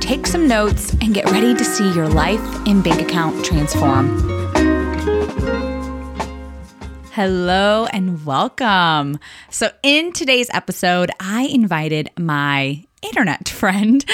take 0.00 0.26
some 0.26 0.46
notes, 0.48 0.92
and 1.00 1.14
get 1.14 1.30
ready 1.30 1.54
to 1.54 1.64
see 1.64 1.92
your 1.92 2.08
life 2.08 2.40
and 2.66 2.82
bank 2.82 3.00
account 3.00 3.44
transform. 3.44 4.18
Hello 7.12 7.86
and 7.92 8.26
welcome. 8.26 9.18
So, 9.50 9.70
in 9.82 10.12
today's 10.12 10.50
episode, 10.52 11.10
I 11.18 11.44
invited 11.44 12.10
my 12.18 12.84
internet 13.00 13.48
friend. 13.48 14.04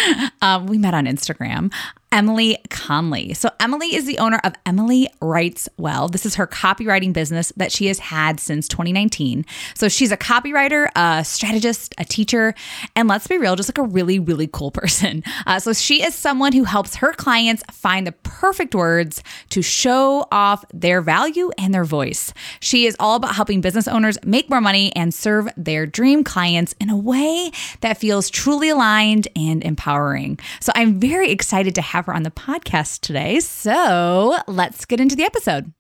Um, 0.41 0.67
we 0.67 0.79
met 0.79 0.95
on 0.95 1.07
Instagram. 1.07 1.73
Emily 2.13 2.59
Conley. 2.69 3.33
So, 3.33 3.51
Emily 3.59 3.95
is 3.95 4.05
the 4.05 4.19
owner 4.19 4.39
of 4.45 4.53
Emily 4.67 5.09
Writes 5.23 5.69
Well. 5.79 6.09
This 6.09 6.27
is 6.27 6.35
her 6.35 6.47
copywriting 6.47 7.15
business 7.15 7.53
that 7.57 7.73
she 7.73 7.87
has 7.87 7.99
had 7.99 8.39
since 8.39 8.69
2019. 8.69 9.47
So, 9.75 9.89
she's 9.89 10.13
a 10.13 10.17
copywriter, 10.17 10.89
a 10.95 11.25
strategist, 11.25 11.95
a 11.97 12.05
teacher, 12.05 12.55
and 12.95 13.09
let's 13.09 13.27
be 13.27 13.39
real, 13.39 13.57
just 13.57 13.71
like 13.71 13.79
a 13.79 13.89
really, 13.89 14.19
really 14.19 14.47
cool 14.47 14.71
person. 14.83 15.25
Uh, 15.47 15.59
so, 15.59 15.73
she 15.73 16.05
is 16.05 16.15
someone 16.15 16.53
who 16.53 16.65
helps 16.65 16.97
her 16.97 17.15
clients 17.15 17.63
find 17.73 18.07
the 18.07 18.13
perfect 18.13 18.75
words 18.75 19.23
to 19.49 19.63
show 19.63 20.27
off 20.31 20.65
their 20.75 21.01
value 21.01 21.51
and 21.57 21.73
their 21.73 21.85
voice. 21.85 22.35
She 22.61 22.87
is 22.87 22.95
all 23.01 23.17
about 23.17 23.35
helping 23.35 23.63
business 23.63 23.89
owners 23.89 24.19
make 24.23 24.51
more 24.51 24.61
money 24.61 24.95
and 24.95 25.15
serve 25.15 25.49
their 25.57 25.87
dream 25.87 26.25
clients 26.25 26.75
in 26.79 26.91
a 26.91 26.97
way 26.97 27.51
that 27.81 27.97
feels 27.97 28.29
truly 28.29 28.69
aligned 28.69 29.29
and 29.35 29.65
empowering. 29.65 30.39
So, 30.61 30.73
I'm 30.75 31.01
very 31.01 31.31
excited 31.31 31.75
to 31.77 31.83
have 31.83 32.02
have 32.03 32.07
her 32.07 32.15
on 32.15 32.25
the 32.25 32.31
podcast 32.33 33.01
today. 33.01 33.39
So 33.39 34.37
let's 34.49 34.85
get 34.85 35.01
into 35.01 35.15
the 35.15 35.23
episode. 35.23 35.73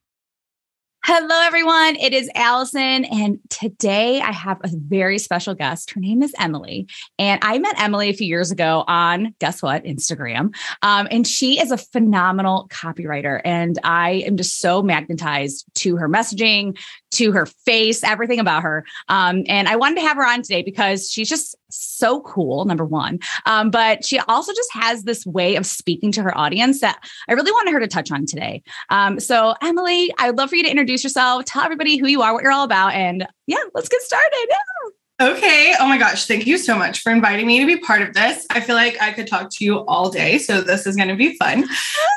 Hello, 1.04 1.40
everyone. 1.42 1.96
It 1.96 2.12
is 2.12 2.30
Allison. 2.36 3.04
And 3.06 3.40
today 3.50 4.20
I 4.20 4.30
have 4.30 4.60
a 4.62 4.70
very 4.72 5.18
special 5.18 5.52
guest. 5.52 5.90
Her 5.90 6.00
name 6.00 6.22
is 6.22 6.32
Emily. 6.38 6.86
And 7.18 7.40
I 7.42 7.58
met 7.58 7.74
Emily 7.82 8.08
a 8.08 8.12
few 8.12 8.28
years 8.28 8.52
ago 8.52 8.84
on, 8.86 9.34
guess 9.40 9.60
what, 9.64 9.82
Instagram. 9.82 10.54
Um, 10.82 11.08
and 11.10 11.26
she 11.26 11.60
is 11.60 11.72
a 11.72 11.76
phenomenal 11.76 12.68
copywriter. 12.70 13.40
And 13.44 13.80
I 13.82 14.22
am 14.26 14.36
just 14.36 14.60
so 14.60 14.80
magnetized 14.80 15.64
to 15.78 15.96
her 15.96 16.08
messaging, 16.08 16.78
to 17.14 17.32
her 17.32 17.46
face, 17.46 18.04
everything 18.04 18.38
about 18.38 18.62
her. 18.62 18.84
Um, 19.08 19.42
and 19.48 19.66
I 19.66 19.74
wanted 19.74 19.96
to 19.96 20.06
have 20.06 20.16
her 20.16 20.24
on 20.24 20.42
today 20.42 20.62
because 20.62 21.10
she's 21.10 21.28
just 21.28 21.56
so 21.72 22.20
cool, 22.20 22.64
number 22.64 22.84
one. 22.84 23.18
Um, 23.46 23.70
but 23.70 24.04
she 24.04 24.18
also 24.20 24.52
just 24.52 24.72
has 24.72 25.04
this 25.04 25.26
way 25.26 25.56
of 25.56 25.66
speaking 25.66 26.12
to 26.12 26.22
her 26.22 26.36
audience 26.36 26.80
that 26.80 27.02
I 27.28 27.32
really 27.32 27.52
wanted 27.52 27.72
her 27.72 27.80
to 27.80 27.88
touch 27.88 28.10
on 28.10 28.26
today. 28.26 28.62
Um, 28.90 29.20
so, 29.20 29.54
Emily, 29.62 30.12
I'd 30.18 30.36
love 30.36 30.50
for 30.50 30.56
you 30.56 30.62
to 30.62 30.70
introduce 30.70 31.02
yourself, 31.02 31.44
tell 31.44 31.62
everybody 31.62 31.96
who 31.96 32.06
you 32.06 32.22
are, 32.22 32.32
what 32.32 32.42
you're 32.42 32.52
all 32.52 32.64
about, 32.64 32.94
and 32.94 33.26
yeah, 33.46 33.62
let's 33.74 33.88
get 33.88 34.02
started. 34.02 34.46
Yeah. 34.48 34.90
Okay. 35.20 35.74
Oh 35.78 35.86
my 35.86 35.98
gosh. 35.98 36.26
Thank 36.26 36.46
you 36.46 36.58
so 36.58 36.76
much 36.76 37.00
for 37.00 37.12
inviting 37.12 37.46
me 37.46 37.60
to 37.60 37.66
be 37.66 37.76
part 37.76 38.02
of 38.02 38.12
this. 38.12 38.44
I 38.50 38.60
feel 38.60 38.74
like 38.74 39.00
I 39.00 39.12
could 39.12 39.28
talk 39.28 39.50
to 39.50 39.64
you 39.64 39.78
all 39.86 40.10
day. 40.10 40.38
So 40.38 40.62
this 40.62 40.86
is 40.86 40.96
going 40.96 41.08
to 41.08 41.16
be 41.16 41.36
fun. 41.36 41.64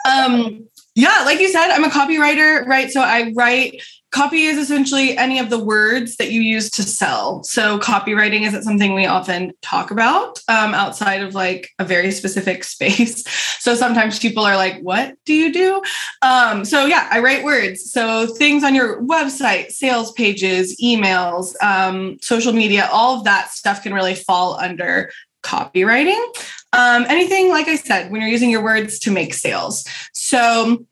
Um, 0.09 0.67
yeah, 0.95 1.23
like 1.25 1.39
you 1.39 1.49
said, 1.49 1.71
I'm 1.71 1.83
a 1.83 1.89
copywriter, 1.89 2.65
right? 2.65 2.89
So 2.89 3.01
I 3.01 3.33
write 3.35 3.81
copy 4.15 4.43
is 4.43 4.57
essentially 4.57 5.17
any 5.17 5.39
of 5.39 5.49
the 5.49 5.59
words 5.59 6.15
that 6.15 6.31
you 6.31 6.39
use 6.39 6.69
to 6.69 6.83
sell. 6.83 7.43
So 7.43 7.77
copywriting 7.79 8.47
isn't 8.47 8.63
something 8.63 8.93
we 8.93 9.05
often 9.05 9.51
talk 9.61 9.91
about 9.91 10.39
um, 10.47 10.73
outside 10.73 11.21
of 11.21 11.35
like 11.35 11.71
a 11.79 11.83
very 11.83 12.11
specific 12.11 12.63
space. 12.75 13.27
So 13.59 13.75
sometimes 13.75 14.17
people 14.17 14.45
are 14.45 14.55
like, 14.55 14.79
"What 14.79 15.15
do 15.25 15.33
you 15.33 15.51
do?" 15.51 15.81
Um, 16.21 16.63
so 16.63 16.85
yeah, 16.85 17.09
I 17.11 17.19
write 17.19 17.43
words. 17.43 17.91
So 17.91 18.25
things 18.27 18.63
on 18.63 18.73
your 18.73 19.03
website, 19.03 19.71
sales 19.71 20.13
pages, 20.13 20.79
emails, 20.81 21.53
um, 21.61 22.17
social 22.21 22.53
media, 22.53 22.87
all 22.93 23.17
of 23.17 23.25
that 23.25 23.51
stuff 23.51 23.83
can 23.83 23.93
really 23.93 24.15
fall 24.15 24.57
under 24.57 25.11
copywriting. 25.43 26.23
Um, 26.71 27.05
anything, 27.09 27.49
like 27.49 27.67
I 27.67 27.75
said, 27.75 28.11
when 28.11 28.21
you're 28.21 28.29
using 28.29 28.49
your 28.49 28.63
words 28.63 28.97
to 28.99 29.11
make 29.11 29.33
sales. 29.33 29.83
So 30.13 30.85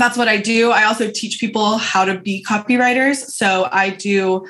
that's 0.00 0.16
what 0.16 0.28
I 0.28 0.36
do. 0.38 0.70
I 0.70 0.84
also 0.84 1.10
teach 1.10 1.40
people 1.40 1.78
how 1.78 2.04
to 2.04 2.18
be 2.18 2.44
copywriters. 2.44 3.16
So 3.16 3.68
I 3.70 3.90
do 3.90 4.46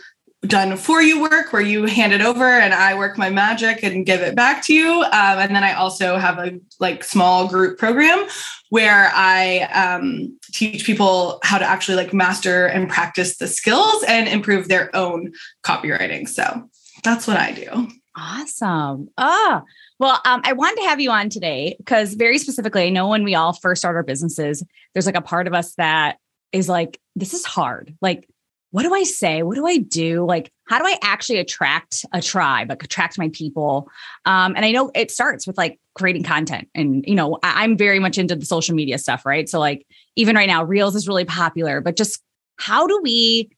done 0.46 0.76
for 0.76 1.02
you 1.02 1.20
work 1.20 1.52
where 1.52 1.62
you 1.62 1.84
hand 1.86 2.12
it 2.12 2.20
over 2.20 2.44
and 2.44 2.72
I 2.72 2.96
work 2.96 3.18
my 3.18 3.28
magic 3.28 3.82
and 3.82 4.06
give 4.06 4.20
it 4.20 4.36
back 4.36 4.64
to 4.66 4.72
you. 4.72 5.02
Um, 5.02 5.12
and 5.12 5.54
then 5.54 5.64
I 5.64 5.72
also 5.72 6.16
have 6.16 6.38
a 6.38 6.60
like 6.78 7.02
small 7.02 7.48
group 7.48 7.76
program 7.76 8.26
where 8.70 9.10
I 9.14 9.60
um, 9.74 10.38
teach 10.52 10.84
people 10.84 11.40
how 11.42 11.58
to 11.58 11.64
actually 11.64 11.96
like 11.96 12.12
master 12.12 12.66
and 12.66 12.88
practice 12.88 13.38
the 13.38 13.48
skills 13.48 14.04
and 14.06 14.28
improve 14.28 14.68
their 14.68 14.94
own 14.94 15.32
copywriting. 15.64 16.28
So 16.28 16.68
that's 17.02 17.26
what 17.26 17.36
I 17.36 17.52
do. 17.52 17.88
Awesome. 18.16 19.08
Ah, 19.18 19.62
well, 19.98 20.20
um, 20.24 20.40
I 20.44 20.52
wanted 20.52 20.80
to 20.82 20.88
have 20.88 21.00
you 21.00 21.10
on 21.10 21.28
today 21.28 21.74
because 21.78 22.14
very 22.14 22.38
specifically, 22.38 22.84
I 22.84 22.90
know 22.90 23.08
when 23.08 23.24
we 23.24 23.34
all 23.34 23.52
first 23.52 23.80
start 23.80 23.96
our 23.96 24.02
businesses, 24.02 24.62
there's 24.94 25.06
like 25.06 25.16
a 25.16 25.22
part 25.22 25.46
of 25.46 25.54
us 25.54 25.74
that 25.74 26.18
is 26.52 26.68
like, 26.68 27.00
this 27.16 27.34
is 27.34 27.44
hard. 27.44 27.94
Like, 28.00 28.28
what 28.70 28.82
do 28.82 28.94
I 28.94 29.02
say? 29.02 29.42
What 29.42 29.54
do 29.54 29.66
I 29.66 29.78
do? 29.78 30.26
Like, 30.26 30.52
how 30.66 30.78
do 30.78 30.84
I 30.84 30.98
actually 31.02 31.38
attract 31.38 32.04
a 32.12 32.20
tribe, 32.20 32.68
like 32.68 32.82
attract 32.82 33.18
my 33.18 33.30
people? 33.30 33.88
Um, 34.26 34.54
and 34.54 34.64
I 34.64 34.72
know 34.72 34.90
it 34.94 35.10
starts 35.10 35.46
with 35.46 35.56
like 35.56 35.80
creating 35.94 36.22
content. 36.22 36.68
And, 36.74 37.04
you 37.06 37.14
know, 37.14 37.38
I- 37.42 37.64
I'm 37.64 37.76
very 37.76 37.98
much 37.98 38.18
into 38.18 38.36
the 38.36 38.44
social 38.46 38.74
media 38.74 38.98
stuff, 38.98 39.24
right? 39.24 39.48
So, 39.48 39.58
like, 39.58 39.86
even 40.16 40.36
right 40.36 40.48
now, 40.48 40.64
Reels 40.64 40.94
is 40.94 41.08
really 41.08 41.24
popular, 41.24 41.80
but 41.80 41.96
just 41.96 42.22
how 42.56 42.86
do 42.86 43.00
we 43.02 43.50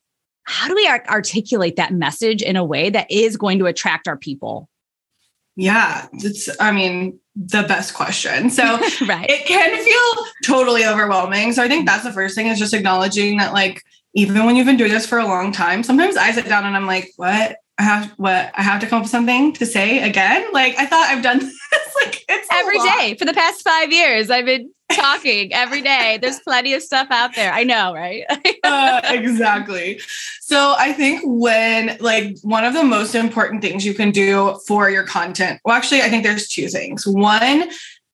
how 0.44 0.66
do 0.66 0.74
we 0.74 0.88
articulate 0.88 1.76
that 1.76 1.92
message 1.92 2.42
in 2.42 2.56
a 2.56 2.64
way 2.64 2.90
that 2.90 3.08
is 3.10 3.36
going 3.36 3.58
to 3.58 3.66
attract 3.66 4.08
our 4.08 4.16
people 4.16 4.69
yeah, 5.56 6.06
it's, 6.12 6.48
I 6.60 6.72
mean, 6.72 7.18
the 7.36 7.62
best 7.62 7.94
question. 7.94 8.50
So 8.50 8.62
right. 9.06 9.28
it 9.28 9.46
can 9.46 9.84
feel 9.84 10.26
totally 10.44 10.84
overwhelming. 10.84 11.52
So 11.52 11.62
I 11.62 11.68
think 11.68 11.86
that's 11.86 12.04
the 12.04 12.12
first 12.12 12.34
thing 12.34 12.46
is 12.46 12.58
just 12.58 12.74
acknowledging 12.74 13.38
that, 13.38 13.52
like, 13.52 13.82
even 14.14 14.44
when 14.44 14.56
you've 14.56 14.66
been 14.66 14.76
doing 14.76 14.92
this 14.92 15.06
for 15.06 15.18
a 15.18 15.26
long 15.26 15.52
time, 15.52 15.82
sometimes 15.82 16.16
I 16.16 16.32
sit 16.32 16.46
down 16.46 16.66
and 16.66 16.76
I'm 16.76 16.86
like, 16.86 17.12
what? 17.16 17.56
I 17.80 17.82
have 17.82 18.10
what 18.18 18.52
I 18.54 18.62
have 18.62 18.78
to 18.82 18.86
come 18.86 18.98
up 18.98 19.04
with 19.04 19.10
something 19.10 19.54
to 19.54 19.64
say 19.64 20.02
again. 20.02 20.46
Like 20.52 20.74
I 20.76 20.84
thought 20.84 21.08
I've 21.08 21.22
done 21.22 21.38
this 21.70 21.96
like 21.96 22.22
it's 22.28 22.46
every 22.52 22.78
day 22.78 23.16
for 23.18 23.24
the 23.24 23.32
past 23.32 23.62
five 23.62 23.90
years. 23.90 24.28
I've 24.28 24.44
been 24.44 24.70
talking 24.92 25.54
every 25.54 25.80
day. 25.80 26.18
There's 26.20 26.40
plenty 26.40 26.74
of 26.74 26.82
stuff 26.82 27.08
out 27.10 27.34
there. 27.34 27.50
I 27.50 27.64
know, 27.64 27.94
right? 27.94 28.24
uh, 28.64 29.00
exactly. 29.04 29.98
So 30.42 30.74
I 30.76 30.92
think 30.92 31.22
when 31.24 31.96
like 32.00 32.36
one 32.42 32.66
of 32.66 32.74
the 32.74 32.84
most 32.84 33.14
important 33.14 33.62
things 33.62 33.86
you 33.86 33.94
can 33.94 34.10
do 34.10 34.60
for 34.68 34.90
your 34.90 35.04
content, 35.04 35.60
well, 35.64 35.74
actually, 35.74 36.02
I 36.02 36.10
think 36.10 36.22
there's 36.22 36.48
two 36.48 36.68
things. 36.68 37.06
One, 37.06 37.70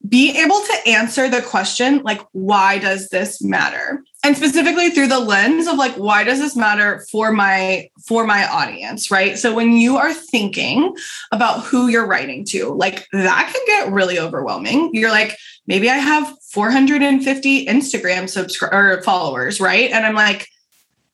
be 0.07 0.41
able 0.41 0.61
to 0.61 0.77
answer 0.87 1.27
the 1.27 1.41
question 1.41 2.01
like 2.03 2.21
why 2.31 2.77
does 2.77 3.09
this 3.09 3.41
matter 3.43 4.01
and 4.23 4.35
specifically 4.35 4.89
through 4.89 5.07
the 5.07 5.19
lens 5.19 5.67
of 5.67 5.75
like 5.75 5.93
why 5.93 6.23
does 6.23 6.39
this 6.39 6.55
matter 6.55 7.05
for 7.11 7.31
my 7.31 7.89
for 8.05 8.25
my 8.25 8.47
audience 8.47 9.11
right? 9.11 9.37
So 9.37 9.53
when 9.53 9.73
you 9.73 9.97
are 9.97 10.13
thinking 10.13 10.95
about 11.31 11.63
who 11.63 11.87
you're 11.87 12.07
writing 12.07 12.45
to 12.45 12.73
like 12.73 13.07
that 13.11 13.51
can 13.53 13.63
get 13.67 13.93
really 13.93 14.19
overwhelming. 14.19 14.91
You're 14.93 15.11
like 15.11 15.37
maybe 15.67 15.89
i 15.89 15.97
have 15.97 16.33
450 16.51 17.65
instagram 17.67 18.29
subscribers 18.29 19.05
followers 19.05 19.59
right? 19.59 19.91
And 19.91 20.05
i'm 20.05 20.15
like 20.15 20.47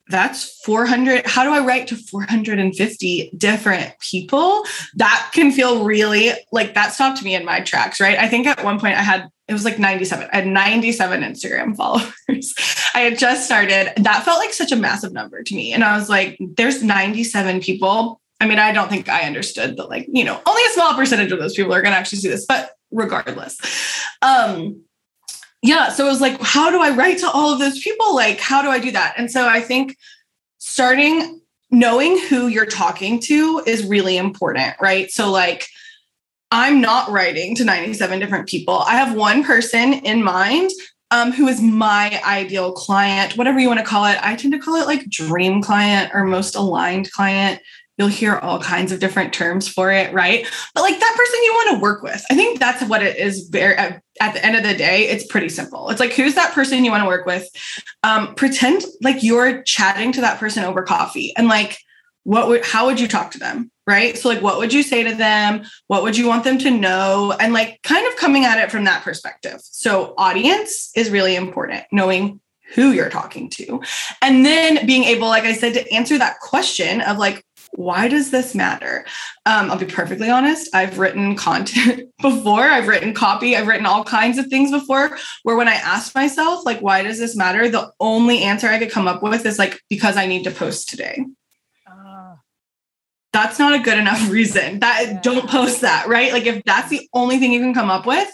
that's 0.08 0.60
400 0.64 1.26
how 1.26 1.44
do 1.44 1.50
i 1.50 1.64
write 1.64 1.88
to 1.88 1.96
450 1.96 3.30
different 3.36 3.98
people? 4.00 4.64
That 4.96 5.30
can 5.32 5.50
feel 5.50 5.84
really 5.84 6.30
like 6.52 6.74
that 6.74 6.92
stopped 6.92 7.22
me 7.22 7.34
in 7.34 7.44
my 7.44 7.60
tracks 7.60 8.00
right? 8.00 8.18
I 8.18 8.28
think 8.28 8.46
at 8.46 8.62
one 8.62 8.78
point 8.78 8.96
i 8.96 9.02
had 9.02 9.28
it 9.48 9.52
was 9.52 9.64
like 9.64 9.78
97 9.78 10.28
i 10.32 10.36
had 10.36 10.46
97 10.46 11.22
instagram 11.22 11.76
followers. 11.76 12.54
I 12.96 13.00
had 13.00 13.18
just 13.18 13.44
started. 13.44 13.92
That 13.96 14.24
felt 14.24 14.38
like 14.38 14.52
such 14.52 14.70
a 14.70 14.76
massive 14.76 15.12
number 15.12 15.42
to 15.42 15.54
me. 15.54 15.72
And 15.72 15.82
i 15.82 15.96
was 15.96 16.08
like 16.08 16.38
there's 16.56 16.82
97 16.82 17.60
people. 17.60 18.20
I 18.40 18.46
mean 18.46 18.58
i 18.58 18.72
don't 18.72 18.90
think 18.90 19.08
i 19.08 19.22
understood 19.22 19.76
that 19.78 19.88
like 19.88 20.06
you 20.12 20.24
know 20.24 20.40
only 20.46 20.62
a 20.64 20.74
small 20.74 20.94
percentage 20.94 21.32
of 21.32 21.38
those 21.38 21.54
people 21.54 21.72
are 21.72 21.82
going 21.82 21.92
to 21.92 21.98
actually 21.98 22.18
see 22.18 22.28
this 22.28 22.44
but 22.46 22.72
regardless. 22.90 23.58
Um 24.20 24.83
yeah 25.64 25.88
so 25.88 26.06
it 26.06 26.10
was 26.10 26.20
like 26.20 26.40
how 26.40 26.70
do 26.70 26.80
i 26.80 26.90
write 26.90 27.18
to 27.18 27.30
all 27.30 27.52
of 27.52 27.58
those 27.58 27.80
people 27.80 28.14
like 28.14 28.38
how 28.38 28.62
do 28.62 28.68
i 28.68 28.78
do 28.78 28.90
that 28.90 29.14
and 29.16 29.30
so 29.30 29.48
i 29.48 29.60
think 29.60 29.96
starting 30.58 31.40
knowing 31.70 32.18
who 32.28 32.46
you're 32.46 32.66
talking 32.66 33.18
to 33.18 33.62
is 33.66 33.84
really 33.84 34.16
important 34.16 34.74
right 34.80 35.10
so 35.10 35.30
like 35.30 35.66
I'm 36.54 36.80
not 36.80 37.10
writing 37.10 37.56
to 37.56 37.64
97 37.64 38.20
different 38.20 38.48
people. 38.48 38.78
I 38.78 38.94
have 38.94 39.16
one 39.16 39.42
person 39.42 39.94
in 39.94 40.22
mind 40.22 40.70
um, 41.10 41.32
who 41.32 41.48
is 41.48 41.60
my 41.60 42.20
ideal 42.24 42.70
client, 42.70 43.36
whatever 43.36 43.58
you 43.58 43.66
want 43.66 43.80
to 43.80 43.84
call 43.84 44.04
it. 44.04 44.18
I 44.22 44.36
tend 44.36 44.52
to 44.52 44.60
call 44.60 44.76
it 44.76 44.86
like 44.86 45.10
dream 45.10 45.62
client 45.62 46.12
or 46.14 46.22
most 46.22 46.54
aligned 46.54 47.10
client. 47.10 47.60
You'll 47.96 48.08
hear 48.08 48.36
all 48.36 48.60
kinds 48.60 48.92
of 48.92 49.00
different 49.00 49.32
terms 49.32 49.68
for 49.68 49.92
it, 49.92 50.12
right? 50.12 50.46
But 50.74 50.82
like 50.82 50.98
that 50.98 51.16
person 51.16 51.44
you 51.44 51.52
want 51.52 51.76
to 51.76 51.82
work 51.82 52.02
with. 52.02 52.24
I 52.30 52.34
think 52.34 52.58
that's 52.58 52.82
what 52.88 53.02
it 53.02 53.16
is. 53.16 53.48
Very 53.48 53.76
at, 53.76 54.02
the 54.20 54.44
end 54.44 54.56
of 54.56 54.62
the 54.62 54.74
day, 54.74 55.08
it's 55.08 55.26
pretty 55.26 55.48
simple. 55.48 55.90
It's 55.90 56.00
like 56.00 56.12
who's 56.12 56.34
that 56.34 56.52
person 56.52 56.84
you 56.84 56.90
want 56.90 57.02
to 57.02 57.08
work 57.08 57.26
with? 57.26 57.48
Um, 58.02 58.34
pretend 58.34 58.84
like 59.02 59.22
you're 59.22 59.62
chatting 59.62 60.12
to 60.12 60.20
that 60.22 60.38
person 60.38 60.64
over 60.64 60.82
coffee, 60.82 61.34
and 61.36 61.48
like 61.48 61.78
what 62.24 62.48
would 62.48 62.64
how 62.64 62.86
would 62.86 62.98
you 62.98 63.08
talk 63.08 63.30
to 63.32 63.38
them? 63.38 63.70
right? 63.86 64.16
So, 64.16 64.28
like, 64.28 64.42
what 64.42 64.58
would 64.58 64.72
you 64.72 64.82
say 64.82 65.02
to 65.04 65.14
them? 65.14 65.64
What 65.88 66.02
would 66.02 66.16
you 66.16 66.26
want 66.26 66.44
them 66.44 66.58
to 66.58 66.70
know? 66.70 67.34
And 67.38 67.52
like, 67.52 67.80
kind 67.82 68.06
of 68.06 68.16
coming 68.16 68.44
at 68.44 68.58
it 68.58 68.70
from 68.70 68.84
that 68.84 69.02
perspective. 69.02 69.60
So, 69.62 70.14
audience 70.16 70.90
is 70.96 71.10
really 71.10 71.36
important, 71.36 71.84
knowing 71.92 72.40
who 72.74 72.92
you're 72.92 73.10
talking 73.10 73.50
to. 73.50 73.82
And 74.22 74.44
then 74.44 74.86
being 74.86 75.04
able, 75.04 75.28
like 75.28 75.44
I 75.44 75.52
said, 75.52 75.74
to 75.74 75.92
answer 75.92 76.18
that 76.18 76.40
question 76.40 77.02
of 77.02 77.18
like, 77.18 77.44
why 77.76 78.08
does 78.08 78.30
this 78.30 78.54
matter? 78.54 79.04
Um, 79.46 79.70
I'll 79.70 79.78
be 79.78 79.86
perfectly 79.86 80.30
honest. 80.30 80.74
I've 80.74 80.98
written 80.98 81.36
content 81.36 82.08
before. 82.22 82.62
I've 82.62 82.88
written 82.88 83.14
copy. 83.14 83.56
I've 83.56 83.66
written 83.66 83.86
all 83.86 84.04
kinds 84.04 84.38
of 84.38 84.46
things 84.46 84.70
before. 84.70 85.16
Where 85.42 85.56
when 85.56 85.68
I 85.68 85.74
asked 85.74 86.14
myself, 86.14 86.64
like, 86.64 86.80
why 86.80 87.02
does 87.02 87.18
this 87.18 87.36
matter? 87.36 87.68
The 87.68 87.90
only 88.00 88.42
answer 88.42 88.68
I 88.68 88.78
could 88.78 88.90
come 88.90 89.08
up 89.08 89.22
with 89.22 89.44
is 89.46 89.58
like, 89.58 89.80
because 89.88 90.16
I 90.16 90.26
need 90.26 90.44
to 90.44 90.50
post 90.50 90.88
today 90.88 91.24
that's 93.34 93.58
not 93.58 93.74
a 93.74 93.80
good 93.80 93.98
enough 93.98 94.30
reason 94.30 94.78
that 94.78 95.02
yeah. 95.02 95.20
don't 95.20 95.50
post 95.50 95.80
that 95.80 96.06
right 96.06 96.32
like 96.32 96.46
if 96.46 96.62
that's 96.64 96.88
the 96.88 97.06
only 97.12 97.38
thing 97.38 97.52
you 97.52 97.60
can 97.60 97.74
come 97.74 97.90
up 97.90 98.06
with 98.06 98.28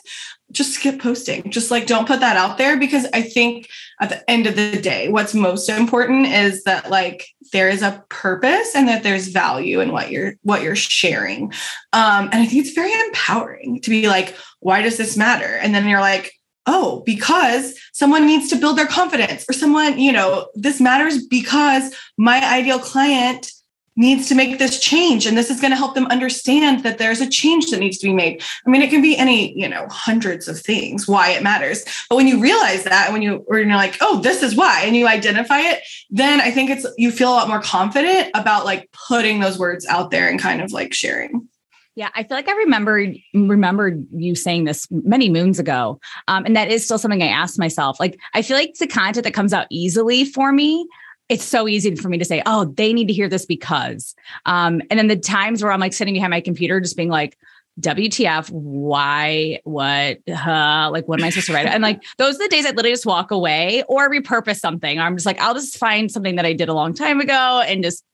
just 0.53 0.73
skip 0.73 1.01
posting. 1.01 1.51
Just 1.51 1.71
like 1.71 1.87
don't 1.87 2.07
put 2.07 2.21
that 2.21 2.37
out 2.37 2.59
there 2.59 2.79
because 2.79 3.07
i 3.13 3.23
think 3.23 3.69
at 4.01 4.09
the 4.09 4.31
end 4.31 4.47
of 4.47 4.57
the 4.57 4.81
day 4.81 5.09
what's 5.09 5.35
most 5.35 5.69
important 5.69 6.27
is 6.27 6.65
that 6.65 6.91
like 6.91 7.27
there 7.53 7.69
is 7.69 7.83
a 7.83 8.05
purpose 8.09 8.75
and 8.75 8.89
that 8.89 9.03
there's 9.03 9.29
value 9.29 9.81
in 9.81 9.93
what 9.93 10.11
you're 10.11 10.35
what 10.43 10.63
you're 10.63 10.77
sharing. 10.77 11.53
Um 11.93 12.29
and 12.33 12.35
i 12.35 12.47
think 12.47 12.65
it's 12.65 12.75
very 12.75 12.93
empowering 12.93 13.81
to 13.83 13.91
be 13.91 14.09
like 14.09 14.37
why 14.61 14.83
does 14.83 14.97
this 14.97 15.17
matter? 15.17 15.57
And 15.57 15.75
then 15.75 15.89
you're 15.89 16.01
like 16.01 16.33
oh 16.67 17.03
because 17.07 17.79
someone 17.93 18.27
needs 18.27 18.49
to 18.51 18.57
build 18.57 18.77
their 18.77 18.87
confidence 18.87 19.45
or 19.49 19.53
someone 19.53 19.99
you 19.99 20.13
know 20.13 20.49
this 20.55 20.81
matters 20.81 21.27
because 21.27 21.95
my 22.19 22.45
ideal 22.45 22.79
client 22.79 23.51
needs 23.97 24.29
to 24.29 24.35
make 24.35 24.59
this 24.59 24.79
change 24.79 25.27
and 25.27 25.37
this 25.37 25.51
is 25.51 25.61
going 25.61 25.73
to 25.73 25.77
help 25.77 25.95
them 25.95 26.07
understand 26.07 26.83
that 26.85 26.99
there's 26.99 27.21
a 27.21 27.29
change 27.29 27.71
that 27.71 27.81
needs 27.81 27.99
to 27.99 28.07
be 28.07 28.15
made. 28.15 28.43
I 28.67 28.71
mean 28.71 28.83
it 28.83 28.91
can 28.91 29.03
be 29.03 29.17
any 29.17 29.59
you 29.59 29.69
know 29.69 29.87
hundreds 29.91 30.49
of 30.49 30.59
things 30.61 31.07
why 31.07 31.31
it 31.31 31.43
matters. 31.43 31.85
But 32.09 32.17
when 32.17 32.29
you 32.29 32.41
realize 32.41 32.85
that 32.85 33.13
when 33.13 33.23
you 33.23 33.45
or 33.49 33.59
you're 33.59 33.77
like 33.77 33.97
oh 34.01 34.21
this 34.21 34.43
is 34.43 34.55
why 34.55 34.83
and 34.85 34.97
you 34.97 35.07
identify 35.07 35.61
it 35.61 35.81
then 36.11 36.41
i 36.41 36.51
think 36.51 36.71
it's 36.71 36.87
you 36.97 37.11
feel 37.11 37.29
a 37.29 37.33
lot 37.33 37.49
more 37.49 37.61
confident 37.61 38.31
about 38.35 38.65
like 38.65 38.89
putting 39.09 39.41
those 39.41 39.59
words 39.59 39.87
out 39.87 40.11
there 40.11 40.29
and 40.29 40.41
kind 40.41 40.61
of 40.61 40.73
like 40.73 40.95
sharing. 40.95 41.49
Yeah, 41.97 42.11
I 42.15 42.23
feel 42.23 42.37
like 42.37 42.49
I 42.49 42.53
remember 42.53 43.13
remembered 43.35 44.07
you 44.15 44.35
saying 44.35 44.65
this 44.65 44.87
many 44.91 45.29
moons 45.29 45.59
ago, 45.59 46.01
um, 46.29 46.47
and 46.47 46.57
that 46.57 46.71
is 46.71 46.85
still 46.85 46.99
something 46.99 47.23
I 47.23 47.27
asked 47.27 47.59
myself. 47.59 47.99
Like, 47.99 48.19
I 48.33 48.43
feel 48.43 48.57
like 48.57 48.75
the 48.75 48.87
content 48.87 49.25
that 49.25 49.35
comes 49.35 49.53
out 49.53 49.67
easily 49.71 50.25
for 50.25 50.53
me 50.53 50.87
it's 51.31 51.45
so 51.45 51.69
easy 51.69 51.95
for 51.95 52.09
me 52.09 52.19
to 52.19 52.25
say, 52.25 52.43
oh, 52.45 52.65
they 52.65 52.93
need 52.93 53.07
to 53.07 53.15
hear 53.15 53.29
this 53.29 53.47
because. 53.47 54.15
Um, 54.47 54.83
and 54.91 54.99
then 54.99 55.07
the 55.07 55.17
times 55.17 55.63
where 55.63 55.71
I'm 55.71 55.79
like 55.79 55.93
sitting 55.93 56.13
behind 56.13 56.33
my 56.33 56.41
computer, 56.41 56.81
just 56.81 56.97
being 56.97 57.09
like, 57.09 57.39
WTF, 57.81 58.51
why, 58.51 59.61
what, 59.63 60.19
huh? 60.29 60.91
Like, 60.93 61.07
what 61.07 61.21
am 61.21 61.25
I 61.25 61.31
supposed 61.31 61.47
to 61.47 61.55
write? 61.55 61.67
And 61.67 61.83
like, 61.83 62.03
those 62.19 62.35
are 62.35 62.43
the 62.43 62.49
days 62.49 62.67
I 62.67 62.71
literally 62.71 62.91
just 62.91 63.07
walk 63.07 63.31
away 63.31 63.85
or 63.89 64.11
repurpose 64.11 64.59
something. 64.59 64.99
I'm 64.99 65.17
just 65.17 65.25
like, 65.25 65.41
I'll 65.41 65.55
just 65.55 65.79
find 65.79 66.11
something 66.11 66.35
that 66.35 66.45
I 66.45 66.53
did 66.53 66.69
a 66.69 66.75
long 66.75 66.95
time 66.95 67.21
ago 67.21 67.63
and 67.65 67.83
just 67.83 68.05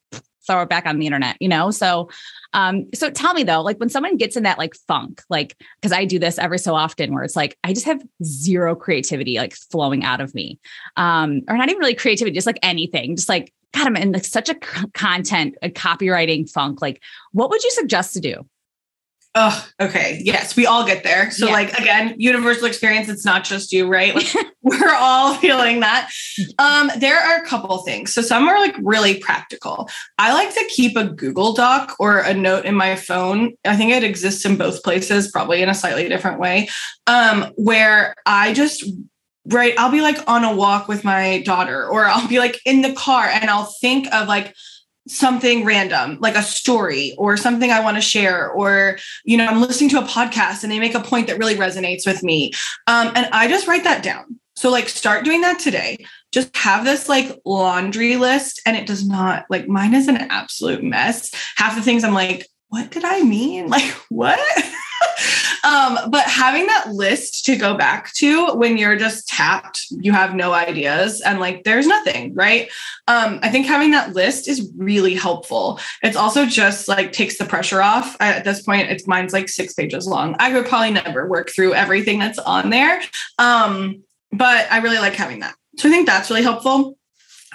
throw 0.47 0.63
it 0.63 0.69
back 0.69 0.87
on 0.87 0.99
the 0.99 1.07
internet, 1.07 1.37
you 1.41 1.49
know? 1.49 1.71
So 1.71 2.09
um, 2.53 2.87
so 2.95 3.11
tell 3.11 3.35
me 3.35 3.43
though, 3.43 3.63
like 3.63 3.79
when 3.79 3.89
someone 3.89 4.17
gets 4.17 4.37
in 4.37 4.45
that 4.45 4.59
like 4.59 4.75
funk, 4.89 5.23
like 5.29 5.57
because 5.81 5.93
I 5.93 6.05
do 6.05 6.19
this 6.19 6.39
every 6.39 6.59
so 6.59 6.75
often 6.75 7.13
where 7.13 7.23
it's 7.23 7.37
like 7.37 7.59
I 7.65 7.73
just 7.73 7.87
have 7.87 8.03
zero 8.25 8.75
creativity 8.75 9.37
like 9.37 9.55
flowing 9.55 10.05
out 10.05 10.21
of 10.21 10.35
me. 10.35 10.59
Um, 10.97 11.43
or 11.49 11.57
not 11.57 11.69
even 11.69 11.79
really 11.79 11.95
creativity, 11.95 12.35
just 12.35 12.47
like 12.47 12.59
anything, 12.63 13.17
just 13.17 13.29
like 13.29 13.53
God, 13.75 13.87
I'm 13.87 13.97
in 13.97 14.13
like 14.13 14.25
such 14.25 14.49
a 14.49 14.55
content, 14.95 15.57
a 15.61 15.69
copywriting 15.69 16.51
funk. 16.51 16.81
Like, 16.81 17.03
what 17.33 17.51
would 17.51 17.63
you 17.63 17.71
suggest 17.71 18.15
to 18.15 18.21
do? 18.21 18.47
Oh, 19.38 19.69
okay. 19.83 20.23
Yes, 20.25 20.56
we 20.56 20.65
all 20.65 20.87
get 20.87 21.05
there. 21.05 21.31
So, 21.31 21.47
yeah. 21.47 21.53
like 21.53 21.79
again, 21.79 22.15
universal 22.17 22.65
experience. 22.65 23.11
It's 23.11 23.25
not 23.27 23.44
just 23.44 23.71
you, 23.71 23.87
right? 23.87 24.15
Like, 24.15 24.35
we're 24.62 24.94
all 24.94 25.35
feeling 25.35 25.81
that. 25.81 26.11
Um, 26.59 26.91
there 26.99 27.21
are 27.21 27.43
a 27.43 27.47
couple 27.47 27.77
things. 27.79 28.15
So 28.15 28.23
some 28.23 28.49
are 28.49 28.59
like 28.59 28.75
really 28.81 29.19
practical. 29.19 29.91
I 30.19 30.33
like 30.33 30.55
to 30.55 30.65
keep 30.71 30.97
a 30.97 31.05
Google 31.05 31.53
Doc 31.53 31.97
or 31.99 32.21
a 32.21 32.33
note 32.33 32.65
in 32.65 32.75
my 32.75 32.97
phone. 32.97 33.53
I 33.67 33.77
think 33.77 33.93
it 33.93 34.03
exists 34.03 34.47
in 34.47 34.56
both 34.56 34.83
places, 34.83 35.31
probably 35.31 35.61
in 35.61 35.69
a 35.69 35.75
slightly 35.75 36.09
different 36.09 36.41
way. 36.41 36.71
Um, 37.06 37.53
where 37.56 38.15
I 38.25 38.55
just 38.55 38.91
right, 39.49 39.75
I'll 39.77 39.93
be 39.93 40.00
like 40.00 40.19
on 40.27 40.44
a 40.44 40.56
walk 40.56 40.88
with 40.88 41.05
my 41.05 41.43
daughter, 41.43 41.87
or 41.87 42.06
I'll 42.06 42.27
be 42.27 42.38
like 42.38 42.59
in 42.65 42.81
the 42.81 42.94
car, 42.94 43.27
and 43.27 43.50
I'll 43.50 43.71
think 43.83 44.12
of 44.15 44.29
like 44.29 44.55
something 45.06 45.64
random 45.64 46.19
like 46.20 46.35
a 46.35 46.43
story 46.43 47.14
or 47.17 47.37
something 47.37 47.70
i 47.70 47.81
want 47.81 47.97
to 47.97 48.00
share 48.00 48.50
or 48.50 48.99
you 49.25 49.37
know 49.37 49.47
i'm 49.47 49.61
listening 49.61 49.88
to 49.88 49.99
a 49.99 50.03
podcast 50.03 50.62
and 50.62 50.73
they 50.73 50.81
make 50.81 50.94
a 50.94 51.00
point 51.00 51.26
that 51.29 51.38
really 51.38 51.55
resonates 51.55 52.06
with 52.06 52.23
me. 52.23 52.53
Um, 52.87 53.12
and 53.14 53.26
i 53.32 53.49
just 53.49 53.67
write 53.67 53.85
that 53.85 54.03
down. 54.03 54.38
So 54.56 54.70
like 54.70 54.88
start 54.88 55.25
doing 55.25 55.43
that 55.43 55.58
today. 55.58 56.06
Just 56.32 56.56
have 56.56 56.85
this 56.85 57.08
like 57.08 57.38
laundry 57.44 58.17
list 58.17 58.61
and 58.67 58.76
it 58.76 58.87
does 58.87 59.06
not 59.06 59.44
like 59.50 59.69
mine 59.69 59.94
is 59.94 60.08
an 60.08 60.17
absolute 60.17 60.82
mess. 60.82 61.31
Half 61.56 61.76
the 61.76 61.82
things 61.82 62.05
i'm 62.05 62.14
like 62.14 62.47
what 62.69 62.91
did 62.91 63.05
i 63.05 63.23
mean? 63.23 63.69
Like 63.69 63.88
what 64.09 64.41
um, 65.65 65.99
but 66.11 66.25
having 66.25 66.67
that 66.67 66.93
list 66.93 67.45
to 67.47 67.57
go 67.57 67.75
back 67.75 68.13
to 68.15 68.55
when 68.55 68.77
you're 68.77 68.97
just 68.97 69.27
tapped, 69.29 69.87
you 69.91 70.13
have 70.13 70.35
no 70.35 70.53
ideas 70.53 71.21
and 71.21 71.41
like 71.41 71.65
there's 71.65 71.87
nothing, 71.87 72.35
right? 72.35 72.71
Um, 73.09 73.39
I 73.43 73.51
think 73.51 73.67
having 73.67 73.91
that 73.93 74.15
list 74.15 74.49
is 74.49 74.71
really 74.77 75.15
helpful. 75.15 75.81
It's 76.03 76.17
also 76.17 76.47
just 76.47 76.89
like 76.89 77.13
takes 77.13 77.39
the 77.39 77.45
pressure 77.45 77.83
off. 77.83 78.17
At 78.21 78.45
this 78.45 78.63
point, 78.63 78.91
it's 78.91 79.07
mine's 79.07 79.33
like 79.33 79.49
six 79.49 79.75
pages 79.75 80.07
long. 80.07 80.37
I 80.39 80.53
would 80.53 80.67
probably 80.67 80.93
never 80.93 81.29
work 81.29 81.51
through 81.51 81.75
everything 81.75 82.19
that's 82.19 82.39
on 82.39 82.71
there. 82.71 83.01
Um, 83.38 84.03
but 84.33 84.71
I 84.71 84.79
really 84.79 84.99
like 84.99 85.15
having 85.15 85.41
that. 85.41 85.55
So 85.79 85.88
I 85.88 85.93
think 85.93 86.07
that's 86.07 86.31
really 86.31 86.43
helpful. 86.43 86.99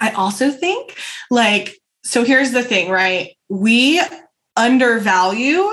I 0.00 0.10
also 0.10 0.50
think 0.50 0.96
like, 1.30 1.78
so 2.04 2.24
here's 2.24 2.50
the 2.50 2.62
thing, 2.62 2.90
right? 2.90 3.36
We 3.48 4.00
undervalue 4.56 5.70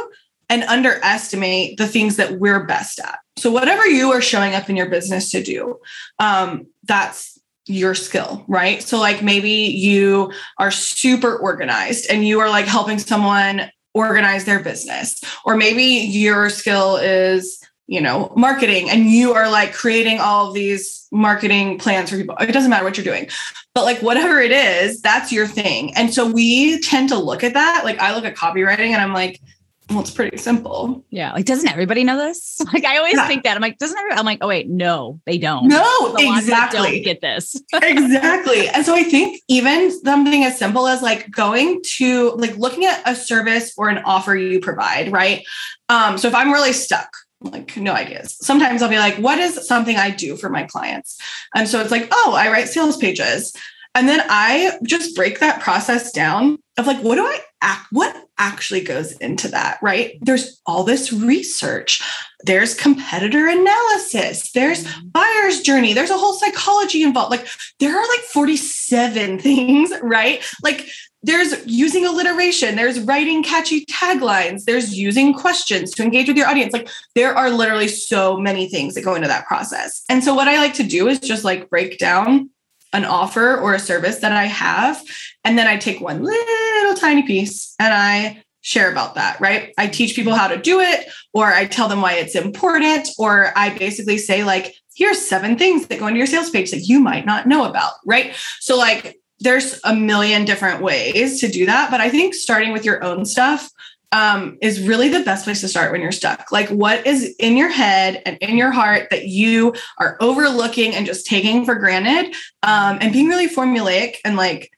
and 0.49 0.63
underestimate 0.63 1.77
the 1.77 1.87
things 1.87 2.17
that 2.17 2.39
we're 2.39 2.65
best 2.65 2.99
at. 2.99 3.19
So, 3.37 3.51
whatever 3.51 3.85
you 3.85 4.11
are 4.11 4.21
showing 4.21 4.55
up 4.55 4.69
in 4.69 4.75
your 4.75 4.89
business 4.89 5.31
to 5.31 5.43
do, 5.43 5.79
um, 6.17 6.67
that's 6.83 7.39
your 7.67 7.95
skill, 7.95 8.43
right? 8.47 8.81
So, 8.81 8.99
like 8.99 9.21
maybe 9.21 9.51
you 9.51 10.33
are 10.57 10.71
super 10.71 11.37
organized 11.37 12.07
and 12.09 12.27
you 12.27 12.39
are 12.39 12.49
like 12.49 12.65
helping 12.65 12.99
someone 12.99 13.71
organize 13.93 14.45
their 14.45 14.59
business, 14.59 15.23
or 15.45 15.55
maybe 15.55 15.83
your 15.83 16.49
skill 16.49 16.97
is 16.97 17.63
you 17.89 17.99
know 17.99 18.31
marketing 18.37 18.87
and 18.89 19.09
you 19.09 19.33
are 19.33 19.49
like 19.49 19.73
creating 19.73 20.19
all 20.19 20.47
of 20.47 20.53
these 20.53 21.07
marketing 21.11 21.79
plans 21.79 22.11
for 22.11 22.17
people 22.17 22.35
it 22.39 22.51
doesn't 22.51 22.69
matter 22.69 22.85
what 22.85 22.95
you're 22.95 23.03
doing 23.03 23.27
but 23.73 23.83
like 23.83 23.99
whatever 24.03 24.39
it 24.39 24.51
is 24.51 25.01
that's 25.01 25.31
your 25.31 25.47
thing 25.47 25.91
and 25.95 26.13
so 26.13 26.31
we 26.31 26.79
tend 26.81 27.09
to 27.09 27.17
look 27.17 27.43
at 27.43 27.55
that 27.55 27.81
like 27.83 27.97
i 27.97 28.13
look 28.13 28.25
at 28.25 28.35
copywriting 28.35 28.91
and 28.91 29.01
i'm 29.01 29.11
like 29.11 29.41
well, 29.89 30.01
it's 30.01 30.11
pretty 30.11 30.37
simple. 30.37 31.03
Yeah. 31.09 31.33
Like, 31.33 31.45
doesn't 31.45 31.67
everybody 31.67 32.03
know 32.03 32.17
this? 32.17 32.61
Like, 32.71 32.85
I 32.85 32.97
always 32.97 33.15
yeah. 33.15 33.27
think 33.27 33.43
that. 33.43 33.55
I'm 33.55 33.61
like, 33.61 33.79
doesn't 33.79 33.97
everybody? 33.97 34.19
I'm 34.19 34.25
like, 34.25 34.37
oh, 34.41 34.47
wait, 34.47 34.69
no, 34.69 35.19
they 35.25 35.39
don't. 35.39 35.67
No, 35.67 36.15
exactly. 36.17 36.79
Don't 36.79 37.03
get 37.03 37.19
this. 37.19 37.55
exactly. 37.73 38.67
And 38.69 38.85
so 38.85 38.95
I 38.95 39.01
think 39.01 39.41
even 39.47 39.91
something 40.03 40.43
as 40.43 40.57
simple 40.59 40.87
as 40.87 41.01
like 41.01 41.31
going 41.31 41.81
to, 41.97 42.31
like, 42.31 42.55
looking 42.57 42.85
at 42.85 43.01
a 43.07 43.15
service 43.15 43.73
or 43.75 43.89
an 43.89 43.99
offer 43.99 44.35
you 44.35 44.59
provide, 44.59 45.11
right? 45.11 45.43
Um, 45.89 46.19
so 46.19 46.27
if 46.27 46.35
I'm 46.35 46.51
really 46.51 46.73
stuck, 46.73 47.09
like 47.41 47.75
no 47.77 47.93
ideas. 47.93 48.37
Sometimes 48.39 48.81
I'll 48.81 48.89
be 48.89 48.99
like, 48.99 49.15
what 49.15 49.39
is 49.39 49.67
something 49.67 49.95
I 49.95 50.11
do 50.11 50.35
for 50.35 50.49
my 50.49 50.63
clients? 50.63 51.17
And 51.55 51.67
so 51.67 51.79
it's 51.81 51.91
like, 51.91 52.07
oh, 52.11 52.35
I 52.37 52.51
write 52.51 52.67
sales 52.67 52.97
pages. 52.97 53.55
And 53.95 54.07
then 54.07 54.21
I 54.29 54.77
just 54.83 55.15
break 55.15 55.39
that 55.39 55.61
process 55.61 56.11
down 56.11 56.59
of 56.77 56.85
like, 56.85 57.01
what 57.01 57.15
do 57.15 57.25
I 57.25 57.39
act? 57.61 57.87
What 57.91 58.15
actually 58.37 58.81
goes 58.81 59.11
into 59.13 59.49
that, 59.49 59.79
right? 59.81 60.17
There's 60.21 60.61
all 60.65 60.83
this 60.83 61.11
research. 61.11 62.01
There's 62.45 62.73
competitor 62.73 63.47
analysis. 63.47 64.51
There's 64.53 64.85
mm-hmm. 64.85 65.07
buyer's 65.09 65.61
journey. 65.61 65.93
There's 65.93 66.09
a 66.09 66.17
whole 66.17 66.33
psychology 66.33 67.03
involved. 67.03 67.31
Like 67.31 67.47
there 67.79 67.95
are 67.97 68.07
like 68.07 68.21
47 68.21 69.39
things, 69.39 69.91
right? 70.01 70.43
Like 70.63 70.89
there's 71.21 71.65
using 71.65 72.05
alliteration, 72.05 72.77
there's 72.77 72.99
writing 73.01 73.43
catchy 73.43 73.85
taglines, 73.85 74.63
there's 74.63 74.97
using 74.97 75.33
questions 75.33 75.91
to 75.91 76.03
engage 76.03 76.29
with 76.29 76.37
your 76.37 76.47
audience. 76.47 76.71
Like 76.71 76.89
there 77.13 77.35
are 77.35 77.49
literally 77.49 77.89
so 77.89 78.37
many 78.37 78.69
things 78.69 78.95
that 78.95 79.03
go 79.03 79.15
into 79.15 79.27
that 79.27 79.45
process. 79.45 80.03
And 80.07 80.23
so 80.23 80.33
what 80.33 80.47
I 80.47 80.59
like 80.59 80.75
to 80.75 80.83
do 80.83 81.09
is 81.09 81.19
just 81.19 81.43
like 81.43 81.69
break 81.69 81.97
down 81.97 82.49
an 82.93 83.05
offer 83.05 83.57
or 83.57 83.73
a 83.73 83.79
service 83.79 84.17
that 84.17 84.31
I 84.31 84.45
have. 84.45 85.01
And 85.43 85.57
then 85.57 85.67
I 85.67 85.77
take 85.77 86.01
one 86.01 86.23
little 86.23 86.95
tiny 86.95 87.23
piece 87.23 87.75
and 87.79 87.93
I 87.93 88.43
share 88.61 88.91
about 88.91 89.15
that, 89.15 89.39
right? 89.39 89.73
I 89.77 89.87
teach 89.87 90.15
people 90.15 90.35
how 90.35 90.47
to 90.47 90.57
do 90.57 90.79
it, 90.81 91.07
or 91.33 91.45
I 91.45 91.65
tell 91.65 91.87
them 91.87 92.01
why 92.01 92.13
it's 92.13 92.35
important, 92.35 93.07
or 93.17 93.57
I 93.57 93.69
basically 93.69 94.17
say, 94.17 94.43
like, 94.43 94.75
here's 94.93 95.25
seven 95.25 95.57
things 95.57 95.87
that 95.87 95.99
go 95.99 96.07
into 96.07 96.17
your 96.17 96.27
sales 96.27 96.49
page 96.49 96.71
that 96.71 96.81
you 96.81 96.99
might 96.99 97.25
not 97.25 97.47
know 97.47 97.65
about, 97.65 97.93
right? 98.05 98.35
So, 98.59 98.77
like, 98.77 99.17
there's 99.39 99.79
a 99.85 99.95
million 99.95 100.43
different 100.43 100.81
ways 100.81 101.39
to 101.39 101.47
do 101.47 101.65
that. 101.65 101.89
But 101.89 102.01
I 102.01 102.09
think 102.09 102.33
starting 102.33 102.73
with 102.73 102.83
your 102.83 103.01
own 103.03 103.25
stuff 103.25 103.69
um, 104.11 104.57
is 104.61 104.81
really 104.81 105.09
the 105.09 105.21
best 105.21 105.43
place 105.43 105.61
to 105.61 105.67
start 105.67 105.91
when 105.91 106.01
you're 106.01 106.11
stuck. 106.11 106.51
Like, 106.51 106.69
what 106.69 107.05
is 107.05 107.35
in 107.39 107.57
your 107.57 107.69
head 107.69 108.21
and 108.25 108.37
in 108.37 108.57
your 108.57 108.71
heart 108.71 109.09
that 109.11 109.27
you 109.27 109.73
are 109.99 110.17
overlooking 110.19 110.95
and 110.95 111.05
just 111.05 111.25
taking 111.25 111.65
for 111.65 111.75
granted, 111.75 112.35
um, 112.63 112.97
and 113.01 113.13
being 113.13 113.27
really 113.27 113.47
formulaic 113.47 114.15
and 114.25 114.35
like 114.35 114.71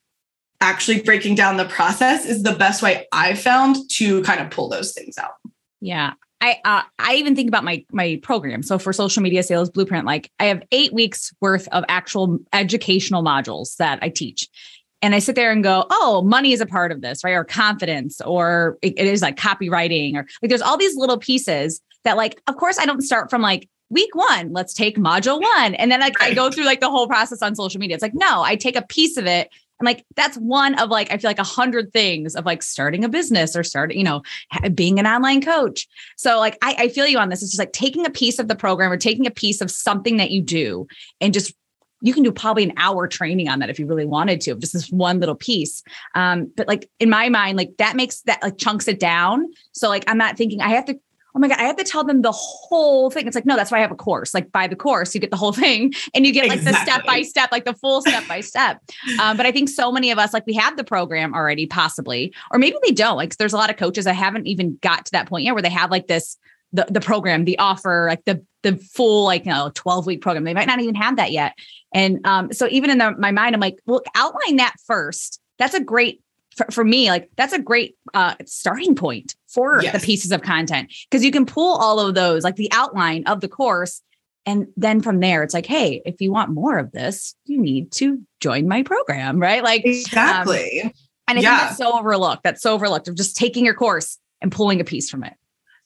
actually 0.59 1.01
breaking 1.01 1.35
down 1.35 1.57
the 1.57 1.65
process 1.65 2.25
is 2.25 2.43
the 2.43 2.53
best 2.53 2.83
way 2.83 3.07
I've 3.11 3.39
found 3.39 3.77
to 3.93 4.21
kind 4.23 4.39
of 4.39 4.51
pull 4.51 4.69
those 4.69 4.93
things 4.93 5.17
out. 5.17 5.33
Yeah. 5.81 6.13
I 6.41 6.59
uh, 6.65 6.81
I 6.97 7.15
even 7.15 7.35
think 7.35 7.47
about 7.47 7.63
my 7.63 7.85
my 7.91 8.19
program. 8.23 8.63
So 8.63 8.79
for 8.79 8.91
social 8.91 9.21
media 9.21 9.43
sales 9.43 9.69
blueprint, 9.69 10.05
like 10.05 10.31
I 10.39 10.45
have 10.45 10.63
eight 10.71 10.91
weeks 10.91 11.31
worth 11.39 11.67
of 11.69 11.85
actual 11.87 12.39
educational 12.51 13.23
modules 13.23 13.75
that 13.77 13.99
I 14.01 14.09
teach, 14.09 14.47
and 15.01 15.15
I 15.15 15.19
sit 15.19 15.35
there 15.35 15.51
and 15.51 15.63
go, 15.63 15.85
oh, 15.89 16.21
money 16.21 16.53
is 16.53 16.61
a 16.61 16.65
part 16.65 16.91
of 16.91 17.01
this, 17.01 17.23
right? 17.23 17.33
Or 17.33 17.43
confidence, 17.43 18.21
or 18.21 18.77
it, 18.81 18.97
is 18.99 19.21
like 19.21 19.35
copywriting, 19.35 20.15
or 20.15 20.27
like 20.41 20.49
there's 20.49 20.61
all 20.61 20.77
these 20.77 20.95
little 20.95 21.17
pieces 21.17 21.81
that, 22.03 22.17
like, 22.17 22.41
of 22.47 22.57
course, 22.57 22.77
I 22.79 22.85
don't 22.85 23.01
start 23.01 23.29
from 23.29 23.41
like 23.41 23.67
week 23.89 24.15
one, 24.15 24.53
let's 24.53 24.73
take 24.73 24.97
module 24.97 25.41
one. 25.41 25.75
And 25.75 25.91
then 25.91 25.99
like 25.99 26.19
I 26.21 26.33
go 26.33 26.49
through 26.49 26.65
like 26.65 26.79
the 26.79 26.89
whole 26.89 27.07
process 27.07 27.41
on 27.41 27.55
social 27.55 27.79
media. 27.79 27.95
It's 27.95 28.01
like, 28.01 28.15
no, 28.15 28.41
I 28.41 28.55
take 28.55 28.75
a 28.75 28.81
piece 28.81 29.17
of 29.17 29.25
it. 29.25 29.49
And 29.79 29.85
like 29.85 30.05
that's 30.15 30.37
one 30.37 30.79
of 30.79 30.89
like, 30.89 31.11
I 31.11 31.17
feel 31.17 31.29
like 31.29 31.39
a 31.39 31.43
hundred 31.43 31.91
things 31.91 32.35
of 32.35 32.45
like 32.45 32.63
starting 32.63 33.03
a 33.03 33.09
business 33.09 33.55
or 33.55 33.63
starting, 33.63 33.97
you 33.97 34.03
know, 34.03 34.21
being 34.73 34.97
an 34.97 35.07
online 35.07 35.41
coach. 35.41 35.87
So 36.15 36.37
like 36.37 36.57
I, 36.61 36.75
I 36.79 36.87
feel 36.87 37.05
you 37.05 37.17
on 37.17 37.29
this. 37.29 37.41
It's 37.41 37.51
just 37.51 37.59
like 37.59 37.73
taking 37.73 38.05
a 38.05 38.11
piece 38.11 38.39
of 38.39 38.47
the 38.47 38.55
program 38.55 38.91
or 38.91 38.97
taking 38.97 39.27
a 39.27 39.31
piece 39.31 39.59
of 39.59 39.69
something 39.69 40.17
that 40.17 40.31
you 40.31 40.41
do 40.41 40.87
and 41.19 41.33
just 41.33 41.53
you 42.01 42.13
can 42.13 42.23
do 42.23 42.31
probably 42.31 42.63
an 42.63 42.73
hour 42.77 43.07
training 43.07 43.47
on 43.47 43.59
that 43.59 43.69
if 43.69 43.79
you 43.79 43.85
really 43.85 44.05
wanted 44.05 44.41
to, 44.41 44.55
just 44.55 44.73
this 44.73 44.89
one 44.89 45.19
little 45.19 45.35
piece. 45.35 45.83
Um, 46.15 46.51
but 46.55 46.67
like 46.67 46.89
in 46.99 47.09
my 47.09 47.29
mind, 47.29 47.57
like 47.57 47.71
that 47.77 47.95
makes 47.95 48.21
that 48.21 48.41
like 48.41 48.57
chunks 48.57 48.87
it 48.87 48.99
down. 48.99 49.51
So 49.71 49.87
like 49.87 50.03
I'm 50.07 50.17
not 50.17 50.37
thinking 50.37 50.61
I 50.61 50.69
have 50.69 50.85
to 50.85 50.99
oh 51.33 51.39
my 51.39 51.47
God, 51.47 51.59
I 51.59 51.63
have 51.63 51.77
to 51.77 51.83
tell 51.83 52.03
them 52.03 52.21
the 52.21 52.31
whole 52.31 53.09
thing. 53.09 53.25
It's 53.25 53.35
like, 53.35 53.45
no, 53.45 53.55
that's 53.55 53.71
why 53.71 53.77
I 53.77 53.81
have 53.81 53.91
a 53.91 53.95
course. 53.95 54.33
Like 54.33 54.51
buy 54.51 54.67
the 54.67 54.75
course, 54.75 55.13
you 55.13 55.21
get 55.21 55.31
the 55.31 55.37
whole 55.37 55.53
thing 55.53 55.93
and 56.13 56.25
you 56.25 56.33
get 56.33 56.47
like 56.47 56.59
exactly. 56.59 56.71
the 56.71 56.91
step 56.91 57.05
by 57.05 57.21
step, 57.21 57.51
like 57.51 57.65
the 57.65 57.73
full 57.73 58.01
step 58.01 58.27
by 58.27 58.41
step. 58.41 58.81
Um, 59.19 59.37
but 59.37 59.45
I 59.45 59.51
think 59.51 59.69
so 59.69 59.91
many 59.91 60.09
of 60.09 60.17
us, 60.17 60.33
like 60.33 60.45
we 60.45 60.53
have 60.53 60.77
the 60.77 60.83
program 60.83 61.33
already, 61.33 61.65
possibly, 61.65 62.33
or 62.51 62.57
maybe 62.57 62.77
they 62.83 62.91
don't. 62.91 63.17
Like 63.17 63.35
there's 63.37 63.53
a 63.53 63.57
lot 63.57 63.69
of 63.69 63.77
coaches 63.77 64.05
that 64.05 64.13
haven't 64.13 64.47
even 64.47 64.77
got 64.81 65.05
to 65.05 65.11
that 65.11 65.27
point 65.27 65.43
yet 65.43 65.53
where 65.53 65.61
they 65.61 65.69
have 65.69 65.91
like 65.91 66.07
this 66.07 66.37
the, 66.73 66.85
the 66.89 67.01
program, 67.01 67.45
the 67.45 67.59
offer, 67.59 68.07
like 68.09 68.23
the 68.25 68.43
the 68.63 68.77
full 68.77 69.25
like 69.25 69.45
you 69.45 69.51
know 69.51 69.71
12 69.73 70.05
week 70.05 70.21
program. 70.21 70.43
They 70.43 70.53
might 70.53 70.67
not 70.67 70.79
even 70.79 70.95
have 70.95 71.17
that 71.17 71.31
yet. 71.31 71.53
And 71.93 72.25
um, 72.25 72.53
so 72.53 72.67
even 72.69 72.89
in 72.89 72.97
the, 72.97 73.15
my 73.17 73.31
mind, 73.31 73.55
I'm 73.55 73.61
like, 73.61 73.79
well, 73.85 74.01
outline 74.15 74.57
that 74.57 74.75
first. 74.85 75.39
That's 75.57 75.73
a 75.73 75.83
great 75.83 76.21
for, 76.55 76.65
for 76.71 76.83
me, 76.83 77.09
like 77.09 77.29
that's 77.37 77.53
a 77.53 77.59
great 77.59 77.95
uh, 78.13 78.35
starting 78.45 78.95
point 78.95 79.35
for 79.47 79.81
yes. 79.81 79.93
the 79.93 80.05
pieces 80.05 80.31
of 80.31 80.41
content 80.41 80.91
because 81.09 81.23
you 81.23 81.31
can 81.31 81.45
pull 81.45 81.77
all 81.77 81.99
of 81.99 82.15
those, 82.15 82.43
like 82.43 82.55
the 82.55 82.71
outline 82.71 83.23
of 83.25 83.41
the 83.41 83.47
course. 83.47 84.01
And 84.45 84.67
then 84.75 85.01
from 85.01 85.19
there, 85.19 85.43
it's 85.43 85.53
like, 85.53 85.67
hey, 85.67 86.01
if 86.03 86.19
you 86.19 86.31
want 86.31 86.49
more 86.49 86.77
of 86.77 86.91
this, 86.91 87.35
you 87.45 87.61
need 87.61 87.91
to 87.93 88.21
join 88.39 88.67
my 88.67 88.83
program, 88.83 89.39
right? 89.39 89.63
Like, 89.63 89.85
exactly. 89.85 90.81
Um, 90.81 90.91
and 91.27 91.39
I 91.39 91.41
yeah. 91.41 91.57
think 91.57 91.69
that's 91.69 91.77
so 91.77 91.97
overlooked. 91.97 92.43
That's 92.43 92.61
so 92.61 92.73
overlooked 92.73 93.07
of 93.07 93.15
just 93.15 93.37
taking 93.37 93.63
your 93.63 93.75
course 93.75 94.17
and 94.41 94.51
pulling 94.51 94.81
a 94.81 94.83
piece 94.83 95.09
from 95.09 95.23
it. 95.23 95.33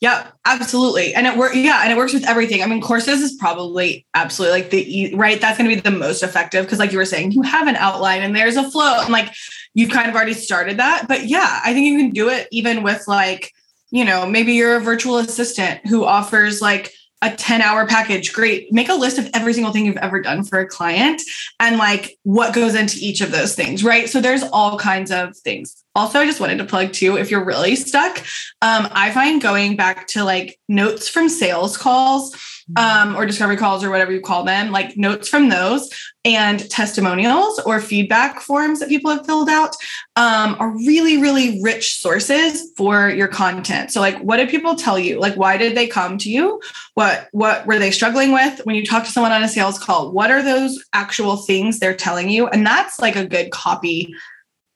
Yeah, 0.01 0.27
absolutely. 0.43 1.13
And 1.13 1.25
it 1.25 1.37
works. 1.37 1.55
Yeah. 1.55 1.81
And 1.81 1.91
it 1.91 1.97
works 1.97 2.13
with 2.13 2.27
everything. 2.27 2.61
I 2.61 2.67
mean, 2.67 2.81
courses 2.81 3.21
is 3.21 3.33
probably 3.33 4.05
absolutely 4.13 4.61
like 4.61 4.69
the 4.69 5.15
right. 5.15 5.39
That's 5.39 5.57
going 5.57 5.69
to 5.69 5.75
be 5.75 5.81
the 5.81 5.89
most 5.89 6.21
effective. 6.21 6.67
Cause 6.67 6.79
like 6.79 6.91
you 6.91 6.97
were 6.97 7.05
saying, 7.05 7.31
you 7.31 7.41
have 7.43 7.67
an 7.67 7.77
outline 7.77 8.21
and 8.21 8.35
there's 8.35 8.57
a 8.57 8.69
flow 8.69 8.99
and 9.01 9.11
like 9.11 9.33
you've 9.73 9.91
kind 9.91 10.09
of 10.09 10.15
already 10.15 10.33
started 10.33 10.77
that. 10.77 11.07
But 11.07 11.27
yeah, 11.27 11.61
I 11.63 11.73
think 11.73 11.87
you 11.87 11.97
can 11.97 12.09
do 12.11 12.29
it 12.29 12.47
even 12.51 12.83
with 12.83 13.07
like, 13.07 13.51
you 13.89 14.03
know, 14.03 14.25
maybe 14.25 14.53
you're 14.53 14.75
a 14.75 14.81
virtual 14.81 15.17
assistant 15.17 15.85
who 15.87 16.03
offers 16.03 16.61
like 16.61 16.91
a 17.25 17.35
10 17.35 17.61
hour 17.61 17.87
package. 17.87 18.33
Great. 18.33 18.71
Make 18.71 18.89
a 18.89 18.93
list 18.93 19.17
of 19.17 19.29
every 19.33 19.53
single 19.53 19.73
thing 19.73 19.85
you've 19.85 19.97
ever 19.97 20.21
done 20.21 20.43
for 20.43 20.59
a 20.59 20.67
client 20.67 21.21
and 21.59 21.77
like 21.77 22.17
what 22.23 22.53
goes 22.53 22.75
into 22.75 22.97
each 22.99 23.21
of 23.21 23.31
those 23.31 23.55
things. 23.55 23.83
Right. 23.83 24.09
So 24.09 24.21
there's 24.21 24.43
all 24.43 24.77
kinds 24.77 25.11
of 25.11 25.35
things 25.37 25.83
also 25.95 26.19
i 26.19 26.25
just 26.25 26.39
wanted 26.39 26.57
to 26.57 26.65
plug 26.65 26.91
too 26.91 27.17
if 27.17 27.31
you're 27.31 27.43
really 27.43 27.75
stuck 27.75 28.17
um, 28.61 28.87
i 28.91 29.11
find 29.11 29.41
going 29.41 29.75
back 29.75 30.07
to 30.07 30.23
like 30.23 30.59
notes 30.67 31.07
from 31.07 31.29
sales 31.29 31.77
calls 31.77 32.35
um, 32.75 33.15
or 33.15 33.25
discovery 33.25 33.57
calls 33.57 33.83
or 33.83 33.91
whatever 33.91 34.11
you 34.11 34.21
call 34.21 34.43
them 34.43 34.71
like 34.71 34.97
notes 34.97 35.29
from 35.29 35.49
those 35.49 35.89
and 36.23 36.67
testimonials 36.69 37.59
or 37.59 37.79
feedback 37.79 38.41
forms 38.41 38.79
that 38.79 38.89
people 38.89 39.11
have 39.11 39.25
filled 39.25 39.49
out 39.49 39.75
um, 40.15 40.55
are 40.59 40.75
really 40.77 41.21
really 41.21 41.61
rich 41.61 41.99
sources 41.99 42.71
for 42.75 43.09
your 43.09 43.27
content. 43.27 43.91
So 43.91 44.01
like 44.01 44.17
what 44.19 44.37
did 44.37 44.49
people 44.49 44.75
tell 44.75 44.97
you? 44.97 45.19
Like 45.19 45.35
why 45.35 45.57
did 45.57 45.77
they 45.77 45.87
come 45.87 46.17
to 46.19 46.29
you? 46.29 46.59
What 46.95 47.27
what 47.31 47.65
were 47.67 47.77
they 47.77 47.91
struggling 47.91 48.31
with? 48.31 48.59
When 48.63 48.75
you 48.75 48.85
talk 48.85 49.03
to 49.05 49.11
someone 49.11 49.31
on 49.31 49.43
a 49.43 49.47
sales 49.47 49.77
call 49.77 50.11
what 50.11 50.31
are 50.31 50.41
those 50.41 50.83
actual 50.93 51.37
things 51.37 51.79
they're 51.79 51.95
telling 51.95 52.29
you? 52.29 52.47
And 52.47 52.65
that's 52.65 52.99
like 52.99 53.15
a 53.15 53.27
good 53.27 53.51
copy 53.51 54.15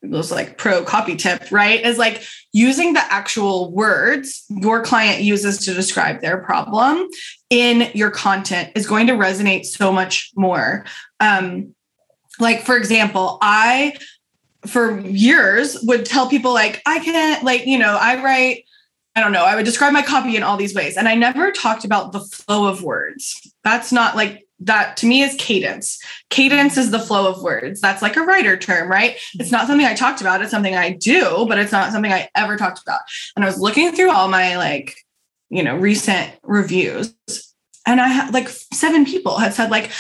those 0.02 0.32
like 0.32 0.58
pro 0.58 0.84
copy 0.84 1.16
tip, 1.16 1.52
right? 1.52 1.86
Is 1.86 1.98
like 1.98 2.24
using 2.54 2.94
the 2.94 3.02
actual 3.12 3.72
words 3.72 4.46
your 4.50 4.84
client 4.84 5.22
uses 5.22 5.58
to 5.60 5.74
describe 5.74 6.22
their 6.22 6.38
problem 6.38 7.08
in 7.50 7.90
your 7.94 8.12
content 8.12 8.72
is 8.76 8.88
going 8.88 9.08
to 9.08 9.14
resonate 9.14 9.66
so 9.66 9.92
much 9.92 10.32
more. 10.36 10.86
Um, 11.20 11.76
like, 12.40 12.62
for 12.62 12.78
example, 12.78 13.38
I, 13.42 13.98
for 14.66 15.00
years, 15.02 15.78
would 15.84 16.06
tell 16.06 16.30
people, 16.30 16.54
like, 16.54 16.82
I 16.86 17.00
can't, 17.00 17.44
like, 17.44 17.66
you 17.66 17.78
know, 17.78 17.98
I 18.00 18.24
write, 18.24 18.64
I 19.16 19.22
don't 19.22 19.34
know, 19.34 19.44
I 19.44 19.56
would 19.56 19.66
describe 19.66 19.92
my 19.92 20.02
copy 20.02 20.38
in 20.38 20.44
all 20.44 20.56
these 20.56 20.76
ways. 20.76 20.96
And 20.96 21.08
I 21.08 21.16
never 21.16 21.52
talked 21.52 21.84
about 21.84 22.14
the 22.14 22.22
flow 22.22 22.68
of 22.68 22.84
words. 22.84 23.54
That's 23.64 23.92
not 23.92 24.16
like 24.16 24.48
that 24.62 24.98
to 24.98 25.06
me 25.06 25.22
is 25.22 25.36
cadence. 25.38 26.00
Cadence 26.30 26.78
is 26.78 26.92
the 26.92 27.00
flow 27.00 27.28
of 27.28 27.42
words. 27.42 27.80
That's 27.80 28.02
like 28.02 28.18
a 28.18 28.22
writer 28.22 28.58
term, 28.58 28.90
right? 28.90 29.18
It's 29.36 29.52
not 29.52 29.68
something 29.68 29.86
I 29.86 29.94
talked 29.94 30.22
about. 30.22 30.42
It's 30.42 30.52
something 30.52 30.76
I 30.76 30.92
do, 30.92 31.46
but 31.48 31.60
it's 31.60 31.72
not 31.72 31.92
something 31.92 32.12
I 32.12 32.30
ever 32.36 32.58
talked 32.58 32.82
about. 32.82 33.02
And 33.36 33.46
I 33.46 33.48
was 33.48 33.60
looking 33.60 33.94
through 33.94 34.12
all 34.12 34.28
my 34.28 34.58
like, 34.58 34.98
you 35.50 35.64
know, 35.64 35.76
recent 35.76 36.32
reviews, 36.44 37.14
and 37.88 38.00
I 38.00 38.08
had 38.08 38.34
like 38.34 38.50
seven 38.50 39.06
people 39.06 39.38
had 39.38 39.54
said 39.54 39.72
like, 39.72 39.92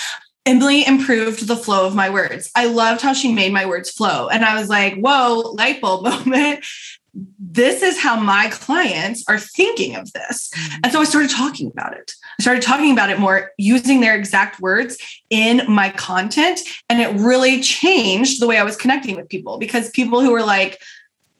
Emily 0.45 0.85
improved 0.85 1.47
the 1.47 1.55
flow 1.55 1.85
of 1.85 1.95
my 1.95 2.09
words. 2.09 2.49
I 2.55 2.65
loved 2.65 3.01
how 3.01 3.13
she 3.13 3.33
made 3.33 3.53
my 3.53 3.65
words 3.65 3.89
flow. 3.91 4.29
And 4.29 4.43
I 4.43 4.59
was 4.59 4.69
like, 4.69 4.95
whoa, 4.95 5.53
light 5.55 5.81
bulb 5.81 6.03
moment 6.25 6.65
this 7.13 7.81
is 7.81 7.99
how 7.99 8.19
my 8.19 8.49
clients 8.49 9.23
are 9.27 9.39
thinking 9.39 9.95
of 9.95 10.11
this. 10.13 10.49
Mm-hmm. 10.49 10.79
And 10.83 10.93
so 10.93 11.01
I 11.01 11.03
started 11.03 11.29
talking 11.29 11.71
about 11.71 11.95
it. 11.95 12.11
I 12.39 12.41
started 12.41 12.63
talking 12.63 12.91
about 12.91 13.09
it 13.09 13.19
more, 13.19 13.51
using 13.57 14.01
their 14.01 14.15
exact 14.15 14.59
words 14.59 14.97
in 15.29 15.63
my 15.67 15.89
content. 15.89 16.61
And 16.89 17.01
it 17.01 17.19
really 17.19 17.61
changed 17.61 18.41
the 18.41 18.47
way 18.47 18.57
I 18.57 18.63
was 18.63 18.75
connecting 18.75 19.15
with 19.15 19.29
people 19.29 19.57
because 19.57 19.89
people 19.89 20.21
who 20.21 20.31
were 20.31 20.43
like, 20.43 20.81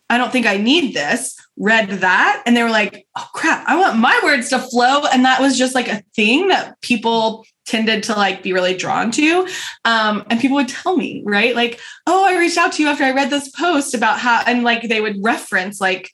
I 0.09 0.17
don't 0.17 0.31
think 0.31 0.45
I 0.45 0.57
need 0.57 0.93
this 0.93 1.35
read 1.59 1.89
that 1.89 2.41
and 2.45 2.55
they 2.55 2.63
were 2.63 2.69
like, 2.69 3.05
oh 3.17 3.27
crap, 3.33 3.67
I 3.67 3.77
want 3.77 3.99
my 3.99 4.19
words 4.23 4.49
to 4.49 4.59
flow. 4.59 5.03
And 5.11 5.25
that 5.25 5.41
was 5.41 5.57
just 5.57 5.75
like 5.75 5.89
a 5.89 6.01
thing 6.15 6.47
that 6.47 6.79
people 6.81 7.45
tended 7.65 8.03
to 8.03 8.13
like 8.13 8.41
be 8.41 8.53
really 8.53 8.75
drawn 8.75 9.11
to. 9.11 9.47
Um, 9.83 10.25
and 10.29 10.39
people 10.39 10.55
would 10.55 10.69
tell 10.69 10.95
me, 10.95 11.21
right? 11.25 11.53
Like, 11.55 11.79
oh, 12.07 12.25
I 12.25 12.39
reached 12.39 12.57
out 12.57 12.71
to 12.73 12.81
you 12.81 12.87
after 12.87 13.03
I 13.03 13.11
read 13.11 13.29
this 13.29 13.49
post 13.49 13.93
about 13.93 14.19
how, 14.19 14.41
and 14.47 14.63
like 14.63 14.83
they 14.87 15.01
would 15.01 15.21
reference 15.21 15.81
like, 15.81 16.09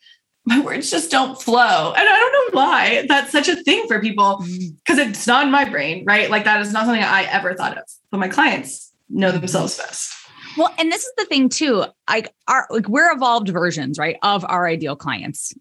my 0.48 0.60
words 0.60 0.92
just 0.92 1.10
don't 1.10 1.42
flow. 1.42 1.94
And 1.96 2.08
I 2.08 2.20
don't 2.20 2.56
know 2.56 2.60
why 2.60 3.06
that's 3.08 3.32
such 3.32 3.48
a 3.48 3.56
thing 3.56 3.88
for 3.88 4.00
people 4.00 4.38
because 4.84 5.00
mm. 5.00 5.10
it's 5.10 5.26
not 5.26 5.46
in 5.46 5.52
my 5.52 5.66
brain, 5.66 6.04
right? 6.06 6.30
Like 6.30 6.44
that 6.44 6.62
is 6.62 6.72
not 6.72 6.86
something 6.86 7.04
I 7.04 7.24
ever 7.24 7.56
thought 7.56 7.78
of. 7.78 7.84
But 8.12 8.20
my 8.20 8.28
clients 8.28 8.92
know 9.10 9.32
themselves 9.32 9.78
best. 9.78 10.14
Well, 10.58 10.74
and 10.78 10.92
this 10.92 11.04
is 11.04 11.14
the 11.18 11.26
thing 11.26 11.50
too. 11.50 11.86
Like 12.10 12.34
our 12.48 12.68
like 12.70 12.88
we're 12.88 13.12
evolved 13.12 13.50
versions, 13.50 13.98
right, 13.98 14.18
of 14.22 14.46
our 14.48 14.68
ideal 14.68 14.96
clients. 14.96 15.54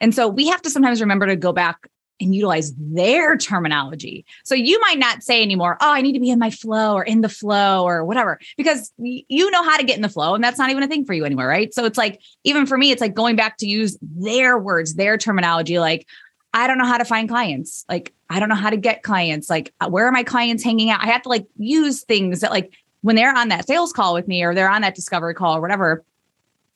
And 0.00 0.14
so 0.14 0.28
we 0.28 0.48
have 0.48 0.62
to 0.62 0.70
sometimes 0.70 1.00
remember 1.00 1.26
to 1.26 1.36
go 1.36 1.52
back 1.52 1.88
and 2.20 2.34
utilize 2.34 2.72
their 2.76 3.36
terminology. 3.36 4.24
So 4.44 4.54
you 4.54 4.80
might 4.80 4.98
not 4.98 5.22
say 5.22 5.42
anymore, 5.42 5.76
oh, 5.80 5.92
I 5.92 6.02
need 6.02 6.12
to 6.12 6.20
be 6.20 6.30
in 6.30 6.38
my 6.38 6.50
flow 6.50 6.94
or 6.94 7.02
in 7.02 7.20
the 7.20 7.28
flow 7.28 7.84
or 7.84 8.04
whatever, 8.04 8.38
because 8.56 8.92
you 8.98 9.50
know 9.50 9.64
how 9.64 9.76
to 9.76 9.84
get 9.84 9.96
in 9.96 10.02
the 10.02 10.08
flow 10.08 10.34
and 10.34 10.44
that's 10.44 10.58
not 10.58 10.70
even 10.70 10.82
a 10.82 10.88
thing 10.88 11.04
for 11.04 11.14
you 11.14 11.24
anymore. 11.24 11.48
Right. 11.48 11.74
So 11.74 11.84
it's 11.84 11.98
like, 11.98 12.20
even 12.44 12.66
for 12.66 12.78
me, 12.78 12.92
it's 12.92 13.00
like 13.00 13.14
going 13.14 13.34
back 13.34 13.56
to 13.58 13.66
use 13.66 13.98
their 14.00 14.58
words, 14.58 14.94
their 14.94 15.18
terminology. 15.18 15.78
Like, 15.78 16.06
I 16.54 16.66
don't 16.66 16.78
know 16.78 16.86
how 16.86 16.98
to 16.98 17.04
find 17.04 17.28
clients. 17.28 17.84
Like, 17.88 18.12
I 18.28 18.38
don't 18.38 18.48
know 18.48 18.54
how 18.54 18.70
to 18.70 18.76
get 18.76 19.02
clients. 19.02 19.48
Like, 19.48 19.72
where 19.88 20.06
are 20.06 20.12
my 20.12 20.22
clients 20.22 20.62
hanging 20.62 20.90
out? 20.90 21.02
I 21.02 21.08
have 21.08 21.22
to 21.22 21.28
like 21.28 21.46
use 21.56 22.04
things 22.04 22.40
that 22.40 22.50
like 22.50 22.72
when 23.02 23.16
they're 23.16 23.36
on 23.36 23.48
that 23.48 23.66
sales 23.66 23.92
call 23.92 24.14
with 24.14 24.26
me 24.26 24.42
or 24.42 24.54
they're 24.54 24.70
on 24.70 24.82
that 24.82 24.94
discovery 24.94 25.34
call 25.34 25.56
or 25.56 25.60
whatever, 25.60 26.04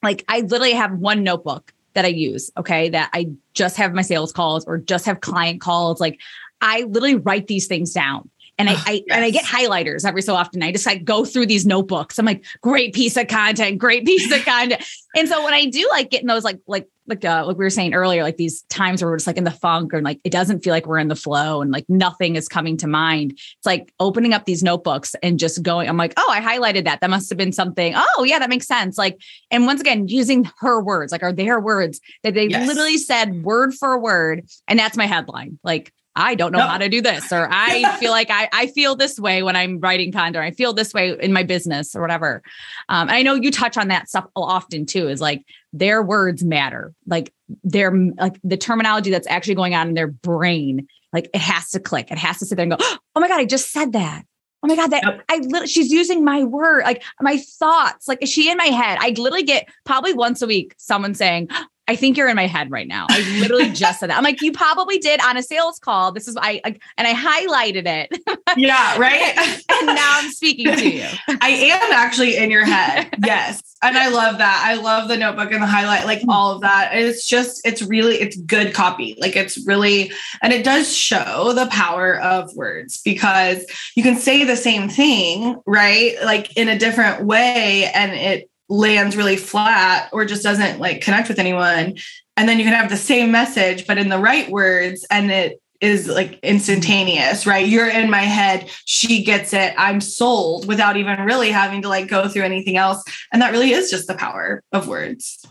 like 0.03 0.25
I 0.29 0.41
literally 0.41 0.73
have 0.73 0.93
one 0.93 1.23
notebook 1.23 1.73
that 1.95 2.05
I 2.05 2.09
use, 2.09 2.51
okay, 2.57 2.91
that 2.91 3.11
I 3.15 3.31
just 3.55 3.77
have 3.77 3.95
my 3.95 4.03
sales 4.03 4.33
calls 4.33 4.65
or 4.67 4.79
just 4.79 5.07
have 5.07 5.21
client 5.21 5.61
calls. 5.61 6.01
Like 6.01 6.21
I 6.61 6.83
literally 6.83 7.17
write 7.17 7.47
these 7.47 7.67
things 7.67 7.93
down. 7.93 8.29
And 8.59 8.71
I, 8.71 8.75
oh, 8.75 8.83
I 8.87 8.93
yes. 8.93 9.05
and 9.11 9.25
I 9.25 9.31
get 9.31 9.45
highlighters 9.45 10.07
every 10.07 10.23
so 10.23 10.35
often. 10.35 10.63
I 10.63 10.73
just 10.73 10.87
like 10.87 11.05
go 11.05 11.25
through 11.25 11.47
these 11.47 11.67
notebooks. 11.67 12.19
I'm 12.19 12.25
like, 12.25 12.45
great 12.63 12.95
piece 12.95 13.17
of 13.17 13.29
content, 13.29 13.79
great 13.79 14.07
piece 14.07 14.33
of 14.33 14.45
content. 14.45 14.83
And 15.15 15.29
so 15.29 15.45
when 15.45 15.53
I 15.53 15.67
do 15.67 15.87
like 15.91 16.11
getting 16.11 16.27
those 16.27 16.45
like 16.45 16.59
like 16.67 16.89
like 17.07 17.25
uh, 17.25 17.45
like 17.47 17.57
we 17.57 17.65
were 17.65 17.71
saying 17.71 17.95
earlier, 17.95 18.23
like 18.23 18.37
these 18.37 18.63
times 18.63 19.03
where 19.03 19.11
we're 19.11 19.17
just 19.17 19.27
like 19.27 19.37
in 19.37 19.45
the 19.45 19.51
funk 19.51 19.95
or 19.95 20.03
like 20.03 20.21
it 20.25 20.31
doesn't 20.31 20.65
feel 20.65 20.73
like 20.73 20.87
we're 20.87 20.99
in 20.99 21.09
the 21.09 21.17
flow 21.17 21.63
and 21.63 21.71
like 21.71 21.85
nothing 21.89 22.37
is 22.37 22.49
coming 22.49 22.77
to 22.79 22.87
mind. 22.87 23.33
It's 23.33 23.67
like 23.67 23.93
opening 24.01 24.33
up 24.33 24.45
these 24.45 24.63
notebooks 24.63 25.15
and 25.23 25.39
just 25.39 25.63
going. 25.63 25.89
I'm 25.89 25.97
like, 25.97 26.15
oh, 26.17 26.29
I 26.31 26.41
highlighted 26.41 26.85
that. 26.85 27.01
That 27.01 27.11
must 27.11 27.29
have 27.31 27.39
been 27.39 27.53
something. 27.53 27.95
Oh, 27.97 28.25
yeah, 28.25 28.39
that 28.39 28.51
makes 28.51 28.67
sense. 28.67 28.99
Like, 28.99 29.21
and 29.51 29.67
once 29.67 29.81
again, 29.81 30.09
using 30.09 30.51
her 30.59 30.83
words, 30.83 31.13
like 31.13 31.23
are 31.23 31.33
their 31.33 31.61
words 31.61 32.01
that 32.23 32.35
they 32.35 32.49
yes. 32.49 32.67
literally 32.67 32.99
said 32.99 33.43
word 33.43 33.75
for 33.75 33.99
word, 33.99 34.47
and 34.69 34.79
that's 34.79 34.97
my 34.97 35.07
headline. 35.07 35.59
Like 35.63 35.93
I 36.17 36.35
don't 36.35 36.51
know 36.51 36.59
no. 36.59 36.67
how 36.67 36.79
to 36.79 36.89
do 36.89 37.03
this, 37.03 37.31
or 37.31 37.47
I 37.51 37.97
feel 38.01 38.11
like 38.11 38.31
I, 38.31 38.49
I 38.53 38.67
feel 38.69 38.97
this 38.97 39.21
way 39.21 39.43
when 39.43 39.55
I'm 39.55 39.79
writing 39.79 40.11
content, 40.11 40.43
I 40.43 40.51
feel 40.51 40.73
this 40.73 40.95
way 40.95 41.17
in 41.21 41.33
my 41.33 41.43
business 41.43 41.95
or 41.95 42.01
whatever. 42.01 42.43
Um, 42.89 43.09
I 43.11 43.23
know 43.23 43.35
you 43.35 43.51
touch 43.51 43.77
on 43.77 43.89
that 43.89 44.09
stuff 44.09 44.27
often 44.35 44.87
too, 44.87 45.09
is 45.09 45.21
like 45.21 45.45
their 45.73 46.03
words 46.03 46.43
matter. 46.43 46.95
Like 47.07 47.33
their 47.63 47.95
like 47.95 48.41
the 48.43 48.57
terminology 48.57 49.11
that's 49.11 49.27
actually 49.29 49.55
going 49.55 49.75
on 49.75 49.89
in 49.89 49.95
their 49.95 50.09
brain, 50.09 50.89
like 51.13 51.29
it 51.35 51.41
has 51.41 51.71
to 51.71 51.81
click. 51.81 52.11
It 52.11 52.19
has 52.19 52.39
to 52.39 52.47
sit 52.47 52.57
there 52.57 52.65
and 52.65 52.73
go, 52.73 52.79
oh 53.15 53.21
my 53.21 53.29
God, 53.29 53.39
I 53.39 53.45
just 53.45 53.71
said 53.71 53.93
that. 53.93 54.25
Oh 54.63 54.69
my 54.69 54.77
God, 54.77 54.89
that 54.89 55.05
yep. 55.05 55.25
I 55.29 55.37
literally 55.37 55.69
she's 55.69 55.93
using 55.93 56.25
my 56.25 56.43
word, 56.43 56.83
like 56.85 57.05
my 57.21 57.37
thoughts. 57.37 58.09
Like 58.09 58.23
is 58.23 58.31
she 58.31 58.51
in 58.51 58.57
my 58.57 58.65
head? 58.65 58.99
I 59.01 59.11
literally 59.11 59.45
get 59.45 59.69
probably 59.85 60.15
once 60.15 60.41
a 60.41 60.47
week 60.47 60.75
someone 60.79 61.15
saying, 61.15 61.51
I 61.89 61.97
think 61.97 62.17
you're 62.17 62.29
in 62.29 62.37
my 62.37 62.47
head 62.47 62.71
right 62.71 62.89
now. 62.89 63.07
I 63.09 63.21
literally 63.39 63.71
just 63.71 64.01
said 64.01 64.11
that. 64.11 64.17
I'm 64.17 64.25
like, 64.25 64.43
you 64.43 64.53
probably 64.53 64.99
did 64.99 65.21
on 65.23 65.37
a 65.37 65.43
sales 65.43 65.79
call. 65.79 66.11
This 66.11 66.27
is 66.27 66.37
I, 66.37 66.61
I 66.65 66.77
and 66.99 67.07
I 67.07 67.15
highlighted 67.15 67.87
it. 67.87 68.23
Yeah, 68.57 68.97
right. 68.97 69.37
and 69.69 69.87
now 69.87 70.19
I'm 70.19 70.31
speaking 70.31 70.75
to 70.75 70.89
you. 70.89 71.07
I 71.29 71.51
am 71.51 71.93
actually 71.93 72.37
in 72.37 72.51
your 72.51 72.65
head. 72.65 73.15
Yes. 73.27 73.63
And 73.83 73.99
I 73.99 74.09
love 74.09 74.39
that. 74.39 74.63
I 74.65 74.77
love 74.81 75.09
the 75.09 75.17
notebook 75.17 75.53
and 75.53 75.63
the 75.63 75.67
highlight, 75.67 76.07
like 76.07 76.21
mm-hmm. 76.21 76.31
all 76.31 76.53
of 76.53 76.63
that. 76.63 76.95
It's 76.95 77.27
just, 77.27 77.67
it's 77.67 77.83
really, 77.83 78.15
it's 78.17 78.37
good 78.37 78.73
copy. 78.73 79.17
Like 79.19 79.37
it's 79.37 79.67
really, 79.67 80.13
and 80.43 80.53
it 80.53 80.65
does 80.65 80.97
show 80.97 81.53
the 81.53 81.67
power 81.67 82.19
of 82.21 82.55
words 82.55 83.03
because 83.05 83.67
you 83.95 84.03
can 84.03 84.17
say 84.17 84.45
the 84.45 84.57
same 84.57 84.89
thing, 84.89 85.57
right? 85.67 86.15
Like 86.25 86.57
in 86.57 86.69
a 86.69 86.79
different 86.79 87.27
way 87.27 87.91
and 87.93 88.13
it 88.13 88.49
lands 88.69 89.17
really 89.17 89.37
flat 89.37 90.09
or 90.13 90.25
just 90.25 90.43
doesn't 90.43 90.81
like 90.81 91.01
connect 91.01 91.29
with 91.29 91.39
anyone. 91.39 91.97
And 92.37 92.49
then 92.49 92.59
you 92.59 92.65
can 92.65 92.75
have 92.75 92.91
the 92.91 92.97
same 92.97 93.31
message 93.31 93.87
but 93.87 93.99
in 93.99 94.09
the 94.09 94.19
right 94.19 94.49
words 94.51 95.07
and 95.11 95.31
it 95.31 95.61
is 95.81 96.09
like 96.09 96.39
instantaneous 96.43 97.47
right? 97.47 97.67
You're 97.67 97.89
in 97.89 98.11
my 98.11 98.23
head. 98.23 98.71
She 98.85 99.23
gets 99.23 99.53
it. 99.53 99.75
I'm 99.77 100.01
sold 100.01 100.67
without 100.67 100.97
even 100.97 101.21
really 101.21 101.51
having 101.51 101.83
to 101.83 101.89
like 101.89 102.09
go 102.09 102.29
through 102.29 102.43
anything 102.43 102.77
else. 102.77 103.03
And 103.33 103.43
that 103.43 103.53
really 103.53 103.73
is 103.73 103.91
just 103.91 104.09
the 104.09 104.15
power 104.15 104.63
of 104.73 104.89
words. 104.89 105.47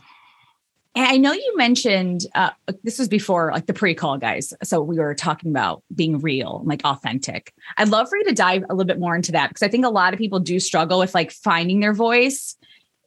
And 0.95 1.05
I 1.05 1.17
know 1.17 1.34
you 1.34 1.53
mentioned 1.57 2.22
uh, 2.36 2.51
this 2.84 2.98
was 2.98 3.10
before 3.10 3.51
like 3.51 3.65
the 3.65 3.74
pre-call 3.74 4.17
guys. 4.17 4.53
So 4.63 4.81
we 4.81 4.98
were 4.98 5.13
talking 5.13 5.51
about 5.51 5.84
being 5.93 6.19
real, 6.19 6.62
like 6.65 6.81
authentic. 6.86 7.53
I'd 7.75 7.89
love 7.89 8.07
for 8.07 8.17
you 8.17 8.24
to 8.24 8.34
dive 8.34 8.63
a 8.69 8.74
little 8.74 8.88
bit 8.88 9.00
more 9.00 9.13
into 9.13 9.34
that 9.34 9.50
because 9.50 9.62
I 9.62 9.67
think 9.67 9.86
a 9.86 9.89
lot 9.89 10.13
of 10.13 10.19
people 10.19 10.39
do 10.39 10.57
struggle 10.57 10.98
with 11.00 11.13
like 11.13 11.31
finding 11.31 11.81
their 11.81 11.94
voice 11.94 12.55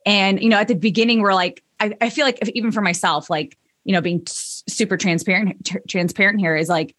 and, 0.09 0.43
you 0.43 0.49
know, 0.49 0.57
at 0.57 0.69
the 0.69 0.75
beginning, 0.75 1.21
we're 1.21 1.35
like, 1.35 1.63
I, 1.79 1.95
I 2.01 2.11
feel 2.11 2.25
like 2.25 2.39
if, 2.41 2.49
even 2.51 2.73
for 2.73 2.81
myself, 2.81 3.29
like, 3.29 3.59
you 3.85 3.93
know, 3.93 4.01
being 4.01 4.25
t- 4.25 4.33
super 4.69 4.97
transparent, 4.97 5.65
t- 5.65 5.79
transparent 5.87 6.41
here 6.41 6.57
is 6.57 6.69
like, 6.69 6.97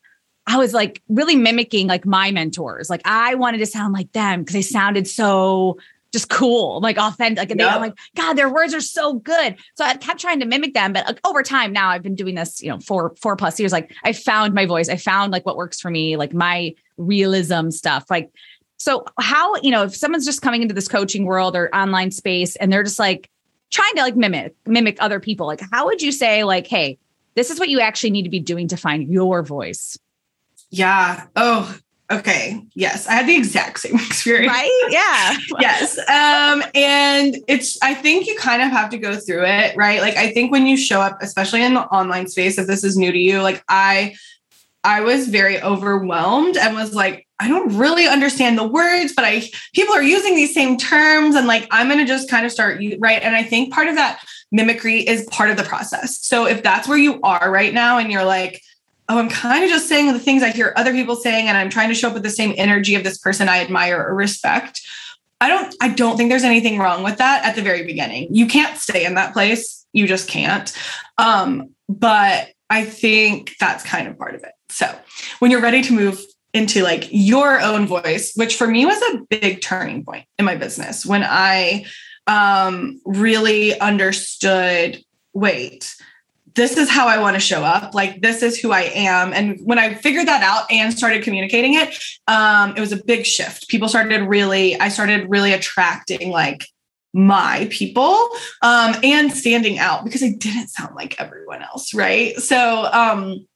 I 0.48 0.58
was 0.58 0.74
like 0.74 1.02
really 1.10 1.36
mimicking 1.36 1.88
like 1.88 2.06
my 2.06 2.32
mentors. 2.32 2.90
Like 2.90 3.02
I 3.06 3.36
wanted 3.36 3.60
to 3.60 3.66
sound 3.66 3.94
like 3.94 4.12
them 4.14 4.42
because 4.42 4.54
they 4.54 4.62
sounded 4.62 5.08
so 5.08 5.78
just 6.12 6.30
cool, 6.30 6.82
like 6.82 6.98
authentic. 6.98 7.38
Like, 7.38 7.56
they, 7.56 7.64
I'm 7.64 7.82
like, 7.82 7.94
God, 8.16 8.34
their 8.34 8.52
words 8.52 8.74
are 8.74 8.82
so 8.82 9.14
good. 9.14 9.58
So 9.76 9.86
I 9.86 9.96
kept 9.96 10.20
trying 10.20 10.40
to 10.40 10.48
mimic 10.48 10.74
them. 10.74 10.92
But 10.92 11.06
like, 11.06 11.20
over 11.28 11.44
time 11.44 11.72
now, 11.72 11.90
I've 11.90 12.02
been 12.02 12.16
doing 12.16 12.34
this, 12.34 12.64
you 12.64 12.70
know, 12.70 12.80
for 12.80 13.14
four 13.22 13.36
plus 13.36 13.60
years. 13.60 13.72
Like 13.72 13.94
I 14.04 14.14
found 14.14 14.56
my 14.56 14.66
voice. 14.66 14.90
I 14.90 14.98
found 14.98 15.32
like 15.32 15.46
what 15.46 15.56
works 15.56 15.80
for 15.80 15.92
me, 15.92 16.18
like 16.18 16.34
my 16.34 16.74
realism 16.98 17.70
stuff. 17.70 18.06
Like 18.10 18.32
so, 18.80 19.04
how, 19.20 19.56
you 19.58 19.72
know, 19.72 19.84
if 19.84 19.96
someone's 19.96 20.26
just 20.26 20.42
coming 20.42 20.62
into 20.62 20.74
this 20.74 20.88
coaching 20.88 21.26
world 21.26 21.56
or 21.56 21.74
online 21.76 22.12
space 22.12 22.56
and 22.56 22.72
they're 22.72 22.84
just 22.84 22.98
like 22.98 23.30
trying 23.72 23.94
to 23.96 24.02
like 24.02 24.16
mimic, 24.16 24.56
mimic 24.66 24.98
other 25.02 25.20
people, 25.20 25.46
like, 25.46 25.62
how 25.72 25.86
would 25.86 26.02
you 26.02 26.14
say, 26.14 26.46
like, 26.46 26.66
hey, 26.66 26.98
this 27.36 27.52
is 27.52 27.60
what 27.60 27.68
you 27.68 27.82
actually 27.82 28.12
need 28.12 28.24
to 28.24 28.30
be 28.30 28.40
doing 28.40 28.70
to 28.70 28.78
find 28.78 29.12
your 29.12 29.44
voice? 29.44 29.98
Yeah. 30.70 31.26
Oh, 31.36 31.78
okay. 32.10 32.64
Yes. 32.74 33.06
I 33.06 33.16
had 33.16 33.28
the 33.28 33.36
exact 33.36 33.80
same 33.80 33.96
experience. 34.08 34.54
Right. 34.54 34.88
Yeah. 34.90 35.38
yes. 35.60 35.98
Um, 35.98 36.64
and 36.74 37.36
it's, 37.50 37.78
I 37.82 37.94
think 37.94 38.28
you 38.28 38.38
kind 38.38 38.62
of 38.62 38.70
have 38.70 38.90
to 38.92 38.98
go 38.98 39.18
through 39.18 39.46
it, 39.46 39.76
right? 39.76 40.00
Like, 40.00 40.16
I 40.16 40.32
think 40.32 40.54
when 40.54 40.66
you 40.66 40.78
show 40.78 41.02
up, 41.02 41.18
especially 41.22 41.64
in 41.64 41.74
the 41.74 41.82
online 41.82 42.30
space, 42.30 42.58
if 42.58 42.66
this 42.66 42.86
is 42.86 42.96
new 42.96 43.12
to 43.12 43.20
you, 43.20 43.42
like, 43.42 43.62
I, 43.68 44.16
I 44.84 45.02
was 45.02 45.28
very 45.28 45.62
overwhelmed 45.62 46.58
and 46.58 46.76
was 46.76 46.94
like, 46.94 47.28
I 47.40 47.48
don't 47.48 47.78
really 47.78 48.08
understand 48.08 48.58
the 48.58 48.68
words, 48.68 49.14
but 49.16 49.26
I 49.26 49.44
people 49.74 49.96
are 49.96 50.04
using 50.04 50.36
these 50.36 50.54
same 50.54 50.78
terms 50.78 51.36
and 51.36 51.48
like 51.48 51.68
I'm 51.72 51.88
going 51.88 52.00
to 52.00 52.06
just 52.06 52.30
kind 52.30 52.46
of 52.46 52.52
start 52.52 52.82
right 53.00 53.22
and 53.22 53.36
I 53.36 53.44
think 53.44 53.74
part 53.74 53.88
of 53.88 53.96
that 53.96 54.24
mimicry 54.52 55.00
is 55.00 55.26
part 55.32 55.50
of 55.50 55.58
the 55.58 55.64
process. 55.64 56.20
So 56.26 56.46
if 56.46 56.64
that's 56.64 56.88
where 56.88 56.98
you 56.98 57.20
are 57.22 57.52
right 57.52 57.74
now 57.74 57.98
and 57.98 58.12
you're 58.12 58.26
like 58.26 58.62
oh 59.10 59.18
I'm 59.18 59.30
kind 59.30 59.64
of 59.64 59.70
just 59.70 59.90
saying 59.90 60.14
the 60.14 60.20
things 60.20 60.44
I 60.44 60.52
hear 60.52 60.72
other 60.76 60.92
people 60.92 61.16
saying 61.16 61.48
and 61.48 61.58
I'm 61.58 61.70
trying 61.70 61.90
to 61.90 61.96
show 61.96 62.10
up 62.10 62.14
with 62.14 62.24
the 62.24 62.30
same 62.30 62.54
energy 62.58 62.96
of 62.96 63.04
this 63.04 63.18
person 63.18 63.50
I 63.50 63.60
admire 63.60 64.02
or 64.02 64.14
respect, 64.16 64.82
I 65.42 65.48
don't 65.48 65.76
I 65.82 65.90
don't 65.90 66.16
think 66.16 66.30
there's 66.30 66.44
anything 66.44 66.78
wrong 66.78 67.04
with 67.04 67.18
that 67.18 67.46
at 67.46 67.56
the 67.56 67.62
very 67.62 67.86
beginning. 67.86 68.34
You 68.34 68.48
can't 68.48 68.78
stay 68.78 69.06
in 69.06 69.16
that 69.16 69.34
place. 69.34 69.86
You 69.94 70.08
just 70.08 70.30
can't. 70.30 70.72
Um 71.18 71.72
but 71.88 72.50
I 72.70 72.86
think 72.86 73.56
that's 73.60 73.84
kind 73.84 74.08
of 74.08 74.18
part 74.18 74.36
of 74.36 74.44
it. 74.44 74.52
So, 74.70 74.94
when 75.40 75.52
you're 75.52 75.62
ready 75.62 75.82
to 75.84 75.94
move 75.94 76.20
into 76.54 76.84
like 76.84 77.08
your 77.12 77.62
own 77.62 77.86
voice, 77.86 78.34
which 78.36 78.56
for 78.56 78.68
me 78.68 78.86
was 78.86 79.02
a 79.14 79.22
big 79.30 79.62
turning 79.62 80.04
point 80.04 80.26
in 80.38 80.46
my 80.46 80.56
business 80.56 81.06
when 81.06 81.24
I 81.24 81.86
um, 82.28 83.00
really 83.06 83.80
understood 83.80 85.04
wait, 85.34 85.96
this 86.56 86.78
is 86.78 86.90
how 86.90 87.08
I 87.08 87.20
want 87.20 87.36
to 87.36 87.40
show 87.40 87.64
up. 87.64 87.94
Like, 87.94 88.22
this 88.22 88.42
is 88.44 88.60
who 88.60 88.72
I 88.72 88.82
am. 88.94 89.34
And 89.34 89.60
when 89.64 89.80
I 89.80 89.94
figured 89.94 90.28
that 90.28 90.44
out 90.44 90.70
and 90.72 90.94
started 90.94 91.24
communicating 91.24 91.76
it, 91.76 91.98
um, 92.28 92.76
it 92.76 92.80
was 92.80 92.92
a 92.92 93.04
big 93.04 93.26
shift. 93.26 93.70
People 93.70 93.88
started 93.88 94.24
really, 94.24 94.80
I 94.80 94.90
started 94.90 95.30
really 95.30 95.54
attracting 95.54 96.32
like 96.32 96.66
my 97.14 97.68
people 97.72 98.30
um, 98.62 98.96
and 99.04 99.32
standing 99.32 99.80
out 99.80 100.04
because 100.04 100.24
I 100.24 100.32
didn't 100.38 100.70
sound 100.70 100.96
like 100.96 101.20
everyone 101.20 101.62
else. 101.62 101.94
Right. 101.94 102.36
So, 102.38 102.90
um, 102.92 103.48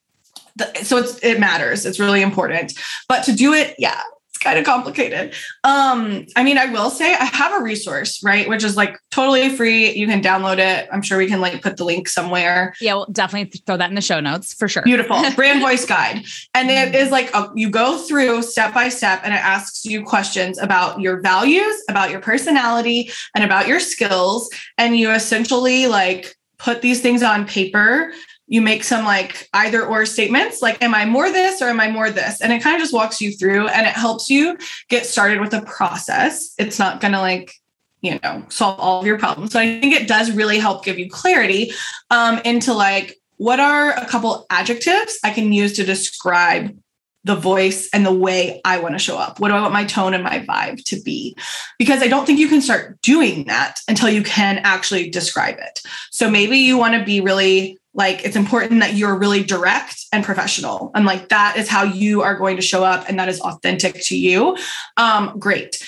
so 0.84 0.98
it's 0.98 1.18
it 1.24 1.40
matters. 1.40 1.86
It's 1.86 2.00
really 2.00 2.22
important. 2.22 2.74
But 3.08 3.24
to 3.26 3.34
do 3.34 3.54
it 3.54 3.76
yeah 3.78 4.02
it's 4.30 4.40
kind 4.40 4.58
of 4.58 4.66
complicated. 4.66 5.34
Um 5.64 6.26
i 6.36 6.44
mean 6.44 6.58
i 6.58 6.66
will 6.66 6.90
say 6.90 7.14
i 7.14 7.26
have 7.26 7.54
a 7.60 7.64
resource 7.64 8.24
right 8.24 8.48
which 8.50 8.64
is 8.64 8.76
like 8.76 8.98
totally 9.12 9.50
free. 9.50 9.92
You 9.94 10.08
can 10.08 10.22
download 10.22 10.58
it. 10.58 10.88
I'm 10.92 11.02
sure 11.02 11.18
we 11.18 11.28
can 11.28 11.42
like 11.42 11.62
put 11.62 11.78
the 11.78 11.86
link 11.86 12.08
somewhere. 12.08 12.74
Yeah 12.82 12.96
we'll 12.96 13.06
definitely 13.12 13.60
throw 13.66 13.78
that 13.78 13.90
in 13.90 13.96
the 13.96 14.02
show 14.02 14.20
notes 14.20 14.54
for 14.54 14.68
sure. 14.68 14.84
Beautiful. 14.84 15.22
Brand 15.36 15.62
voice 15.62 15.86
guide. 15.86 16.24
And 16.56 16.70
it 16.70 16.96
is 16.96 17.12
like 17.12 17.34
a, 17.34 17.52
you 17.56 17.70
go 17.70 17.98
through 17.98 18.44
step 18.44 18.74
by 18.74 18.90
step 18.90 19.22
and 19.24 19.34
it 19.34 19.44
asks 19.44 19.86
you 19.86 20.04
questions 20.04 20.58
about 20.60 21.00
your 21.00 21.22
values 21.22 21.76
about 21.90 22.12
your 22.12 22.20
personality 22.20 23.12
and 23.36 23.44
about 23.44 23.68
your 23.68 23.80
skills. 23.80 24.50
And 24.78 24.98
you 24.98 25.12
essentially 25.12 25.88
like 25.88 26.36
put 26.58 26.82
these 26.82 27.02
things 27.02 27.22
on 27.22 27.46
paper 27.46 28.14
you 28.48 28.62
make 28.62 28.84
some 28.84 29.06
like 29.06 29.48
either 29.54 29.86
or 29.86 30.06
statements 30.06 30.62
like 30.62 30.82
am 30.84 30.94
i 30.94 31.06
more 31.06 31.32
this 31.32 31.62
or 31.62 31.66
am 31.66 31.80
i 31.80 31.90
more 31.90 32.10
this 32.10 32.42
and 32.42 32.52
it 32.52 32.62
kind 32.62 32.76
of 32.76 32.82
just 32.82 32.94
walks 32.94 33.22
you 33.22 33.32
through 33.32 33.68
and 33.68 33.88
it 33.88 33.94
helps 33.94 34.30
you 34.30 34.58
get 34.90 35.06
started 35.06 35.40
with 35.40 35.52
the 35.52 35.62
process 35.62 36.54
it's 36.58 36.80
not 36.80 37.02
going 37.02 37.14
to 37.14 37.20
like 37.20 37.54
you 38.02 38.20
know 38.22 38.44
solve 38.50 38.80
all 38.80 39.00
of 39.00 39.06
your 39.06 39.18
problems 39.18 39.54
so 39.54 39.60
i 39.60 39.80
think 39.80 39.94
it 39.94 40.08
does 40.08 40.32
really 40.32 40.60
help 40.60 40.84
give 40.84 41.00
you 41.00 41.10
clarity 41.10 41.72
um, 42.10 42.40
into 42.40 42.74
like 42.74 43.18
what 43.38 43.60
are 43.60 43.92
a 43.92 44.06
couple 44.06 44.46
adjectives 44.50 45.20
I 45.24 45.32
can 45.32 45.52
use 45.52 45.74
to 45.74 45.84
describe 45.84 46.78
the 47.26 47.36
voice 47.36 47.90
and 47.94 48.06
the 48.06 48.14
way 48.14 48.62
I 48.66 48.80
want 48.80 48.96
to 48.96 49.00
show 49.00 49.18
up? 49.18 49.40
What 49.40 49.50
do 49.50 49.56
I 49.56 49.62
want 49.62 49.74
my 49.74 49.86
tone 49.86 50.14
and 50.14 50.24
my 50.24 50.40
vibe 50.40 50.84
to 50.86 51.02
be? 51.02 51.36
Because 51.80 52.02
I 52.02 52.08
don't 52.08 52.26
think 52.26 52.40
you 52.40 52.50
can 52.50 52.62
start 52.62 53.02
doing 53.02 53.46
that 53.46 53.80
until 53.88 54.10
you 54.10 54.24
can 54.24 54.60
actually 54.60 55.10
describe 55.10 55.58
it. 55.58 55.82
So 56.12 56.30
maybe 56.30 56.58
you 56.58 56.78
want 56.78 56.96
to 56.96 57.04
be 57.04 57.22
really 57.22 57.78
like 57.94 58.26
it's 58.26 58.36
important 58.36 58.80
that 58.80 58.96
you're 58.96 59.18
really 59.18 59.44
direct 59.44 60.06
and 60.12 60.24
professional 60.24 60.92
and 60.96 61.06
like 61.06 61.30
that 61.30 61.58
is 61.58 61.70
how 61.70 61.84
you 61.84 62.22
are 62.22 62.36
going 62.36 62.56
to 62.56 62.62
show 62.62 62.84
up 62.84 63.08
and 63.08 63.20
that 63.20 63.30
is 63.30 63.40
authentic 63.42 64.02
to 64.06 64.18
you. 64.18 64.58
Um 64.98 65.38
great. 65.40 65.84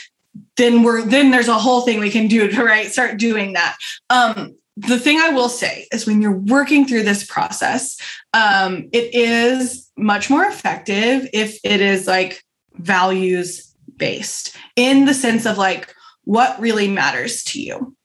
Then 0.57 0.83
we're 0.83 1.01
then 1.03 1.31
there's 1.31 1.47
a 1.47 1.59
whole 1.59 1.81
thing 1.81 1.99
we 1.99 2.11
can 2.11 2.27
do 2.27 2.47
to 2.47 2.63
right 2.63 2.91
start 2.91 3.17
doing 3.17 3.53
that. 3.53 3.77
Um 4.09 4.55
the 4.77 4.99
thing 4.99 5.17
i 5.19 5.29
will 5.29 5.47
say 5.47 5.87
is 5.93 6.05
when 6.05 6.21
you're 6.21 6.37
working 6.37 6.85
through 6.85 7.03
this 7.03 7.25
process 7.25 7.95
um 8.33 8.89
it 8.91 9.15
is 9.15 9.89
much 9.95 10.29
more 10.29 10.43
effective 10.43 11.29
if 11.31 11.57
it 11.63 11.79
is 11.79 12.07
like 12.07 12.43
values 12.73 13.73
based 13.97 14.55
in 14.75 15.05
the 15.05 15.13
sense 15.13 15.45
of 15.45 15.57
like 15.57 15.93
what 16.23 16.59
really 16.59 16.87
matters 16.87 17.43
to 17.43 17.61
you. 17.61 17.95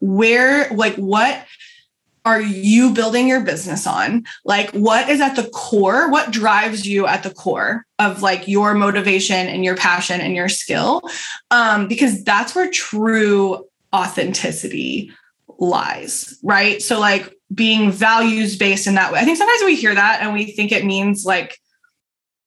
Where 0.00 0.68
like 0.70 0.96
what 0.96 1.46
are 2.26 2.42
you 2.42 2.92
building 2.92 3.28
your 3.28 3.40
business 3.40 3.86
on? 3.86 4.24
Like, 4.44 4.72
what 4.72 5.08
is 5.08 5.20
at 5.20 5.36
the 5.36 5.48
core? 5.50 6.10
What 6.10 6.32
drives 6.32 6.84
you 6.84 7.06
at 7.06 7.22
the 7.22 7.30
core 7.30 7.86
of 8.00 8.20
like 8.20 8.48
your 8.48 8.74
motivation 8.74 9.46
and 9.46 9.64
your 9.64 9.76
passion 9.76 10.20
and 10.20 10.34
your 10.34 10.48
skill? 10.48 11.02
Um, 11.52 11.86
because 11.86 12.24
that's 12.24 12.52
where 12.54 12.68
true 12.68 13.68
authenticity 13.94 15.12
lies, 15.58 16.36
right? 16.42 16.82
So, 16.82 16.98
like, 16.98 17.32
being 17.54 17.92
values 17.92 18.56
based 18.58 18.88
in 18.88 18.96
that 18.96 19.12
way. 19.12 19.20
I 19.20 19.24
think 19.24 19.38
sometimes 19.38 19.62
we 19.64 19.76
hear 19.76 19.94
that 19.94 20.18
and 20.20 20.34
we 20.34 20.46
think 20.46 20.72
it 20.72 20.84
means 20.84 21.24
like, 21.24 21.56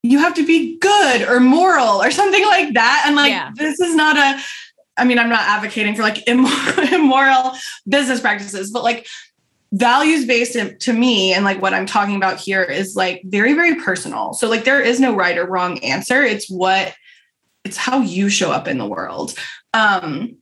you 0.03 0.19
have 0.19 0.33
to 0.35 0.45
be 0.45 0.77
good 0.77 1.21
or 1.21 1.39
moral 1.39 2.01
or 2.01 2.11
something 2.11 2.45
like 2.45 2.73
that. 2.73 3.03
And 3.05 3.15
like, 3.15 3.31
yeah. 3.31 3.51
this 3.55 3.79
is 3.79 3.95
not 3.95 4.17
a, 4.17 4.41
I 4.97 5.05
mean, 5.05 5.19
I'm 5.19 5.29
not 5.29 5.41
advocating 5.41 5.95
for 5.95 6.03
like 6.03 6.27
immoral 6.27 7.53
business 7.87 8.19
practices, 8.19 8.71
but 8.71 8.83
like 8.83 9.07
values 9.71 10.25
based 10.25 10.57
to 10.79 10.93
me 10.93 11.31
and 11.33 11.45
like 11.45 11.61
what 11.61 11.73
i'm 11.73 11.85
talking 11.85 12.15
about 12.15 12.39
here 12.39 12.63
is 12.63 12.95
like 12.95 13.21
very 13.25 13.53
very 13.53 13.75
personal 13.75 14.33
so 14.33 14.49
like 14.49 14.63
there 14.63 14.81
is 14.81 14.99
no 14.99 15.15
right 15.15 15.37
or 15.37 15.45
wrong 15.45 15.77
answer 15.83 16.23
it's 16.23 16.49
what 16.49 16.95
it's 17.63 17.77
how 17.77 18.01
you 18.01 18.29
show 18.29 18.51
up 18.51 18.67
in 18.67 18.79
the 18.79 18.87
world 18.87 19.35
um 19.75 20.35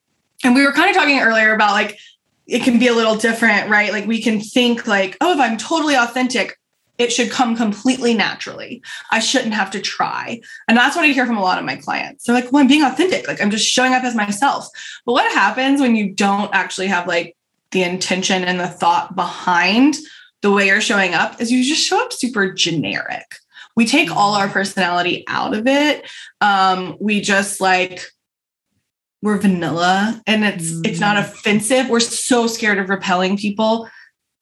and 0.46 0.56
we 0.56 0.66
were 0.66 0.72
kind 0.72 0.90
of 0.90 0.96
talking 0.96 1.20
earlier 1.20 1.54
about 1.54 1.74
like 1.74 1.98
it 2.46 2.64
can 2.64 2.80
be 2.80 2.88
a 2.88 2.94
little 2.94 3.18
different 3.18 3.70
right 3.70 3.92
like 3.92 4.08
we 4.08 4.22
can 4.22 4.40
think 4.40 4.88
like 4.88 5.18
oh 5.20 5.34
if 5.34 5.40
i'm 5.40 5.58
totally 5.58 5.96
authentic 5.96 6.58
it 6.98 7.14
should 7.14 7.30
come 7.30 7.56
completely 7.56 8.14
naturally. 8.14 8.82
I 9.12 9.20
shouldn't 9.20 9.54
have 9.54 9.70
to 9.72 9.80
try. 9.80 10.42
And 10.68 10.78
that's 10.78 10.96
what 10.96 11.06
I 11.06 11.10
hear 11.10 11.28
from 11.28 11.38
a 11.38 11.44
lot 11.44 11.60
of 11.60 11.66
my 11.66 11.76
clients. 11.76 12.24
They're 12.24 12.36
like, 12.36 12.52
well, 12.52 12.62
I'm 12.62 12.68
being 12.68 12.84
authentic. 12.84 13.28
Like 13.28 13.42
I'm 13.42 13.52
just 13.52 13.68
showing 13.68 13.94
up 13.94 14.04
as 14.04 14.16
myself. 14.16 14.68
But 15.06 15.14
what 15.14 15.32
happens 15.32 15.80
when 15.80 15.96
you 15.96 16.12
don't 16.12 16.54
actually 16.54 16.88
have 16.88 17.08
like 17.08 17.37
the 17.72 17.84
intention 17.84 18.44
and 18.44 18.60
the 18.60 18.68
thought 18.68 19.16
behind 19.16 19.96
the 20.42 20.52
way 20.52 20.68
you're 20.68 20.82
showing 20.82 21.14
up 21.14 21.42
is 21.42 21.52
you 21.52 21.64
just 21.64 21.86
show 21.86 22.04
up 22.04 22.14
super 22.14 22.54
generic. 22.54 23.26
We 23.76 23.86
take 23.86 24.10
all 24.10 24.36
our 24.36 24.48
personality 24.48 25.24
out 25.28 25.56
of 25.56 25.68
it. 25.68 26.10
Um, 26.42 26.98
we 27.00 27.22
just 27.22 27.62
like 27.62 28.02
we're 29.22 29.38
vanilla 29.38 30.22
and 30.28 30.44
it's 30.44 30.72
mm. 30.72 30.88
it's 30.88 31.00
not 31.00 31.18
mm. 31.18 31.22
offensive. 31.22 31.90
We're 31.90 32.00
so 32.00 32.48
scared 32.48 32.78
of 32.78 32.90
repelling 32.90 33.38
people. 33.38 33.90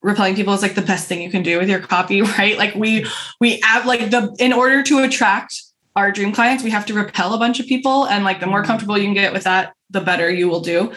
Repelling 0.02 0.36
people 0.36 0.54
is 0.54 0.62
like 0.62 0.74
the 0.74 0.82
best 0.82 1.08
thing 1.08 1.20
you 1.20 1.30
can 1.30 1.42
do 1.42 1.58
with 1.58 1.68
your 1.68 1.80
copy, 1.80 2.22
right? 2.38 2.56
Like 2.56 2.74
we 2.74 3.06
we 3.40 3.60
have 3.60 3.86
like 3.86 4.10
the 4.10 4.34
in 4.38 4.52
order 4.52 4.82
to 4.84 5.00
attract 5.00 5.62
our 5.96 6.12
dream 6.12 6.30
clients, 6.32 6.62
we 6.62 6.70
have 6.70 6.86
to 6.86 6.94
repel 6.94 7.32
a 7.32 7.38
bunch 7.38 7.58
of 7.58 7.66
people. 7.66 8.06
And 8.06 8.22
like 8.22 8.38
the 8.38 8.46
more 8.46 8.62
mm. 8.62 8.66
comfortable 8.66 8.98
you 8.98 9.04
can 9.04 9.14
get 9.14 9.32
with 9.32 9.44
that, 9.44 9.74
the 9.90 10.02
better 10.02 10.30
you 10.30 10.48
will 10.48 10.60
do. 10.60 10.92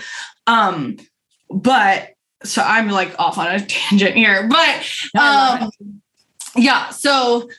Um, 0.45 0.97
but 1.49 2.09
so 2.43 2.61
I'm 2.61 2.89
like 2.89 3.13
off 3.19 3.37
on 3.37 3.47
a 3.47 3.65
tangent 3.65 4.15
here, 4.15 4.47
but 4.47 4.89
um, 5.19 5.69
yeah. 6.55 6.89
So 6.89 7.49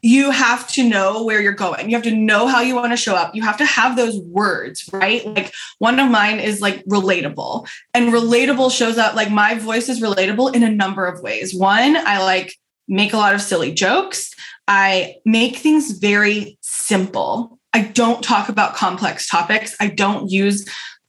you 0.00 0.30
have 0.30 0.68
to 0.68 0.88
know 0.88 1.24
where 1.24 1.40
you're 1.40 1.52
going. 1.52 1.90
You 1.90 1.96
have 1.96 2.04
to 2.04 2.14
know 2.14 2.46
how 2.46 2.60
you 2.60 2.76
want 2.76 2.92
to 2.92 2.96
show 2.96 3.16
up. 3.16 3.34
You 3.34 3.42
have 3.42 3.56
to 3.58 3.66
have 3.66 3.96
those 3.96 4.18
words, 4.20 4.88
right? 4.92 5.26
Like 5.26 5.52
one 5.78 5.98
of 5.98 6.10
mine 6.10 6.38
is 6.38 6.60
like 6.60 6.84
relatable, 6.84 7.68
and 7.94 8.12
relatable 8.12 8.70
shows 8.70 8.96
up 8.96 9.14
like 9.14 9.30
my 9.30 9.54
voice 9.54 9.88
is 9.88 10.00
relatable 10.00 10.54
in 10.54 10.62
a 10.62 10.70
number 10.70 11.06
of 11.06 11.20
ways. 11.20 11.54
One, 11.54 11.96
I 11.96 12.22
like 12.22 12.54
make 12.86 13.12
a 13.12 13.18
lot 13.18 13.34
of 13.34 13.42
silly 13.42 13.72
jokes. 13.72 14.32
I 14.66 15.16
make 15.24 15.56
things 15.56 15.98
very 15.98 16.58
simple. 16.60 17.58
I 17.72 17.82
don't 17.82 18.22
talk 18.22 18.48
about 18.48 18.76
complex 18.76 19.28
topics. 19.28 19.76
I 19.80 19.88
don't 19.88 20.30
use 20.30 20.66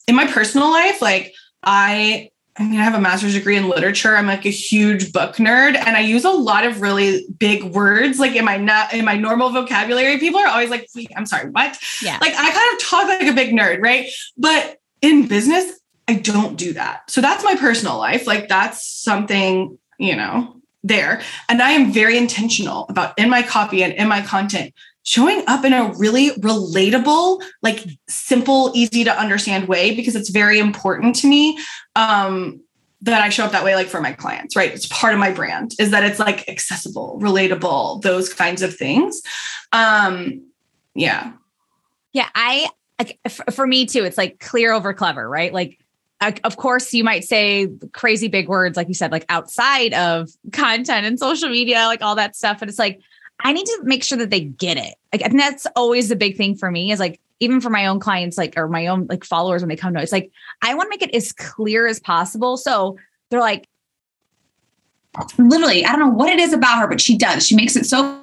in 0.08 0.16
my 0.16 0.26
personal 0.28 0.72
life, 0.72 1.02
like 1.02 1.34
I 1.64 2.32
I 2.60 2.64
mean, 2.64 2.80
I 2.80 2.84
have 2.84 2.94
a 2.94 3.00
master's 3.00 3.34
degree 3.34 3.56
in 3.56 3.70
literature. 3.70 4.18
I'm 4.18 4.28
like 4.28 4.46
a 4.46 4.50
huge 4.50 5.14
book 5.14 5.38
nerd, 5.38 5.76
and 5.76 5.96
I 5.96 6.02
use 6.02 6.26
a 6.26 6.30
lot 6.30 6.66
of 6.66 6.82
really 6.82 7.26
big 7.38 7.64
words. 7.64 8.20
Like 8.20 8.36
in 8.36 8.44
my 8.44 8.58
not 8.58 8.94
in 8.94 9.06
my 9.06 9.16
normal 9.16 9.50
vocabulary, 9.50 10.18
people 10.18 10.42
are 10.42 10.48
always 10.48 10.70
like, 10.70 10.88
"Wait, 10.94 11.10
I'm 11.16 11.26
sorry, 11.26 11.50
what?" 11.50 11.78
Yeah. 12.02 12.18
Like 12.20 12.34
I 12.36 12.52
kind 12.52 12.74
of 12.74 12.84
talk 12.84 13.08
like 13.08 13.28
a 13.28 13.34
big 13.34 13.54
nerd, 13.54 13.82
right? 13.82 14.10
But 14.38 14.78
in 15.02 15.28
business, 15.28 15.80
I 16.10 16.16
don't 16.16 16.58
do 16.58 16.74
that. 16.74 17.10
So 17.10 17.22
that's 17.22 17.46
my 17.46 17.56
personal 17.56 17.98
life. 17.98 18.28
Like 18.28 18.50
that's 18.50 18.86
something 18.86 19.80
you 19.98 20.18
know 20.18 20.58
there, 20.84 21.22
and 21.48 21.62
I 21.62 21.72
am 21.72 21.94
very 21.94 22.18
intentional 22.18 22.88
about 22.90 23.18
in 23.18 23.30
my 23.30 23.42
copy 23.42 23.84
and 23.84 23.94
in 23.94 24.10
my 24.10 24.22
content 24.22 24.74
showing 25.10 25.42
up 25.48 25.66
in 25.66 25.74
a 25.74 25.92
really 25.98 26.30
relatable, 26.34 27.42
like 27.64 27.84
simple, 28.08 28.72
easy 28.76 29.04
to 29.04 29.12
understand 29.12 29.68
way 29.68 29.96
because 29.96 30.16
it's 30.16 30.30
very 30.30 30.60
important 30.60 31.16
to 31.16 31.26
me 31.26 31.58
um, 31.96 32.62
that 33.02 33.20
I 33.20 33.30
show 33.30 33.44
up 33.44 33.52
that 33.54 33.64
way, 33.64 33.74
like 33.74 33.88
for 33.88 34.02
my 34.02 34.14
clients, 34.14 34.56
right? 34.56 34.72
It's 34.72 34.86
part 34.86 35.16
of 35.16 35.20
my 35.20 35.32
brand 35.32 35.72
is 35.80 35.90
that 35.90 36.04
it's 36.04 36.20
like 36.20 36.48
accessible, 36.48 37.20
relatable, 37.20 38.04
those 38.04 38.32
kinds 38.32 38.62
of 38.62 38.76
things. 38.76 39.20
Um, 39.72 40.46
yeah. 40.94 41.34
Yeah. 42.14 42.30
I, 42.36 42.70
for 43.50 43.66
me 43.66 43.88
too, 43.88 44.04
it's 44.04 44.18
like 44.18 44.40
clear 44.40 44.72
over 44.72 44.94
clever, 44.94 45.28
right? 45.28 45.52
Like, 45.52 45.80
of 46.44 46.58
course, 46.58 46.94
you 46.94 47.04
might 47.04 47.24
say 47.24 47.68
crazy 47.94 48.28
big 48.28 48.48
words, 48.48 48.78
like 48.78 48.90
you 48.90 48.94
said, 48.94 49.12
like 49.12 49.26
outside 49.28 49.96
of 49.96 50.30
content 50.54 51.08
and 51.08 51.18
social 51.18 51.50
media, 51.50 51.86
like 51.88 52.04
all 52.04 52.14
that 52.14 52.36
stuff. 52.36 52.62
And 52.62 52.70
it's 52.70 52.78
like, 52.78 53.00
I 53.42 53.54
need 53.54 53.66
to 53.66 53.80
make 53.84 54.04
sure 54.04 54.18
that 54.18 54.30
they 54.30 54.42
get 54.42 54.78
it. 54.78 54.96
Like, 55.14 55.22
and 55.24 55.40
that's 55.40 55.66
always 55.76 56.10
the 56.10 56.16
big 56.16 56.38
thing 56.38 56.56
for 56.56 56.70
me 56.70 56.92
is 56.92 57.00
like, 57.00 57.20
even 57.40 57.62
for 57.62 57.70
my 57.70 57.86
own 57.86 58.00
clients, 58.00 58.38
like, 58.38 58.58
or 58.58 58.68
my 58.68 58.88
own 58.88 59.08
like 59.08 59.24
followers 59.24 59.62
when 59.62 59.70
they 59.70 59.76
come 59.76 59.94
to 59.94 60.02
it's 60.02 60.12
like, 60.12 60.32
I 60.62 60.74
want 60.76 60.88
to 60.88 60.90
make 60.90 61.02
it 61.02 61.16
as 61.16 61.32
clear 61.32 61.88
as 61.88 62.00
possible. 62.00 62.58
So 62.58 62.98
they're 63.30 63.40
like, 63.40 63.68
literally, 65.38 65.86
I 65.86 65.92
don't 65.92 66.02
know 66.02 66.10
what 66.10 66.30
it 66.30 66.40
is 66.40 66.54
about 66.54 66.80
her, 66.80 66.88
but 66.88 67.00
she 67.00 67.18
does. 67.18 67.46
She 67.46 67.56
makes 67.56 67.76
it 67.76 67.86
so 67.86 68.22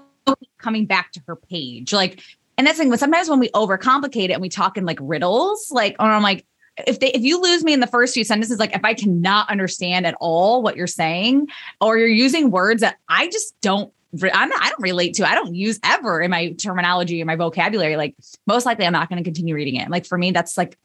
coming 0.59 0.87
back 0.87 1.13
to 1.13 1.21
her 1.27 1.37
page. 1.37 1.93
Like, 1.93 2.21
and 2.59 2.67
that's 2.67 2.79
the 2.79 2.85
thing, 2.85 2.91
but 2.91 3.01
sometimes 3.01 3.29
when 3.29 3.39
we 3.39 3.49
overcomplicate 3.51 4.29
it 4.29 4.33
and 4.33 4.43
we 4.43 4.49
talk 4.49 4.77
in 4.77 4.85
like 4.85 4.99
riddles, 5.01 5.71
like, 5.71 5.97
or 5.99 6.07
I'm 6.07 6.23
like, 6.23 6.47
if 6.87 7.01
they 7.01 7.11
if 7.13 7.23
you 7.23 7.41
lose 7.41 7.65
me 7.65 7.73
in 7.73 7.81
the 7.81 7.87
first 7.87 8.13
few 8.13 8.23
sentences 8.23 8.59
like 8.59 8.75
if 8.75 8.85
i 8.85 8.93
cannot 8.93 9.49
understand 9.49 10.07
at 10.07 10.15
all 10.21 10.63
what 10.63 10.77
you're 10.77 10.87
saying 10.87 11.49
or 11.81 11.97
you're 11.97 12.07
using 12.07 12.51
words 12.51 12.83
that 12.83 12.97
i 13.09 13.29
just 13.31 13.59
don't 13.63 13.93
I'm 14.23 14.49
not, 14.49 14.63
I 14.63 14.71
don't 14.71 14.83
relate 14.83 15.15
to. 15.15 15.29
I 15.29 15.35
don't 15.35 15.55
use 15.55 15.79
ever 15.83 16.21
in 16.21 16.31
my 16.31 16.53
terminology 16.53 17.21
and 17.21 17.27
my 17.27 17.37
vocabulary. 17.37 17.97
Like 17.97 18.15
most 18.47 18.67
likely, 18.67 18.87
I'm 18.87 18.93
not 18.93 19.09
going 19.09 19.23
to 19.23 19.25
continue 19.25 19.55
reading 19.55 19.77
it. 19.77 19.91
Like 19.91 20.07
for 20.07 20.19
me, 20.19 20.31
that's 20.31 20.57
like 20.57 20.79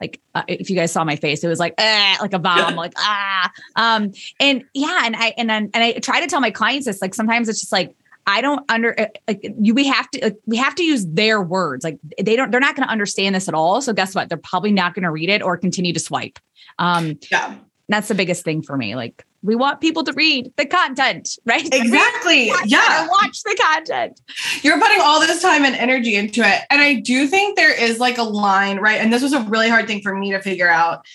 like 0.00 0.20
uh, 0.34 0.42
if 0.46 0.68
you 0.68 0.76
guys 0.76 0.92
saw 0.92 1.04
my 1.04 1.16
face, 1.16 1.42
it 1.42 1.48
was 1.48 1.58
like 1.58 1.74
eh, 1.78 2.16
like 2.20 2.32
a 2.32 2.38
bomb, 2.38 2.74
like 2.76 2.92
ah. 2.96 3.50
Um, 3.76 4.12
and 4.40 4.64
yeah, 4.74 5.02
and 5.04 5.16
I 5.16 5.34
and 5.36 5.48
then 5.48 5.70
and 5.74 5.82
I 5.82 5.92
try 5.94 6.20
to 6.20 6.26
tell 6.26 6.40
my 6.40 6.50
clients 6.50 6.86
this. 6.86 7.00
Like 7.00 7.14
sometimes 7.14 7.48
it's 7.48 7.60
just 7.60 7.72
like 7.72 7.94
I 8.26 8.40
don't 8.40 8.64
under 8.70 8.98
uh, 9.00 9.06
like 9.28 9.40
you. 9.60 9.74
We 9.74 9.86
have 9.86 10.10
to 10.10 10.24
like, 10.24 10.36
we 10.46 10.56
have 10.56 10.74
to 10.76 10.82
use 10.82 11.06
their 11.06 11.40
words. 11.40 11.84
Like 11.84 11.98
they 12.20 12.36
don't. 12.36 12.50
They're 12.50 12.60
not 12.60 12.76
going 12.76 12.86
to 12.86 12.92
understand 12.92 13.34
this 13.34 13.48
at 13.48 13.54
all. 13.54 13.80
So 13.80 13.92
guess 13.92 14.14
what? 14.14 14.28
They're 14.28 14.38
probably 14.38 14.72
not 14.72 14.94
going 14.94 15.04
to 15.04 15.10
read 15.10 15.30
it 15.30 15.42
or 15.42 15.56
continue 15.56 15.92
to 15.92 16.00
swipe. 16.00 16.38
Um, 16.78 17.18
yeah, 17.30 17.56
that's 17.88 18.08
the 18.08 18.14
biggest 18.14 18.44
thing 18.44 18.62
for 18.62 18.76
me. 18.76 18.96
Like 18.96 19.24
we 19.46 19.54
want 19.54 19.80
people 19.80 20.02
to 20.04 20.12
read 20.12 20.52
the 20.56 20.66
content, 20.66 21.38
right? 21.44 21.66
Exactly. 21.72 22.50
yeah. 22.66 23.06
Watch 23.06 23.42
the 23.42 23.56
content. 23.60 24.20
You're 24.62 24.80
putting 24.80 25.00
all 25.00 25.20
this 25.20 25.40
time 25.40 25.64
and 25.64 25.76
energy 25.76 26.16
into 26.16 26.40
it. 26.40 26.62
And 26.68 26.80
I 26.80 26.94
do 26.94 27.26
think 27.28 27.56
there 27.56 27.72
is 27.72 28.00
like 28.00 28.18
a 28.18 28.22
line, 28.24 28.78
right? 28.78 29.00
And 29.00 29.12
this 29.12 29.22
was 29.22 29.32
a 29.32 29.40
really 29.42 29.68
hard 29.68 29.86
thing 29.86 30.00
for 30.02 30.14
me 30.16 30.32
to 30.32 30.40
figure 30.40 30.68
out. 30.68 31.06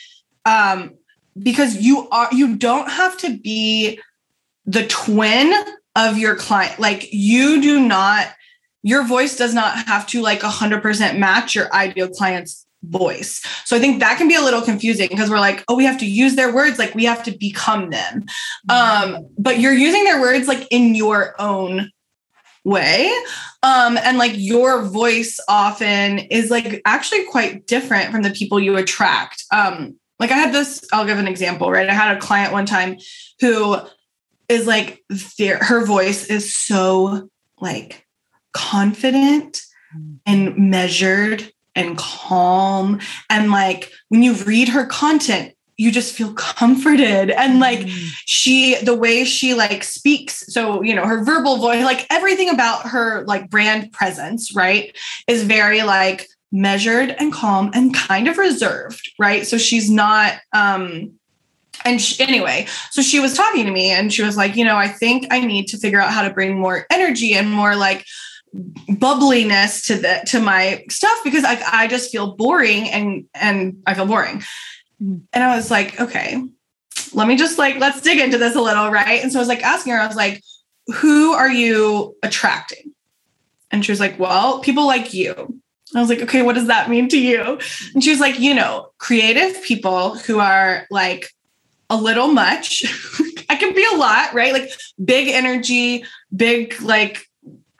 Um, 0.45 0.95
because 1.41 1.77
you 1.77 2.09
are 2.09 2.29
you 2.31 2.55
don't 2.55 2.89
have 2.89 3.17
to 3.19 3.37
be 3.37 3.99
the 4.65 4.87
twin 4.87 5.53
of 5.95 6.17
your 6.17 6.35
client. 6.35 6.79
Like 6.79 7.09
you 7.11 7.61
do 7.61 7.85
not, 7.85 8.27
your 8.83 9.05
voice 9.05 9.35
does 9.35 9.53
not 9.53 9.87
have 9.87 10.07
to 10.07 10.21
like 10.21 10.41
100% 10.41 11.17
match 11.17 11.55
your 11.55 11.73
ideal 11.73 12.07
client's 12.09 12.65
voice. 12.83 13.41
So 13.65 13.75
I 13.75 13.79
think 13.79 13.99
that 13.99 14.17
can 14.17 14.27
be 14.27 14.35
a 14.35 14.41
little 14.41 14.61
confusing 14.61 15.09
because 15.09 15.29
we're 15.29 15.39
like, 15.39 15.63
oh, 15.67 15.75
we 15.75 15.85
have 15.85 15.99
to 15.99 16.05
use 16.05 16.35
their 16.35 16.53
words, 16.53 16.79
like 16.79 16.95
we 16.95 17.05
have 17.05 17.23
to 17.23 17.31
become 17.31 17.89
them. 17.89 18.25
Um, 18.69 19.27
but 19.37 19.59
you're 19.59 19.73
using 19.73 20.03
their 20.03 20.19
words 20.19 20.47
like 20.47 20.67
in 20.71 20.95
your 20.95 21.35
own 21.39 21.91
way. 22.63 23.11
Um, 23.63 23.97
and 23.97 24.17
like 24.17 24.33
your 24.35 24.83
voice 24.83 25.39
often 25.47 26.19
is 26.19 26.49
like 26.49 26.81
actually 26.85 27.25
quite 27.25 27.67
different 27.67 28.11
from 28.11 28.23
the 28.23 28.31
people 28.31 28.59
you 28.59 28.77
attract. 28.77 29.43
Um, 29.51 29.99
like 30.19 30.31
I 30.31 30.35
had 30.35 30.53
this, 30.53 30.85
I'll 30.93 31.05
give 31.05 31.17
an 31.17 31.27
example, 31.27 31.71
right? 31.71 31.89
I 31.89 31.93
had 31.93 32.15
a 32.15 32.19
client 32.19 32.53
one 32.53 32.65
time 32.65 32.97
who 33.39 33.77
is 34.49 34.67
like 34.67 35.03
her 35.59 35.85
voice 35.85 36.25
is 36.25 36.55
so 36.55 37.29
like 37.59 38.05
confident 38.53 39.61
and 40.25 40.55
measured 40.57 41.51
and 41.75 41.97
calm. 41.97 42.99
And 43.29 43.51
like 43.51 43.91
when 44.09 44.23
you 44.23 44.33
read 44.33 44.69
her 44.69 44.85
content 44.85 45.53
you 45.81 45.91
just 45.91 46.13
feel 46.13 46.31
comforted. 46.33 47.31
And 47.31 47.59
like 47.59 47.79
mm. 47.79 48.09
she 48.25 48.75
the 48.83 48.93
way 48.93 49.23
she 49.25 49.55
like 49.55 49.83
speaks 49.83 50.45
so 50.53 50.83
you 50.83 50.93
know 50.93 51.07
her 51.07 51.23
verbal 51.23 51.57
voice 51.57 51.83
like 51.83 52.05
everything 52.11 52.49
about 52.49 52.87
her 52.87 53.25
like 53.25 53.49
brand 53.49 53.91
presence 53.91 54.55
right 54.55 54.95
is 55.27 55.41
very 55.43 55.81
like 55.81 56.27
measured 56.51 57.15
and 57.17 57.33
calm 57.33 57.71
and 57.73 57.95
kind 57.95 58.27
of 58.27 58.37
reserved 58.37 59.11
right? 59.17 59.47
So 59.47 59.57
she's 59.57 59.89
not 59.89 60.35
um 60.53 61.13
and 61.83 61.99
she, 61.99 62.21
anyway 62.21 62.67
so 62.91 63.01
she 63.01 63.19
was 63.19 63.33
talking 63.33 63.65
to 63.65 63.71
me 63.71 63.89
and 63.89 64.13
she 64.13 64.21
was 64.21 64.37
like 64.37 64.55
you 64.55 64.63
know 64.63 64.75
i 64.75 64.87
think 64.87 65.25
i 65.31 65.39
need 65.39 65.65
to 65.65 65.77
figure 65.77 65.99
out 65.99 66.11
how 66.11 66.21
to 66.21 66.31
bring 66.31 66.59
more 66.59 66.85
energy 66.91 67.33
and 67.33 67.49
more 67.49 67.75
like 67.75 68.05
bubbliness 68.53 69.87
to 69.87 69.95
the 69.95 70.21
to 70.27 70.39
my 70.39 70.83
stuff 70.89 71.17
because 71.23 71.43
I, 71.43 71.61
I 71.71 71.87
just 71.87 72.11
feel 72.11 72.35
boring 72.35 72.89
and 72.89 73.25
and 73.33 73.81
I 73.85 73.93
feel 73.93 74.05
boring. 74.05 74.39
Mm-hmm. 75.01 75.17
And 75.33 75.43
I 75.43 75.55
was 75.55 75.71
like, 75.71 75.99
okay, 75.99 76.41
let 77.13 77.27
me 77.27 77.35
just 77.35 77.57
like 77.57 77.77
let's 77.77 78.01
dig 78.01 78.19
into 78.19 78.37
this 78.37 78.55
a 78.55 78.61
little, 78.61 78.91
right? 78.91 79.21
And 79.21 79.31
so 79.31 79.39
I 79.39 79.41
was 79.41 79.47
like 79.47 79.63
asking 79.63 79.93
her, 79.93 79.99
I 79.99 80.07
was 80.07 80.15
like, 80.15 80.41
who 80.87 81.33
are 81.33 81.51
you 81.51 82.15
attracting? 82.23 82.93
And 83.71 83.85
she 83.85 83.91
was 83.91 83.99
like, 83.99 84.19
well, 84.19 84.59
people 84.59 84.85
like 84.85 85.13
you. 85.13 85.61
I 85.95 85.99
was 85.99 86.09
like, 86.09 86.21
okay, 86.21 86.41
what 86.41 86.55
does 86.55 86.67
that 86.67 86.89
mean 86.89 87.09
to 87.09 87.19
you? 87.19 87.59
And 87.93 88.03
she 88.03 88.11
was 88.11 88.19
like, 88.19 88.39
you 88.39 88.53
know, 88.53 88.91
creative 88.97 89.61
people 89.63 90.15
who 90.17 90.39
are 90.39 90.87
like 90.89 91.29
a 91.89 91.97
little 91.97 92.27
much. 92.27 92.83
I 93.49 93.55
can 93.55 93.73
be 93.73 93.85
a 93.93 93.97
lot, 93.97 94.33
right? 94.33 94.53
Like 94.53 94.71
big 95.03 95.27
energy, 95.27 96.05
big 96.33 96.81
like 96.81 97.27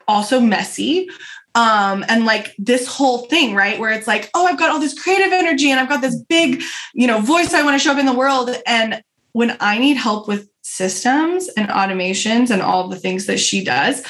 also 0.08 0.40
messy. 0.40 1.08
Um 1.54 2.04
and 2.08 2.24
like 2.24 2.54
this 2.58 2.86
whole 2.86 3.26
thing 3.26 3.54
right 3.54 3.78
where 3.78 3.92
it's 3.92 4.06
like 4.06 4.30
oh 4.32 4.46
i've 4.46 4.58
got 4.58 4.70
all 4.70 4.80
this 4.80 4.98
creative 4.98 5.34
energy 5.34 5.70
and 5.70 5.78
i've 5.78 5.88
got 5.88 6.00
this 6.00 6.16
big 6.16 6.62
you 6.94 7.06
know 7.06 7.20
voice 7.20 7.52
i 7.52 7.62
want 7.62 7.74
to 7.74 7.78
show 7.78 7.92
up 7.92 7.98
in 7.98 8.06
the 8.06 8.14
world. 8.14 8.50
And 8.66 9.02
when 9.32 9.58
i 9.60 9.78
need 9.78 9.98
help 9.98 10.28
with 10.28 10.48
systems 10.62 11.48
and 11.48 11.68
automations 11.68 12.50
and 12.50 12.62
all 12.62 12.88
the 12.88 12.96
things 12.96 13.26
that 13.26 13.38
she 13.38 13.62
does 13.62 14.02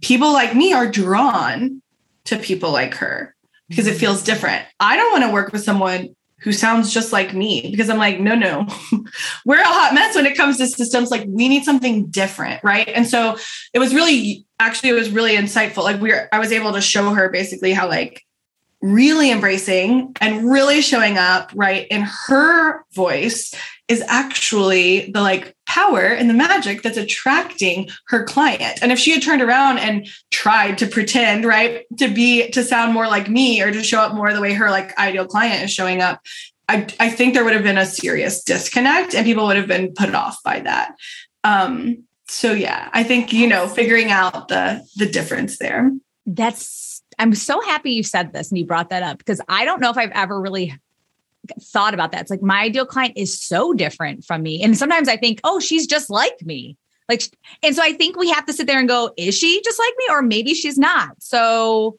people 0.00 0.32
like 0.32 0.54
me 0.54 0.72
are 0.72 0.90
drawn 0.90 1.82
to 2.24 2.36
people 2.36 2.70
like 2.70 2.94
her 2.94 3.34
because 3.68 3.86
it 3.86 3.96
feels 3.96 4.22
different. 4.22 4.64
I 4.80 4.96
don't 4.96 5.12
want 5.12 5.24
to 5.24 5.32
work 5.32 5.52
with 5.52 5.62
someone 5.62 6.14
who 6.40 6.52
sounds 6.52 6.92
just 6.92 7.12
like 7.12 7.34
me 7.34 7.68
because 7.70 7.90
I'm 7.90 7.98
like, 7.98 8.20
no, 8.20 8.34
no, 8.34 8.66
we're 9.44 9.60
a 9.60 9.64
hot 9.64 9.94
mess 9.94 10.14
when 10.14 10.26
it 10.26 10.36
comes 10.36 10.56
to 10.58 10.66
systems. 10.66 11.10
Like 11.10 11.24
we 11.26 11.48
need 11.48 11.64
something 11.64 12.06
different. 12.06 12.62
Right. 12.62 12.88
And 12.88 13.06
so 13.06 13.36
it 13.72 13.78
was 13.78 13.94
really, 13.94 14.46
actually, 14.60 14.90
it 14.90 14.94
was 14.94 15.10
really 15.10 15.36
insightful. 15.36 15.82
Like 15.82 16.00
we 16.00 16.12
are 16.12 16.28
I 16.32 16.38
was 16.38 16.52
able 16.52 16.72
to 16.74 16.80
show 16.80 17.12
her 17.14 17.28
basically 17.28 17.72
how 17.72 17.88
like 17.88 18.24
really 18.80 19.30
embracing 19.32 20.14
and 20.20 20.50
really 20.50 20.80
showing 20.80 21.18
up 21.18 21.50
right 21.54 21.86
in 21.88 22.02
her 22.02 22.84
voice 22.94 23.52
is 23.88 24.02
actually 24.06 25.10
the 25.10 25.20
like 25.20 25.56
power 25.66 26.04
and 26.04 26.28
the 26.28 26.34
magic 26.34 26.82
that's 26.82 26.98
attracting 26.98 27.88
her 28.08 28.24
client. 28.24 28.78
And 28.82 28.92
if 28.92 28.98
she 28.98 29.12
had 29.12 29.22
turned 29.22 29.42
around 29.42 29.78
and 29.78 30.06
tried 30.30 30.78
to 30.78 30.86
pretend, 30.86 31.44
right, 31.44 31.84
to 31.98 32.08
be 32.08 32.50
to 32.50 32.62
sound 32.62 32.92
more 32.92 33.06
like 33.06 33.28
me 33.28 33.62
or 33.62 33.72
to 33.72 33.82
show 33.82 34.00
up 34.00 34.14
more 34.14 34.32
the 34.32 34.40
way 34.40 34.52
her 34.52 34.70
like 34.70 34.96
ideal 34.98 35.26
client 35.26 35.64
is 35.64 35.72
showing 35.72 36.02
up, 36.02 36.20
I, 36.68 36.86
I 37.00 37.08
think 37.08 37.32
there 37.32 37.44
would 37.44 37.54
have 37.54 37.62
been 37.62 37.78
a 37.78 37.86
serious 37.86 38.44
disconnect 38.44 39.14
and 39.14 39.24
people 39.24 39.46
would 39.46 39.56
have 39.56 39.68
been 39.68 39.94
put 39.94 40.14
off 40.14 40.42
by 40.42 40.60
that. 40.60 40.94
Um, 41.44 42.04
so 42.28 42.52
yeah, 42.52 42.90
I 42.92 43.04
think 43.04 43.32
you 43.32 43.46
know, 43.46 43.68
figuring 43.68 44.10
out 44.10 44.48
the 44.48 44.86
the 44.96 45.06
difference 45.06 45.58
there. 45.58 45.90
That's 46.26 47.02
I'm 47.18 47.34
so 47.34 47.60
happy 47.62 47.92
you 47.92 48.02
said 48.02 48.32
this 48.32 48.50
and 48.50 48.58
you 48.58 48.66
brought 48.66 48.90
that 48.90 49.02
up 49.02 49.18
because 49.18 49.40
I 49.48 49.64
don't 49.64 49.80
know 49.80 49.90
if 49.90 49.96
I've 49.96 50.12
ever 50.12 50.38
really 50.38 50.78
thought 51.60 51.94
about 51.94 52.12
that. 52.12 52.22
It's 52.22 52.30
like 52.30 52.42
my 52.42 52.62
ideal 52.62 52.86
client 52.86 53.14
is 53.16 53.40
so 53.40 53.72
different 53.72 54.24
from 54.24 54.42
me. 54.42 54.62
And 54.62 54.76
sometimes 54.76 55.08
I 55.08 55.16
think, 55.16 55.40
oh, 55.44 55.60
she's 55.60 55.86
just 55.86 56.10
like 56.10 56.44
me. 56.44 56.76
Like, 57.08 57.22
and 57.62 57.74
so 57.74 57.82
I 57.82 57.92
think 57.92 58.16
we 58.16 58.30
have 58.30 58.46
to 58.46 58.52
sit 58.52 58.66
there 58.66 58.78
and 58.78 58.88
go, 58.88 59.12
is 59.16 59.36
she 59.36 59.62
just 59.64 59.78
like 59.78 59.94
me? 59.98 60.04
Or 60.10 60.22
maybe 60.22 60.54
she's 60.54 60.76
not. 60.76 61.22
So 61.22 61.98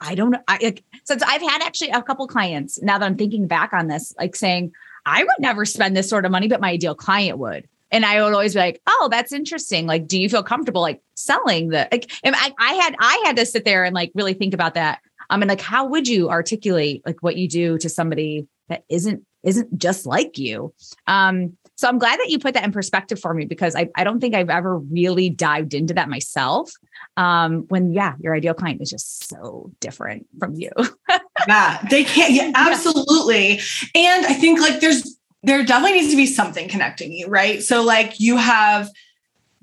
I 0.00 0.14
don't 0.14 0.30
know. 0.30 0.40
I, 0.48 0.58
like, 0.62 0.84
since 1.04 1.22
I've 1.22 1.42
had 1.42 1.62
actually 1.62 1.90
a 1.90 2.02
couple 2.02 2.26
clients 2.26 2.80
now 2.82 2.98
that 2.98 3.04
I'm 3.04 3.16
thinking 3.16 3.46
back 3.46 3.72
on 3.72 3.88
this, 3.88 4.14
like 4.18 4.36
saying, 4.36 4.72
I 5.04 5.22
would 5.22 5.30
never 5.38 5.64
spend 5.64 5.96
this 5.96 6.08
sort 6.08 6.24
of 6.24 6.30
money, 6.30 6.48
but 6.48 6.60
my 6.60 6.70
ideal 6.70 6.94
client 6.94 7.38
would. 7.38 7.68
And 7.90 8.06
I 8.06 8.22
would 8.22 8.32
always 8.32 8.54
be 8.54 8.60
like, 8.60 8.80
oh, 8.86 9.08
that's 9.10 9.32
interesting. 9.32 9.86
Like, 9.86 10.06
do 10.06 10.18
you 10.18 10.28
feel 10.30 10.42
comfortable 10.42 10.80
like 10.80 11.02
selling 11.14 11.68
the 11.68 11.88
like 11.92 12.10
I, 12.24 12.52
I 12.58 12.72
had 12.74 12.96
I 12.98 13.22
had 13.26 13.36
to 13.36 13.44
sit 13.44 13.64
there 13.64 13.84
and 13.84 13.94
like 13.94 14.12
really 14.14 14.34
think 14.34 14.54
about 14.54 14.74
that. 14.74 15.00
Um, 15.28 15.36
I 15.36 15.36
mean, 15.38 15.48
like, 15.48 15.60
how 15.60 15.86
would 15.86 16.08
you 16.08 16.30
articulate 16.30 17.02
like 17.04 17.22
what 17.22 17.36
you 17.36 17.48
do 17.48 17.78
to 17.78 17.88
somebody 17.88 18.46
that 18.72 18.84
isn't 18.88 19.24
isn't 19.42 19.76
just 19.76 20.06
like 20.06 20.38
you. 20.38 20.72
Um, 21.06 21.56
so 21.74 21.88
I'm 21.88 21.98
glad 21.98 22.20
that 22.20 22.30
you 22.30 22.38
put 22.38 22.54
that 22.54 22.64
in 22.64 22.70
perspective 22.70 23.18
for 23.18 23.34
me 23.34 23.44
because 23.44 23.74
I, 23.74 23.88
I 23.96 24.04
don't 24.04 24.20
think 24.20 24.36
I've 24.36 24.50
ever 24.50 24.78
really 24.78 25.30
dived 25.30 25.74
into 25.74 25.94
that 25.94 26.08
myself. 26.08 26.70
Um, 27.16 27.64
when 27.68 27.92
yeah, 27.92 28.14
your 28.20 28.36
ideal 28.36 28.54
client 28.54 28.80
is 28.80 28.90
just 28.90 29.28
so 29.28 29.70
different 29.80 30.26
from 30.38 30.54
you. 30.54 30.70
yeah, 31.48 31.84
they 31.90 32.04
can't. 32.04 32.32
Yeah, 32.32 32.52
absolutely. 32.54 33.60
And 33.94 34.26
I 34.26 34.34
think 34.34 34.60
like 34.60 34.80
there's 34.80 35.18
there 35.42 35.64
definitely 35.64 35.98
needs 35.98 36.10
to 36.12 36.16
be 36.16 36.26
something 36.26 36.68
connecting 36.68 37.12
you, 37.12 37.26
right? 37.26 37.62
So 37.62 37.82
like 37.82 38.20
you 38.20 38.36
have 38.36 38.88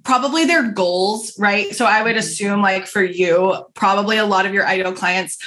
probably 0.04 0.43
their 0.43 0.72
goals, 0.72 1.38
right? 1.39 1.74
So 1.74 1.86
I 1.86 2.04
would 2.04 2.12
mm-hmm. 2.12 2.19
assume 2.19 2.62
like 2.62 2.86
for 2.86 3.04
you, 3.04 3.63
probably 3.76 4.17
a 4.17 4.26
lot 4.26 4.45
of 4.45 4.54
your 4.54 4.67
ideal 4.67 4.91
clients 4.91 5.38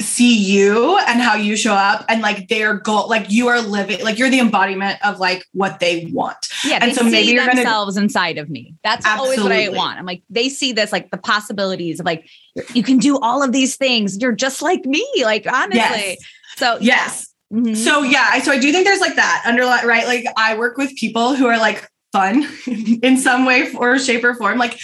see 0.00 0.36
you 0.36 0.96
and 1.08 1.20
how 1.20 1.34
you 1.34 1.56
show 1.56 1.72
up 1.72 2.04
and 2.08 2.22
like 2.22 2.48
their 2.48 2.74
goal 2.74 3.08
like 3.08 3.30
you 3.30 3.48
are 3.48 3.60
living 3.60 4.00
like 4.04 4.16
you're 4.16 4.30
the 4.30 4.38
embodiment 4.38 4.96
of 5.04 5.18
like 5.18 5.44
what 5.52 5.80
they 5.80 6.06
want 6.12 6.36
yeah 6.64 6.78
and 6.80 6.94
so 6.94 7.02
maybe 7.02 7.32
you're 7.32 7.44
themselves 7.44 7.96
gonna, 7.96 8.04
inside 8.04 8.38
of 8.38 8.48
me 8.48 8.74
that's 8.84 9.04
absolutely. 9.04 9.42
always 9.42 9.70
what 9.70 9.74
i 9.74 9.76
want 9.76 9.98
i'm 9.98 10.06
like 10.06 10.22
they 10.30 10.48
see 10.48 10.72
this 10.72 10.92
like 10.92 11.10
the 11.10 11.16
possibilities 11.16 11.98
of 11.98 12.06
like 12.06 12.28
you 12.74 12.82
can 12.82 12.98
do 12.98 13.18
all 13.18 13.42
of 13.42 13.50
these 13.50 13.76
things 13.76 14.16
you're 14.20 14.30
just 14.30 14.62
like 14.62 14.84
me 14.84 15.04
like 15.22 15.44
honestly 15.52 15.80
yes. 15.80 16.18
so 16.56 16.78
yes 16.80 17.34
yeah. 17.50 17.58
mm-hmm. 17.58 17.74
so 17.74 18.04
yeah 18.04 18.38
so 18.40 18.52
i 18.52 18.58
do 18.58 18.70
think 18.70 18.86
there's 18.86 19.00
like 19.00 19.16
that 19.16 19.42
underline 19.46 19.84
right 19.84 20.06
like 20.06 20.24
i 20.36 20.56
work 20.56 20.76
with 20.76 20.94
people 20.94 21.34
who 21.34 21.46
are 21.46 21.58
like 21.58 21.90
fun 22.12 22.46
in 23.02 23.16
some 23.16 23.44
way 23.44 23.72
or 23.74 23.98
shape 23.98 24.22
or 24.22 24.34
form 24.34 24.58
like 24.58 24.78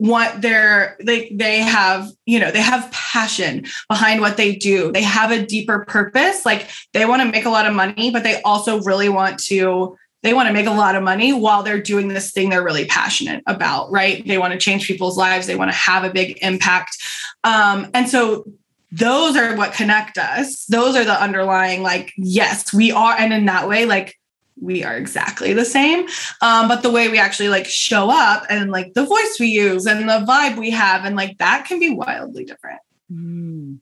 what 0.00 0.40
their 0.40 0.96
like 1.04 1.30
they 1.30 1.58
have 1.58 2.10
you 2.24 2.40
know 2.40 2.50
they 2.50 2.62
have 2.62 2.90
passion 2.90 3.66
behind 3.86 4.22
what 4.22 4.38
they 4.38 4.56
do. 4.56 4.90
They 4.92 5.02
have 5.02 5.30
a 5.30 5.44
deeper 5.44 5.84
purpose. 5.84 6.46
Like 6.46 6.70
they 6.94 7.04
want 7.04 7.20
to 7.20 7.30
make 7.30 7.44
a 7.44 7.50
lot 7.50 7.66
of 7.66 7.74
money 7.74 8.10
but 8.10 8.22
they 8.22 8.40
also 8.40 8.80
really 8.80 9.10
want 9.10 9.38
to 9.40 9.94
they 10.22 10.32
want 10.32 10.48
to 10.48 10.54
make 10.54 10.66
a 10.66 10.70
lot 10.70 10.94
of 10.94 11.02
money 11.02 11.34
while 11.34 11.62
they're 11.62 11.82
doing 11.82 12.08
this 12.08 12.32
thing 12.32 12.48
they're 12.48 12.64
really 12.64 12.86
passionate 12.86 13.42
about 13.46 13.92
right? 13.92 14.26
They 14.26 14.38
want 14.38 14.54
to 14.54 14.58
change 14.58 14.86
people's 14.86 15.18
lives. 15.18 15.46
They 15.46 15.56
want 15.56 15.70
to 15.70 15.76
have 15.76 16.02
a 16.04 16.10
big 16.10 16.38
impact. 16.40 16.96
Um, 17.44 17.90
and 17.92 18.08
so 18.08 18.46
those 18.90 19.36
are 19.36 19.54
what 19.54 19.74
connect 19.74 20.16
us. 20.16 20.64
Those 20.64 20.96
are 20.96 21.04
the 21.04 21.22
underlying 21.22 21.82
like 21.82 22.14
yes 22.16 22.72
we 22.72 22.90
are 22.90 23.14
and 23.18 23.34
in 23.34 23.44
that 23.44 23.68
way 23.68 23.84
like 23.84 24.18
we 24.60 24.84
are 24.84 24.96
exactly 24.96 25.52
the 25.52 25.64
same. 25.64 26.06
Um, 26.40 26.68
but 26.68 26.82
the 26.82 26.90
way 26.90 27.08
we 27.08 27.18
actually 27.18 27.48
like 27.48 27.66
show 27.66 28.10
up 28.10 28.44
and 28.48 28.70
like 28.70 28.94
the 28.94 29.04
voice 29.04 29.36
we 29.40 29.48
use 29.48 29.86
and 29.86 30.08
the 30.08 30.24
vibe 30.26 30.58
we 30.58 30.70
have 30.70 31.04
and 31.04 31.16
like 31.16 31.38
that 31.38 31.66
can 31.66 31.80
be 31.80 31.90
wildly 31.90 32.44
different. 32.44 32.80
Mm. 33.12 33.78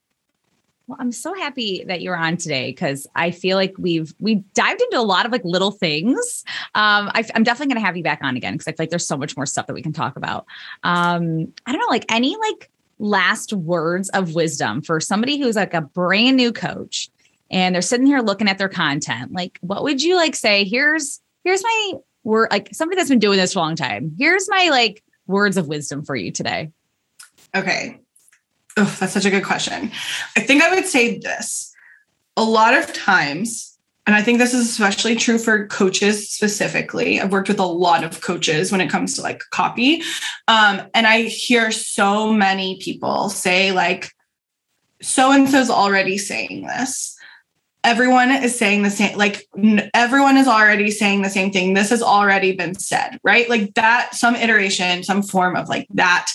Well, 0.87 0.97
I'm 0.99 1.13
so 1.13 1.35
happy 1.35 1.85
that 1.87 2.01
you're 2.01 2.17
on 2.17 2.39
today 2.39 2.71
because 2.71 3.07
I 3.15 3.31
feel 3.31 3.59
like 3.59 3.75
we've 3.77 4.15
we 4.21 4.37
dived 4.55 4.81
into 4.81 4.99
a 4.99 5.05
lot 5.05 5.27
of 5.27 5.33
like 5.33 5.45
little 5.45 5.71
things. 5.71 6.45
Um, 6.75 7.11
I, 7.13 7.25
am 7.35 7.43
definitely 7.43 7.75
going 7.75 7.83
to 7.83 7.87
have 7.87 7.97
you 7.99 8.03
back 8.03 8.21
on 8.23 8.37
again 8.39 8.55
because 8.55 8.69
I 8.69 8.73
feel 8.73 8.85
like 8.85 8.91
there's 8.91 9.07
so 9.07 9.19
much 9.19 9.37
more 9.37 9.45
stuff 9.45 9.67
that 9.67 9.75
we 9.75 9.83
can 9.83 9.93
talk 9.93 10.17
about. 10.17 10.47
Um, 10.85 11.53
I 11.67 11.73
don't 11.73 11.81
know, 11.81 11.89
like 11.91 12.07
any 12.11 12.39
like 12.39 12.71
last 12.99 13.53
words 13.53 14.09
of 14.11 14.35
wisdom 14.35 14.81
for 14.81 14.99
somebody 14.99 15.39
who's 15.39 15.57
like 15.57 15.75
a 15.75 15.83
brand 15.83 16.39
new 16.39 16.53
coach 16.53 17.11
and 17.51 17.75
they're 17.75 17.83
sitting 17.83 18.07
here 18.07 18.21
looking 18.21 18.49
at 18.49 18.59
their 18.59 18.69
content 18.69 19.33
like 19.33 19.59
what 19.61 19.83
would 19.83 20.03
you 20.03 20.17
like 20.17 20.37
say 20.37 20.65
here's 20.65 21.21
here's 21.45 21.63
my 21.63 21.93
word 22.25 22.49
like 22.51 22.69
somebody 22.73 22.97
that's 22.97 23.11
been 23.11 23.19
doing 23.19 23.39
this 23.39 23.53
for 23.53 23.61
a 23.61 23.63
long 23.63 23.77
time 23.77 24.15
here's 24.19 24.49
my 24.49 24.69
like 24.71 25.03
words 25.27 25.57
of 25.57 25.69
wisdom 25.69 26.05
for 26.05 26.17
you 26.17 26.31
today 26.31 26.71
okay 27.55 28.01
oh 28.77 28.97
that's 29.01 29.13
such 29.13 29.25
a 29.25 29.31
good 29.31 29.45
question 29.45 29.91
i 30.37 30.41
think 30.41 30.63
i 30.63 30.75
would 30.75 30.87
say 30.87 31.19
this 31.19 31.75
a 32.39 32.45
lot 32.45 32.73
of 32.73 32.93
times, 32.93 33.77
and 34.07 34.15
I 34.15 34.23
think 34.23 34.39
this 34.39 34.55
is 34.55 34.71
especially 34.71 35.17
true 35.17 35.39
for 35.39 35.67
coaches 35.67 36.31
specifically. 36.31 37.21
I've 37.21 37.33
worked 37.33 37.49
with 37.49 37.59
a 37.59 37.67
lot 37.67 38.05
of 38.05 38.21
coaches 38.21 38.71
when 38.71 38.81
it 38.81 38.89
comes 38.89 39.17
to 39.17 39.23
like 39.23 39.43
copy. 39.51 40.03
Um, 40.47 40.83
and 40.95 41.05
I 41.05 41.23
hear 41.23 41.73
so 41.73 42.33
many 42.33 42.79
people 42.81 43.29
say, 43.29 43.73
like, 43.73 44.13
so 45.03 45.33
and 45.33 45.49
so's 45.49 45.69
already 45.69 46.17
saying 46.17 46.65
this. 46.65 47.18
Everyone 47.85 48.31
is 48.31 48.59
saying 48.59 48.83
the 48.83 48.91
same, 48.91 49.17
like, 49.17 49.47
everyone 49.95 50.37
is 50.37 50.49
already 50.49 50.91
saying 50.91 51.23
the 51.23 51.31
same 51.31 51.53
thing. 51.53 51.75
This 51.75 51.91
has 51.91 52.03
already 52.03 52.53
been 52.53 52.75
said, 52.75 53.19
right? 53.23 53.49
Like, 53.49 53.75
that, 53.75 54.15
some 54.15 54.35
iteration, 54.35 55.03
some 55.05 55.23
form 55.23 55.57
of 55.57 55.69
like 55.69 55.87
that 55.95 56.29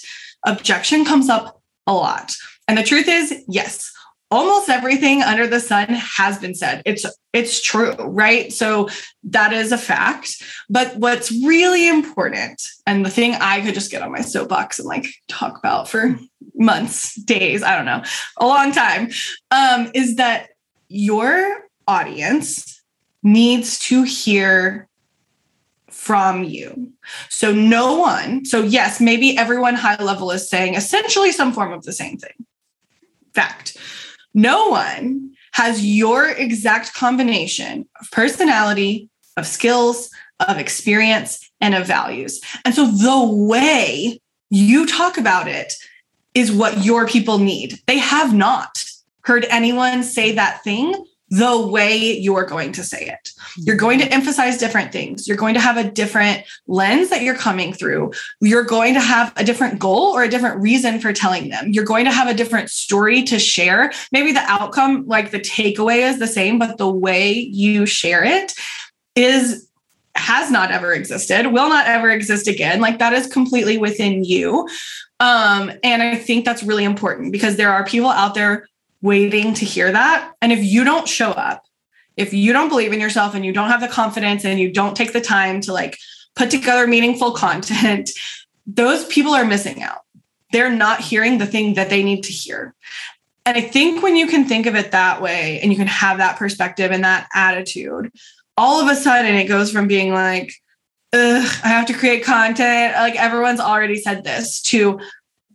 objection 0.46 1.06
comes 1.06 1.30
up 1.30 1.62
a 1.88 1.94
lot. 1.94 2.34
And 2.68 2.78
the 2.78 2.84
truth 2.84 3.08
is, 3.08 3.44
yes, 3.48 3.92
almost 4.34 4.68
everything 4.68 5.22
under 5.22 5.46
the 5.46 5.60
sun 5.60 5.88
has 5.90 6.40
been 6.40 6.56
said 6.56 6.82
it's 6.86 7.06
it's 7.34 7.62
true 7.62 7.94
right 8.00 8.52
so 8.52 8.90
that 9.24 9.54
is 9.54 9.72
a 9.72 9.78
fact 9.78 10.42
but 10.72 10.96
what's 10.98 11.32
really 11.46 11.88
important 11.88 12.60
and 12.88 13.06
the 13.06 13.12
thing 13.12 13.36
i 13.36 13.62
could 13.62 13.76
just 13.76 13.92
get 13.92 14.02
on 14.02 14.12
my 14.12 14.22
soapbox 14.22 14.80
and 14.80 14.88
like 14.88 15.06
talk 15.28 15.60
about 15.60 15.88
for 15.88 16.18
months 16.56 17.14
days 17.22 17.62
i 17.62 17.76
don't 17.76 17.86
know 17.86 18.02
a 18.38 18.48
long 18.48 18.72
time 18.72 19.08
um, 19.52 19.92
is 19.94 20.16
that 20.16 20.50
your 20.94 21.66
audience 21.88 22.82
needs 23.24 23.80
to 23.80 24.04
hear 24.04 24.88
from 25.90 26.44
you. 26.44 26.92
So, 27.30 27.52
no 27.52 27.98
one, 27.98 28.46
so 28.46 28.62
yes, 28.62 29.02
maybe 29.02 29.38
everyone 29.38 29.74
high 29.74 30.02
level 30.02 30.30
is 30.32 30.48
saying 30.48 30.76
essentially 30.76 31.32
some 31.32 31.52
form 31.52 31.74
of 31.74 31.84
the 31.84 31.94
same 31.94 32.18
thing. 32.18 32.46
Fact. 33.34 33.76
No 34.36 34.70
one 34.70 35.32
has 35.54 35.86
your 35.86 36.30
exact 36.30 36.94
combination 36.94 37.88
of 38.00 38.10
personality, 38.12 39.10
of 39.38 39.48
skills, 39.48 40.10
of 40.48 40.58
experience, 40.58 41.50
and 41.60 41.74
of 41.74 41.88
values. 41.88 42.40
And 42.66 42.76
so 42.76 42.88
the 42.88 43.34
way 43.34 44.20
you 44.50 44.86
talk 44.86 45.18
about 45.18 45.48
it 45.48 45.74
is 46.36 46.52
what 46.52 46.84
your 46.84 47.08
people 47.08 47.38
need. 47.40 47.80
They 47.88 48.00
have 48.00 48.34
not 48.34 48.78
heard 49.24 49.46
anyone 49.50 50.04
say 50.04 50.34
that 50.34 50.64
thing 50.64 50.94
the 51.34 51.66
way 51.68 51.98
you're 51.98 52.46
going 52.46 52.72
to 52.72 52.84
say 52.84 53.08
it. 53.08 53.32
You're 53.58 53.76
going 53.76 53.98
to 53.98 54.14
emphasize 54.14 54.60
different 54.60 54.92
things. 54.92 55.28
You're 55.28 55.36
going 55.36 55.56
to 55.56 55.60
have 55.60 55.78
a 55.78 55.90
different 55.90 56.44
lens 56.68 57.10
that 57.10 57.24
you're 57.24 57.34
coming 57.34 57.74
through. 57.74 58.12
You're 58.40 58.66
going 58.66 58.94
to 58.94 59.00
have 59.00 59.34
a 59.36 59.44
different 59.44 59.80
goal 59.80 60.16
or 60.16 60.22
a 60.22 60.30
different 60.30 60.62
reason 60.62 61.00
for 61.00 61.12
telling 61.12 61.50
them. 61.50 61.72
You're 61.72 61.86
going 61.86 62.06
to 62.06 62.12
have 62.12 62.28
a 62.28 62.36
different 62.36 62.70
story 62.70 63.24
to 63.24 63.40
share. 63.40 63.92
Maybe 64.12 64.32
the 64.32 64.42
outcome, 64.42 65.08
like 65.08 65.32
the 65.32 65.40
takeaway 65.40 66.08
is 66.08 66.20
the 66.20 66.28
same, 66.28 66.60
but 66.60 66.78
the 66.78 66.90
way 66.90 67.32
you 67.34 67.88
share 67.88 68.24
it 68.24 68.54
is 69.16 69.68
has 70.16 70.52
not 70.52 70.70
ever 70.70 70.94
existed, 70.94 71.48
will 71.48 71.70
not 71.70 71.88
ever 71.88 72.12
exist 72.12 72.48
again. 72.48 72.80
Like 72.80 73.00
that 73.00 73.14
is 73.14 73.26
completely 73.26 73.80
within 73.80 74.24
you. 74.24 74.70
Um, 75.20 75.72
and 75.84 76.04
I 76.04 76.16
think 76.16 76.46
that's 76.46 76.62
really 76.62 76.84
important 76.84 77.32
because 77.32 77.56
there 77.56 77.72
are 77.72 77.84
people 77.84 78.10
out 78.10 78.36
there 78.36 78.68
waiting 79.04 79.54
to 79.54 79.66
hear 79.66 79.92
that. 79.92 80.34
And 80.42 80.52
if 80.52 80.64
you 80.64 80.84
don't 80.84 81.08
show 81.08 81.30
up, 81.30 81.66
if 82.16 82.34
you 82.34 82.54
don't 82.54 82.70
believe 82.70 82.94
in 82.94 83.02
yourself 83.02 83.36
and 83.36 83.46
you 83.46 83.52
don't 83.52 83.70
have 83.70 83.82
the 83.82 83.88
confidence 83.88 84.46
and 84.46 84.60
you 84.60 84.72
don't 84.72 84.96
take 84.96 85.14
the 85.14 85.22
time 85.22 85.62
to 85.62 85.74
like 85.74 85.98
put 86.36 86.50
together 86.50 86.88
meaningful 86.88 87.34
content, 87.34 88.10
those 88.66 89.06
people 89.06 89.34
are 89.34 89.46
missing 89.46 89.84
out. 89.84 90.02
They're 90.52 90.72
not 90.72 91.02
hearing 91.02 91.38
the 91.38 91.46
thing 91.46 91.74
that 91.76 91.90
they 91.90 92.02
need 92.02 92.24
to 92.24 92.32
hear. 92.32 92.74
And 93.46 93.58
I 93.58 93.62
think 93.62 94.02
when 94.02 94.16
you 94.16 94.26
can 94.26 94.46
think 94.46 94.68
of 94.68 94.76
it 94.76 94.92
that 94.92 95.22
way 95.22 95.60
and 95.62 95.72
you 95.72 95.78
can 95.78 95.88
have 95.88 96.20
that 96.20 96.38
perspective 96.38 96.92
and 96.92 97.04
that 97.04 97.28
attitude, 97.34 98.12
all 98.56 98.80
of 98.80 98.90
a 98.90 98.96
sudden 98.96 99.36
it 99.36 99.48
goes 99.48 99.72
from 99.72 99.88
being 99.88 100.14
like, 100.14 100.54
Ugh, 101.12 101.60
I 101.64 101.68
have 101.68 101.86
to 101.88 101.94
create 101.94 102.24
content, 102.24 102.96
like 102.96 103.16
everyone's 103.16 103.60
already 103.60 103.98
said 103.98 104.24
this, 104.24 104.62
to, 104.64 105.00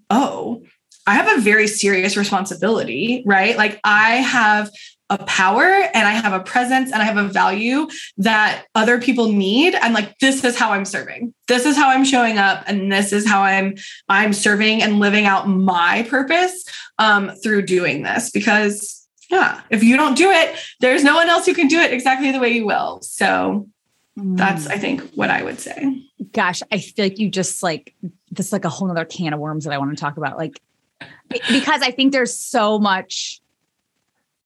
oh, 0.08 0.62
I 1.09 1.14
have 1.14 1.38
a 1.38 1.40
very 1.40 1.66
serious 1.66 2.18
responsibility, 2.18 3.23
right? 3.25 3.57
Like 3.57 3.81
I 3.83 4.16
have 4.16 4.71
a 5.09 5.16
power 5.25 5.64
and 5.64 6.07
I 6.07 6.11
have 6.11 6.35
a 6.35 6.44
presence 6.44 6.92
and 6.92 7.01
I 7.01 7.07
have 7.07 7.16
a 7.16 7.29
value 7.29 7.88
that 8.18 8.66
other 8.75 9.01
people 9.01 9.33
need. 9.33 9.75
And 9.75 9.94
like, 9.94 10.18
this 10.18 10.44
is 10.44 10.55
how 10.55 10.73
I'm 10.73 10.85
serving. 10.85 11.33
This 11.47 11.64
is 11.64 11.79
how 11.79 11.88
I'm 11.88 12.05
showing 12.05 12.37
up. 12.37 12.62
And 12.66 12.92
this 12.92 13.14
is 13.14 13.27
how 13.27 13.40
I'm, 13.40 13.77
I'm 14.11 14.35
serving 14.35 14.83
and 14.83 15.01
living 15.01 15.25
out 15.25 15.49
my 15.49 16.07
purpose 16.11 16.62
um, 16.99 17.31
through 17.42 17.62
doing 17.62 18.03
this 18.03 18.29
because 18.31 19.09
yeah, 19.31 19.62
if 19.71 19.83
you 19.83 19.97
don't 19.97 20.14
do 20.14 20.31
it, 20.31 20.57
there's 20.81 21.05
no 21.05 21.14
one 21.14 21.31
else 21.31 21.47
who 21.47 21.55
can 21.55 21.68
do 21.68 21.81
it 21.81 21.90
exactly 21.90 22.33
the 22.33 22.38
way 22.38 22.51
you 22.51 22.66
will. 22.66 23.01
So 23.01 23.66
that's, 24.14 24.68
mm. 24.68 24.73
I 24.73 24.79
think, 24.79 25.11
what 25.12 25.31
I 25.31 25.42
would 25.42 25.59
say. 25.59 26.03
Gosh, 26.33 26.62
I 26.71 26.79
feel 26.79 27.07
like 27.07 27.18
you 27.18 27.31
just 27.31 27.62
like, 27.62 27.94
this 28.31 28.49
is 28.49 28.53
like 28.53 28.66
a 28.66 28.68
whole 28.68 28.88
nother 28.88 29.07
can 29.07 29.33
of 29.33 29.40
worms 29.40 29.64
that 29.64 29.73
I 29.73 29.79
want 29.79 29.97
to 29.97 29.97
talk 29.99 30.18
about. 30.18 30.37
Like, 30.37 30.61
because 31.28 31.82
I 31.82 31.90
think 31.90 32.12
there's 32.12 32.37
so 32.37 32.78
much 32.78 33.40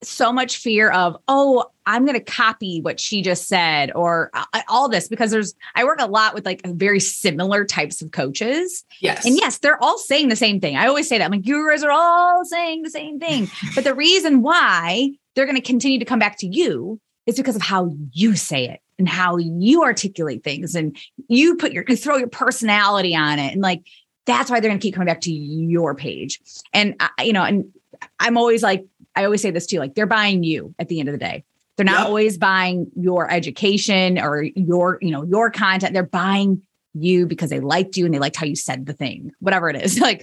so 0.04 0.32
much 0.32 0.56
fear 0.56 0.90
of 0.90 1.16
oh 1.28 1.64
i'm 1.86 2.04
going 2.04 2.18
to 2.18 2.24
copy 2.24 2.80
what 2.80 2.98
she 2.98 3.22
just 3.22 3.46
said 3.46 3.92
or 3.94 4.30
uh, 4.34 4.60
all 4.68 4.88
this 4.88 5.08
because 5.08 5.30
there's 5.30 5.54
i 5.74 5.84
work 5.84 6.00
a 6.00 6.06
lot 6.06 6.34
with 6.34 6.44
like 6.44 6.60
very 6.66 7.00
similar 7.00 7.64
types 7.64 8.02
of 8.02 8.10
coaches. 8.10 8.84
Yes. 9.00 9.24
And 9.24 9.36
yes 9.36 9.58
they're 9.58 9.82
all 9.82 9.98
saying 9.98 10.28
the 10.28 10.36
same 10.36 10.60
thing. 10.60 10.76
I 10.76 10.86
always 10.86 11.08
say 11.08 11.18
that. 11.18 11.24
I'm 11.24 11.30
like 11.30 11.46
you 11.46 11.68
guys 11.68 11.84
are 11.84 11.90
all 11.90 12.44
saying 12.44 12.82
the 12.82 12.90
same 12.90 13.18
thing. 13.18 13.48
But 13.74 13.84
the 13.84 13.94
reason 13.94 14.42
why 14.42 15.12
they're 15.34 15.46
going 15.46 15.56
to 15.56 15.62
continue 15.62 15.98
to 15.98 16.04
come 16.04 16.18
back 16.18 16.38
to 16.38 16.46
you 16.46 17.00
is 17.26 17.36
because 17.36 17.56
of 17.56 17.62
how 17.62 17.94
you 18.12 18.36
say 18.36 18.68
it 18.68 18.80
and 18.98 19.08
how 19.08 19.36
you 19.36 19.82
articulate 19.82 20.44
things 20.44 20.74
and 20.74 20.96
you 21.28 21.56
put 21.56 21.72
your 21.72 21.84
you 21.88 21.96
throw 21.96 22.16
your 22.16 22.28
personality 22.28 23.14
on 23.14 23.38
it 23.38 23.52
and 23.52 23.62
like 23.62 23.82
that's 24.26 24.50
why 24.50 24.61
they're 24.61 24.70
going 24.70 24.78
to 24.78 24.82
keep 24.82 24.94
coming 24.94 25.06
back 25.06 25.20
to 25.22 25.32
your 25.32 25.94
page. 25.94 26.40
And 26.72 26.94
I, 27.00 27.24
you 27.24 27.32
know, 27.32 27.42
and 27.42 27.72
I'm 28.18 28.37
always 28.37 28.62
like, 28.62 28.87
I 29.14 29.24
always 29.24 29.42
say 29.42 29.50
this 29.50 29.66
too, 29.66 29.78
like 29.78 29.94
they're 29.94 30.06
buying 30.06 30.42
you 30.42 30.74
at 30.78 30.88
the 30.88 31.00
end 31.00 31.08
of 31.08 31.12
the 31.12 31.18
day. 31.18 31.44
They're 31.76 31.87
not 31.87 32.00
yep. 32.00 32.06
always 32.06 32.38
buying 32.38 32.90
your 32.96 33.30
education 33.30 34.18
or 34.18 34.42
your, 34.42 34.98
you 35.00 35.11
know, 35.11 35.24
your 35.24 35.50
content. 35.50 35.94
They're 35.94 36.02
buying 36.02 36.62
you 36.94 37.26
because 37.26 37.50
they 37.50 37.61
liked 37.61 37.96
you 37.96 38.04
and 38.04 38.12
they 38.12 38.18
liked 38.18 38.37
how 38.37 38.46
you 38.46 38.56
said 38.56 38.87
the 38.87 38.92
thing, 38.92 39.32
whatever 39.40 39.68
it 39.70 39.82
is. 39.82 39.98
like, 40.00 40.22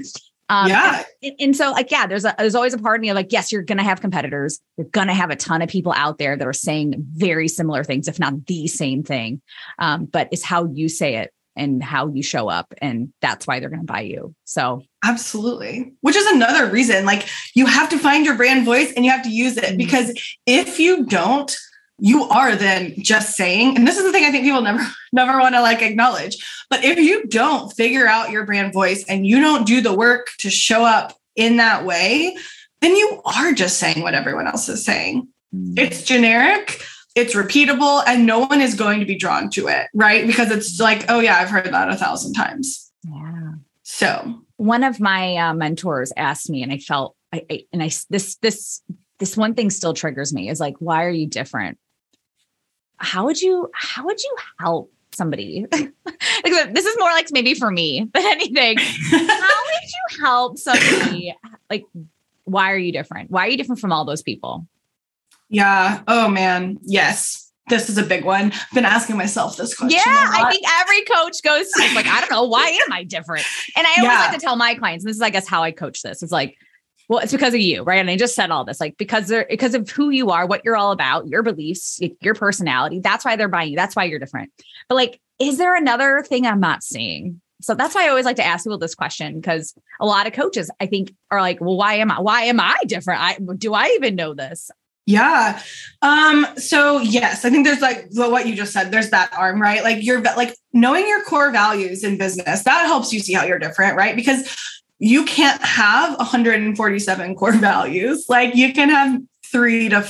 um, 0.49 0.69
yeah. 0.69 1.03
And, 1.21 1.35
and, 1.39 1.55
so 1.55 1.71
like, 1.71 1.91
yeah, 1.91 2.07
there's 2.07 2.25
a, 2.25 2.33
there's 2.37 2.55
always 2.55 2.73
a 2.73 2.77
part 2.77 2.99
of 2.99 3.01
me 3.01 3.09
of 3.09 3.15
like, 3.15 3.31
yes, 3.31 3.51
you're 3.51 3.63
going 3.63 3.77
to 3.77 3.83
have 3.83 4.01
competitors. 4.01 4.59
You're 4.77 4.87
going 4.87 5.07
to 5.07 5.13
have 5.13 5.29
a 5.29 5.35
ton 5.35 5.61
of 5.61 5.69
people 5.69 5.93
out 5.95 6.17
there 6.17 6.35
that 6.35 6.47
are 6.47 6.53
saying 6.53 6.95
very 6.97 7.47
similar 7.47 7.83
things, 7.83 8.07
if 8.07 8.19
not 8.19 8.45
the 8.45 8.67
same 8.67 9.03
thing. 9.03 9.41
Um, 9.77 10.05
but 10.05 10.29
it's 10.31 10.43
how 10.43 10.65
you 10.65 10.89
say 10.89 11.17
it 11.17 11.33
and 11.59 11.83
how 11.83 12.07
you 12.07 12.23
show 12.23 12.47
up 12.47 12.73
and 12.81 13.11
that's 13.21 13.45
why 13.45 13.59
they're 13.59 13.69
going 13.69 13.85
to 13.85 13.85
buy 13.85 14.01
you 14.01 14.33
so 14.45 14.81
absolutely 15.03 15.93
which 16.01 16.15
is 16.15 16.25
another 16.27 16.71
reason 16.71 17.05
like 17.05 17.27
you 17.53 17.65
have 17.65 17.89
to 17.89 17.99
find 17.99 18.25
your 18.25 18.35
brand 18.35 18.65
voice 18.65 18.91
and 18.93 19.05
you 19.05 19.11
have 19.11 19.23
to 19.23 19.29
use 19.29 19.57
it 19.57 19.65
mm-hmm. 19.65 19.77
because 19.77 20.37
if 20.45 20.79
you 20.79 21.05
don't 21.05 21.55
you 21.99 22.23
are 22.23 22.55
then 22.55 22.93
just 22.97 23.35
saying 23.35 23.75
and 23.75 23.85
this 23.85 23.97
is 23.97 24.05
the 24.05 24.11
thing 24.11 24.23
i 24.23 24.31
think 24.31 24.45
people 24.45 24.61
never 24.61 24.83
never 25.11 25.37
want 25.37 25.53
to 25.53 25.61
like 25.61 25.81
acknowledge 25.81 26.37
but 26.69 26.83
if 26.83 26.97
you 26.97 27.25
don't 27.27 27.73
figure 27.73 28.07
out 28.07 28.31
your 28.31 28.45
brand 28.45 28.71
voice 28.73 29.03
and 29.09 29.27
you 29.27 29.39
don't 29.39 29.67
do 29.67 29.81
the 29.81 29.93
work 29.93 30.29
to 30.39 30.49
show 30.49 30.85
up 30.85 31.13
in 31.35 31.57
that 31.57 31.85
way 31.85 32.35
then 32.81 32.95
you 32.95 33.21
are 33.25 33.51
just 33.51 33.77
saying 33.77 34.01
what 34.01 34.13
everyone 34.13 34.47
else 34.47 34.69
is 34.69 34.83
saying 34.83 35.27
mm-hmm. 35.53 35.73
it's 35.77 36.03
generic 36.03 36.81
it's 37.19 37.35
repeatable 37.35 38.03
and 38.07 38.25
no 38.25 38.39
one 38.39 38.61
is 38.61 38.75
going 38.75 38.99
to 38.99 39.05
be 39.05 39.15
drawn 39.15 39.49
to 39.51 39.67
it, 39.67 39.87
right? 39.93 40.25
Because 40.25 40.51
it's 40.51 40.79
like, 40.79 41.05
oh 41.09 41.19
yeah, 41.19 41.37
I've 41.37 41.49
heard 41.49 41.65
that 41.65 41.89
a 41.89 41.95
thousand 41.95 42.33
times. 42.33 42.91
Yeah. 43.03 43.51
So 43.83 44.41
one 44.57 44.83
of 44.83 44.99
my 44.99 45.35
uh, 45.37 45.53
mentors 45.53 46.11
asked 46.15 46.49
me, 46.49 46.63
and 46.63 46.71
I 46.71 46.77
felt, 46.77 47.15
I, 47.33 47.45
I, 47.49 47.65
and 47.71 47.83
I 47.83 47.89
this 48.09 48.35
this 48.35 48.81
this 49.19 49.37
one 49.37 49.53
thing 49.53 49.69
still 49.69 49.93
triggers 49.93 50.33
me 50.33 50.49
is 50.49 50.59
like, 50.59 50.75
why 50.79 51.05
are 51.05 51.11
you 51.11 51.27
different? 51.27 51.77
How 52.97 53.25
would 53.25 53.41
you 53.41 53.69
how 53.73 54.05
would 54.05 54.21
you 54.21 54.35
help 54.59 54.91
somebody? 55.13 55.65
this 55.71 56.85
is 56.85 56.95
more 56.99 57.11
like 57.11 57.27
maybe 57.31 57.53
for 57.53 57.71
me 57.71 58.09
than 58.13 58.25
anything. 58.25 58.77
how 59.09 59.19
would 59.19 59.83
you 59.83 60.21
help 60.21 60.57
somebody? 60.57 61.35
Like, 61.69 61.85
why 62.45 62.71
are 62.71 62.77
you 62.77 62.91
different? 62.91 63.31
Why 63.31 63.45
are 63.45 63.49
you 63.49 63.57
different 63.57 63.79
from 63.79 63.91
all 63.91 64.05
those 64.05 64.21
people? 64.21 64.67
Yeah. 65.49 66.01
Oh 66.07 66.29
man. 66.29 66.77
Yes. 66.83 67.51
This 67.69 67.87
is 67.87 67.99
a 67.99 68.03
big 68.03 68.25
one. 68.25 68.51
I've 68.51 68.73
been 68.73 68.85
asking 68.85 69.15
myself 69.17 69.55
this 69.55 69.75
question. 69.75 70.01
Yeah, 70.03 70.31
I 70.31 70.49
think 70.49 70.65
every 70.81 71.01
coach 71.03 71.43
goes 71.43 71.67
like, 71.93 72.07
I 72.07 72.19
don't 72.19 72.31
know, 72.31 72.45
why 72.45 72.67
am 72.67 72.91
I 72.91 73.03
different? 73.03 73.45
And 73.75 73.85
I 73.85 73.91
always 73.99 74.11
yeah. 74.11 74.19
like 74.21 74.31
to 74.33 74.39
tell 74.39 74.55
my 74.55 74.73
clients, 74.73 75.05
this 75.05 75.17
is, 75.17 75.21
I 75.21 75.29
guess, 75.29 75.47
how 75.47 75.61
I 75.61 75.71
coach 75.71 76.01
this. 76.01 76.23
It's 76.23 76.31
like, 76.31 76.57
well, 77.09 77.19
it's 77.19 77.31
because 77.31 77.53
of 77.53 77.59
you, 77.59 77.83
right? 77.83 77.99
And 77.99 78.09
I 78.09 78.17
just 78.17 78.35
said 78.35 78.51
all 78.51 78.63
this, 78.63 78.79
like 78.79 78.97
because 78.97 79.27
they're 79.27 79.45
because 79.49 79.73
of 79.73 79.89
who 79.89 80.09
you 80.09 80.29
are, 80.29 80.45
what 80.45 80.63
you're 80.63 80.77
all 80.77 80.91
about, 80.91 81.27
your 81.27 81.43
beliefs, 81.43 81.99
your 82.21 82.35
personality. 82.35 82.99
That's 82.99 83.25
why 83.25 83.35
they're 83.35 83.47
buying 83.47 83.71
you. 83.71 83.75
That's 83.75 83.95
why 83.95 84.05
you're 84.05 84.19
different. 84.19 84.51
But 84.87 84.95
like, 84.95 85.19
is 85.39 85.57
there 85.57 85.75
another 85.75 86.23
thing 86.27 86.45
I'm 86.45 86.59
not 86.59 86.83
seeing? 86.83 87.41
So 87.61 87.75
that's 87.75 87.93
why 87.93 88.05
I 88.05 88.09
always 88.09 88.25
like 88.25 88.37
to 88.37 88.45
ask 88.45 88.63
people 88.63 88.77
this 88.77 88.95
question 88.95 89.41
because 89.41 89.73
a 89.99 90.05
lot 90.05 90.27
of 90.27 90.33
coaches 90.33 90.71
I 90.79 90.85
think 90.85 91.13
are 91.29 91.41
like, 91.41 91.59
well, 91.59 91.75
why 91.75 91.95
am 91.95 92.11
I 92.11 92.21
why 92.21 92.43
am 92.43 92.59
I 92.59 92.77
different? 92.85 93.21
I 93.21 93.37
do 93.57 93.73
I 93.73 93.87
even 93.95 94.15
know 94.15 94.33
this? 94.33 94.71
Yeah. 95.09 95.59
Um, 96.03 96.45
so 96.57 96.99
yes, 96.99 97.43
I 97.43 97.49
think 97.49 97.65
there's 97.65 97.81
like 97.81 98.09
what 98.11 98.45
you 98.45 98.55
just 98.55 98.71
said, 98.71 98.91
there's 98.91 99.09
that 99.09 99.33
arm, 99.35 99.59
right? 99.59 99.83
Like 99.83 100.05
you're 100.05 100.21
like 100.21 100.55
knowing 100.71 101.07
your 101.07 101.23
core 101.23 101.51
values 101.51 102.03
in 102.03 102.19
business, 102.19 102.61
that 102.61 102.85
helps 102.85 103.11
you 103.11 103.19
see 103.19 103.33
how 103.33 103.43
you're 103.43 103.57
different, 103.57 103.97
right? 103.97 104.15
Because 104.15 104.55
you 104.99 105.25
can't 105.25 105.59
have 105.63 106.15
147 106.19 107.35
core 107.35 107.51
values. 107.53 108.27
Like 108.29 108.53
you 108.53 108.71
can 108.71 108.89
have 108.91 109.19
three 109.51 109.89
to 109.89 110.07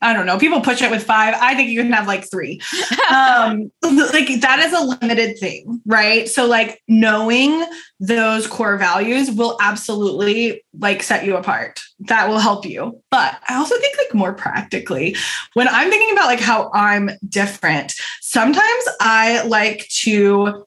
I 0.00 0.12
don't 0.12 0.26
know. 0.26 0.38
People 0.38 0.60
push 0.60 0.82
it 0.82 0.90
with 0.90 1.04
five. 1.04 1.34
I 1.40 1.54
think 1.54 1.70
you 1.70 1.80
can 1.80 1.92
have 1.92 2.08
like 2.08 2.28
three. 2.28 2.60
um, 3.10 3.70
like 3.82 4.40
that 4.40 4.58
is 4.58 4.72
a 4.72 4.84
limited 5.00 5.38
thing, 5.38 5.80
right? 5.86 6.28
So 6.28 6.46
like 6.46 6.82
knowing 6.88 7.64
those 8.00 8.48
core 8.48 8.76
values 8.76 9.30
will 9.30 9.56
absolutely 9.60 10.64
like 10.76 11.04
set 11.04 11.24
you 11.24 11.36
apart. 11.36 11.80
That 12.00 12.28
will 12.28 12.40
help 12.40 12.66
you. 12.66 13.00
But 13.10 13.38
I 13.48 13.54
also 13.54 13.78
think 13.78 13.96
like 13.96 14.12
more 14.12 14.32
practically, 14.32 15.16
when 15.54 15.68
I'm 15.68 15.90
thinking 15.90 16.12
about 16.12 16.26
like 16.26 16.40
how 16.40 16.70
I'm 16.74 17.10
different, 17.28 17.92
sometimes 18.20 18.84
I 19.00 19.44
like 19.46 19.86
to 20.00 20.66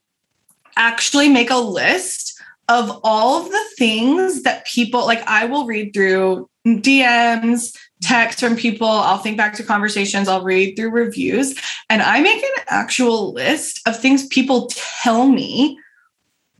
actually 0.77 1.27
make 1.27 1.49
a 1.49 1.57
list 1.57 2.41
of 2.69 2.99
all 3.03 3.41
of 3.41 3.51
the 3.51 3.65
things 3.77 4.43
that 4.43 4.65
people 4.65 5.05
like 5.05 5.21
I 5.27 5.45
will 5.45 5.65
read 5.65 5.93
through 5.93 6.49
DMs, 6.65 7.77
texts 8.01 8.41
from 8.41 8.55
people. 8.55 8.87
I'll 8.87 9.17
think 9.17 9.37
back 9.37 9.53
to 9.55 9.63
conversations. 9.63 10.27
I'll 10.27 10.43
read 10.43 10.75
through 10.75 10.91
reviews 10.91 11.55
and 11.89 12.01
I 12.01 12.21
make 12.21 12.43
an 12.43 12.63
actual 12.67 13.33
list 13.33 13.81
of 13.87 13.97
things 13.99 14.27
people 14.27 14.69
tell 14.73 15.27
me 15.27 15.79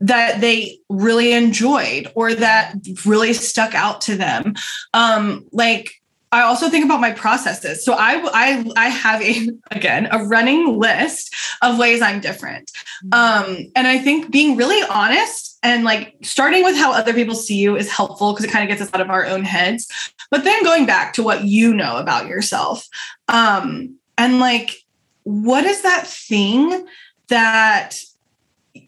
that 0.00 0.40
they 0.40 0.78
really 0.88 1.32
enjoyed 1.32 2.10
or 2.14 2.34
that 2.34 2.74
really 3.04 3.32
stuck 3.32 3.74
out 3.74 4.02
to 4.02 4.16
them. 4.16 4.54
Um, 4.92 5.46
like 5.52 6.02
I 6.36 6.42
also 6.42 6.68
think 6.68 6.84
about 6.84 7.00
my 7.00 7.12
processes. 7.12 7.82
So 7.82 7.94
I 7.94 8.20
I 8.34 8.70
I 8.76 8.88
have 8.90 9.22
a 9.22 9.48
again 9.70 10.06
a 10.10 10.24
running 10.24 10.78
list 10.78 11.34
of 11.62 11.78
ways 11.78 12.02
I'm 12.02 12.20
different. 12.20 12.70
Mm-hmm. 13.06 13.14
Um, 13.14 13.72
and 13.74 13.86
I 13.86 13.98
think 13.98 14.30
being 14.30 14.54
really 14.54 14.86
honest 14.90 15.58
and 15.62 15.82
like 15.82 16.14
starting 16.22 16.62
with 16.62 16.76
how 16.76 16.92
other 16.92 17.14
people 17.14 17.34
see 17.34 17.56
you 17.56 17.74
is 17.76 17.90
helpful 17.90 18.32
because 18.32 18.44
it 18.44 18.50
kind 18.50 18.62
of 18.62 18.68
gets 18.68 18.86
us 18.86 18.94
out 18.94 19.00
of 19.00 19.08
our 19.08 19.24
own 19.24 19.44
heads. 19.44 19.88
But 20.30 20.44
then 20.44 20.62
going 20.62 20.84
back 20.84 21.14
to 21.14 21.22
what 21.22 21.44
you 21.44 21.72
know 21.72 21.96
about 21.96 22.26
yourself. 22.26 22.86
Um, 23.28 23.96
and 24.18 24.38
like 24.38 24.76
what 25.22 25.64
is 25.64 25.82
that 25.82 26.06
thing 26.06 26.86
that 27.28 27.98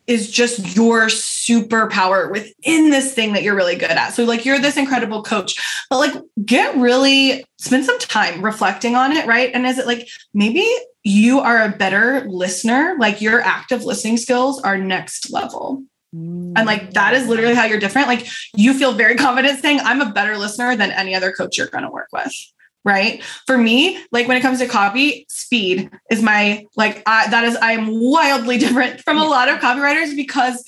is 0.08 0.30
just 0.30 0.74
your 0.74 1.06
superpower 1.06 2.32
within 2.32 2.90
this 2.90 3.12
thing 3.12 3.34
that 3.34 3.42
you're 3.42 3.54
really 3.54 3.76
good 3.76 3.90
at. 3.90 4.14
So 4.14 4.24
like 4.24 4.44
you're 4.44 4.58
this 4.58 4.78
incredible 4.78 5.22
coach, 5.22 5.54
but 5.90 5.98
like 5.98 6.14
get 6.44 6.74
really 6.76 7.44
spend 7.58 7.84
some 7.84 7.98
time 7.98 8.42
reflecting 8.42 8.96
on 8.96 9.12
it, 9.12 9.26
right? 9.26 9.50
And 9.52 9.66
is 9.66 9.78
it 9.78 9.86
like 9.86 10.08
maybe 10.32 10.66
you 11.04 11.40
are 11.40 11.62
a 11.62 11.68
better 11.68 12.24
listener, 12.26 12.96
like 12.98 13.20
your 13.20 13.42
active 13.42 13.84
listening 13.84 14.16
skills 14.16 14.60
are 14.62 14.78
next 14.78 15.30
level. 15.30 15.84
And 16.12 16.64
like 16.64 16.94
that 16.94 17.12
is 17.12 17.28
literally 17.28 17.54
how 17.54 17.66
you're 17.66 17.78
different. 17.78 18.08
Like 18.08 18.26
you 18.56 18.72
feel 18.72 18.94
very 18.94 19.14
confident 19.14 19.60
saying, 19.60 19.80
I'm 19.80 20.00
a 20.00 20.10
better 20.10 20.38
listener 20.38 20.74
than 20.74 20.90
any 20.90 21.14
other 21.14 21.32
coach 21.32 21.58
you're 21.58 21.66
going 21.66 21.84
to 21.84 21.90
work 21.90 22.08
with 22.14 22.32
right? 22.88 23.22
For 23.46 23.58
me 23.58 24.02
like 24.10 24.26
when 24.26 24.36
it 24.38 24.40
comes 24.40 24.58
to 24.60 24.66
copy 24.66 25.26
speed 25.28 25.90
is 26.10 26.22
my 26.22 26.66
like 26.74 27.02
I, 27.06 27.28
that 27.30 27.44
is 27.44 27.54
i 27.56 27.72
am 27.72 28.00
wildly 28.00 28.56
different 28.64 29.02
from 29.02 29.18
a 29.18 29.24
lot 29.24 29.48
of 29.48 29.60
copywriters 29.60 30.16
because 30.16 30.64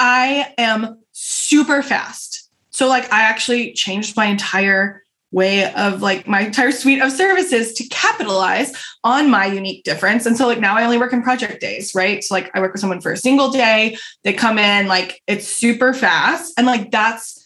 i 0.00 0.52
am 0.56 1.00
super 1.12 1.82
fast. 1.82 2.50
So 2.70 2.88
like 2.88 3.12
i 3.12 3.22
actually 3.22 3.74
changed 3.74 4.16
my 4.16 4.26
entire 4.26 5.02
way 5.30 5.70
of 5.74 6.00
like 6.00 6.26
my 6.26 6.40
entire 6.40 6.72
suite 6.72 7.02
of 7.02 7.12
services 7.12 7.74
to 7.74 7.86
capitalize 7.88 8.72
on 9.04 9.28
my 9.28 9.44
unique 9.44 9.84
difference. 9.84 10.24
And 10.24 10.38
so 10.38 10.46
like 10.46 10.58
now 10.58 10.74
i 10.74 10.84
only 10.84 10.96
work 10.96 11.12
in 11.12 11.22
project 11.22 11.60
days 11.60 11.94
right? 11.94 12.24
So 12.24 12.34
like 12.34 12.50
i 12.54 12.60
work 12.60 12.72
with 12.72 12.80
someone 12.80 13.02
for 13.02 13.12
a 13.12 13.16
single 13.16 13.50
day. 13.50 13.98
They 14.24 14.32
come 14.32 14.58
in 14.58 14.86
like 14.86 15.20
it's 15.26 15.46
super 15.46 15.92
fast. 15.92 16.54
And 16.56 16.66
like 16.66 16.90
that's 16.90 17.37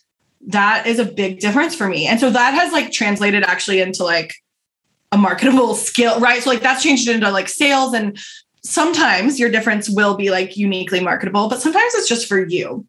that 0.48 0.86
is 0.86 0.98
a 0.98 1.04
big 1.04 1.40
difference 1.40 1.74
for 1.74 1.88
me. 1.88 2.06
And 2.06 2.18
so 2.18 2.30
that 2.30 2.54
has 2.54 2.72
like 2.72 2.92
translated 2.92 3.44
actually 3.44 3.80
into 3.80 4.04
like 4.04 4.34
a 5.12 5.18
marketable 5.18 5.74
skill, 5.76 6.18
right? 6.20 6.42
So 6.42 6.50
like 6.50 6.62
that's 6.62 6.82
changed 6.82 7.08
into 7.08 7.30
like 7.30 7.48
sales 7.48 7.94
and 7.94 8.18
sometimes 8.64 9.38
your 9.38 9.50
difference 9.50 9.88
will 9.88 10.16
be 10.16 10.30
like 10.30 10.56
uniquely 10.56 11.00
marketable, 11.00 11.48
but 11.48 11.60
sometimes 11.60 11.94
it's 11.94 12.08
just 12.08 12.26
for 12.26 12.44
you. 12.44 12.86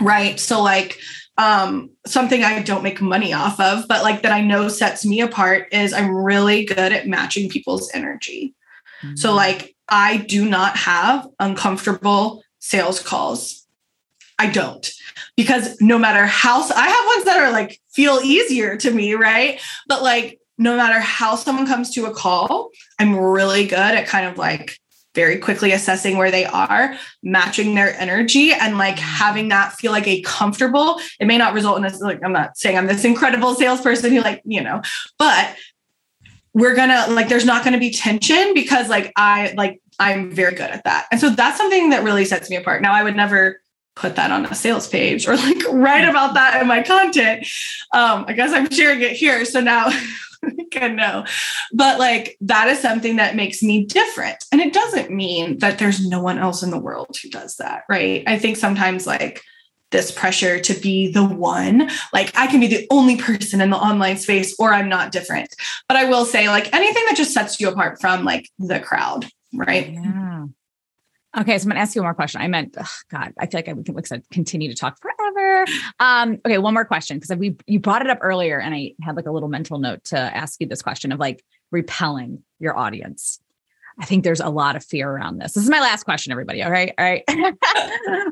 Right? 0.00 0.38
So 0.40 0.62
like 0.62 0.98
um 1.36 1.90
something 2.06 2.44
I 2.44 2.62
don't 2.62 2.84
make 2.84 3.00
money 3.00 3.32
off 3.32 3.58
of, 3.58 3.88
but 3.88 4.02
like 4.02 4.22
that 4.22 4.32
I 4.32 4.40
know 4.40 4.68
sets 4.68 5.04
me 5.04 5.20
apart 5.20 5.68
is 5.72 5.92
I'm 5.92 6.14
really 6.14 6.64
good 6.64 6.92
at 6.92 7.08
matching 7.08 7.48
people's 7.48 7.90
energy. 7.92 8.54
Mm-hmm. 9.02 9.16
So 9.16 9.34
like 9.34 9.74
I 9.88 10.18
do 10.18 10.48
not 10.48 10.76
have 10.76 11.28
uncomfortable 11.40 12.42
sales 12.60 13.00
calls. 13.00 13.66
I 14.38 14.48
don't 14.48 14.90
because 15.36 15.80
no 15.80 15.98
matter 15.98 16.26
how 16.26 16.62
I 16.74 16.88
have 16.88 17.06
ones 17.06 17.24
that 17.24 17.38
are 17.38 17.50
like 17.50 17.80
feel 17.92 18.20
easier 18.22 18.76
to 18.76 18.90
me, 18.90 19.14
right? 19.14 19.60
But 19.88 20.02
like 20.02 20.38
no 20.58 20.76
matter 20.76 21.00
how 21.00 21.34
someone 21.34 21.66
comes 21.66 21.90
to 21.92 22.06
a 22.06 22.14
call, 22.14 22.70
I'm 22.98 23.16
really 23.16 23.66
good 23.66 23.78
at 23.78 24.06
kind 24.06 24.26
of 24.26 24.38
like 24.38 24.78
very 25.14 25.38
quickly 25.38 25.72
assessing 25.72 26.16
where 26.16 26.30
they 26.30 26.44
are, 26.44 26.96
matching 27.22 27.74
their 27.74 27.98
energy, 28.00 28.52
and 28.52 28.78
like 28.78 28.96
mm-hmm. 28.96 29.04
having 29.04 29.48
that 29.48 29.72
feel 29.74 29.92
like 29.92 30.06
a 30.06 30.20
comfortable. 30.22 31.00
It 31.20 31.26
may 31.26 31.38
not 31.38 31.54
result 31.54 31.76
in 31.76 31.82
this, 31.82 32.00
like, 32.00 32.22
I'm 32.24 32.32
not 32.32 32.56
saying 32.56 32.76
I'm 32.76 32.86
this 32.86 33.04
incredible 33.04 33.54
salesperson 33.54 34.12
who, 34.12 34.20
like, 34.20 34.42
you 34.44 34.60
know, 34.60 34.82
but 35.18 35.56
we're 36.52 36.74
gonna, 36.74 37.06
like, 37.10 37.28
there's 37.28 37.44
not 37.44 37.64
gonna 37.64 37.78
be 37.78 37.90
tension 37.90 38.54
because, 38.54 38.88
like, 38.88 39.12
I, 39.16 39.54
like, 39.56 39.80
I'm 39.98 40.30
very 40.32 40.54
good 40.54 40.70
at 40.70 40.84
that. 40.84 41.06
And 41.10 41.20
so 41.20 41.30
that's 41.30 41.58
something 41.58 41.90
that 41.90 42.02
really 42.04 42.24
sets 42.24 42.50
me 42.50 42.56
apart. 42.56 42.82
Now, 42.82 42.92
I 42.92 43.02
would 43.02 43.16
never 43.16 43.60
put 43.96 44.16
that 44.16 44.30
on 44.30 44.46
a 44.46 44.54
sales 44.54 44.88
page 44.88 45.26
or 45.28 45.36
like 45.36 45.62
write 45.70 46.08
about 46.08 46.34
that 46.34 46.60
in 46.60 46.68
my 46.68 46.82
content. 46.82 47.46
Um, 47.92 48.24
I 48.26 48.32
guess 48.32 48.52
I'm 48.52 48.70
sharing 48.70 49.00
it 49.02 49.12
here. 49.12 49.44
So 49.44 49.60
now 49.60 49.90
can 50.70 50.96
know. 50.96 51.24
But 51.72 51.98
like 51.98 52.36
that 52.42 52.68
is 52.68 52.80
something 52.80 53.16
that 53.16 53.36
makes 53.36 53.62
me 53.62 53.84
different. 53.84 54.44
And 54.52 54.60
it 54.60 54.72
doesn't 54.72 55.10
mean 55.10 55.58
that 55.58 55.78
there's 55.78 56.06
no 56.06 56.20
one 56.20 56.38
else 56.38 56.62
in 56.62 56.70
the 56.70 56.78
world 56.78 57.16
who 57.22 57.30
does 57.30 57.56
that. 57.56 57.84
Right. 57.88 58.24
I 58.26 58.38
think 58.38 58.56
sometimes 58.56 59.06
like 59.06 59.42
this 59.90 60.10
pressure 60.10 60.58
to 60.58 60.74
be 60.74 61.12
the 61.12 61.24
one. 61.24 61.88
Like 62.12 62.36
I 62.36 62.48
can 62.48 62.58
be 62.58 62.66
the 62.66 62.86
only 62.90 63.16
person 63.16 63.60
in 63.60 63.70
the 63.70 63.76
online 63.76 64.16
space 64.16 64.54
or 64.58 64.74
I'm 64.74 64.88
not 64.88 65.12
different. 65.12 65.54
But 65.88 65.96
I 65.96 66.06
will 66.06 66.24
say 66.24 66.48
like 66.48 66.72
anything 66.74 67.04
that 67.06 67.16
just 67.16 67.32
sets 67.32 67.60
you 67.60 67.68
apart 67.68 68.00
from 68.00 68.24
like 68.24 68.48
the 68.58 68.80
crowd, 68.80 69.26
right? 69.54 69.92
Yeah. 69.92 70.46
Okay, 71.36 71.58
so 71.58 71.64
I'm 71.64 71.70
gonna 71.70 71.80
ask 71.80 71.94
you 71.94 72.02
one 72.02 72.06
more 72.06 72.14
question. 72.14 72.40
I 72.40 72.48
meant, 72.48 72.76
God, 73.10 73.32
I 73.38 73.46
feel 73.46 73.58
like 73.58 73.68
I 73.68 73.72
would 73.72 73.88
like 73.88 74.06
continue 74.30 74.68
to 74.68 74.74
talk 74.76 74.98
forever. 75.00 75.66
Um, 75.98 76.38
okay, 76.46 76.58
one 76.58 76.74
more 76.74 76.84
question 76.84 77.18
because 77.18 77.36
we 77.36 77.56
you 77.66 77.80
brought 77.80 78.02
it 78.02 78.10
up 78.10 78.18
earlier, 78.20 78.60
and 78.60 78.74
I 78.74 78.92
had 79.02 79.16
like 79.16 79.26
a 79.26 79.32
little 79.32 79.48
mental 79.48 79.78
note 79.78 80.04
to 80.04 80.18
ask 80.18 80.60
you 80.60 80.68
this 80.68 80.82
question 80.82 81.10
of 81.12 81.18
like 81.18 81.44
repelling 81.72 82.42
your 82.60 82.78
audience. 82.78 83.40
I 83.98 84.06
think 84.06 84.24
there's 84.24 84.40
a 84.40 84.48
lot 84.48 84.74
of 84.74 84.84
fear 84.84 85.08
around 85.08 85.38
this. 85.38 85.52
This 85.52 85.62
is 85.62 85.70
my 85.70 85.80
last 85.80 86.04
question, 86.04 86.32
everybody. 86.32 86.62
All 86.62 86.70
right. 86.70 86.92
All 86.98 87.04
right. 87.04 87.22
all 87.28 87.52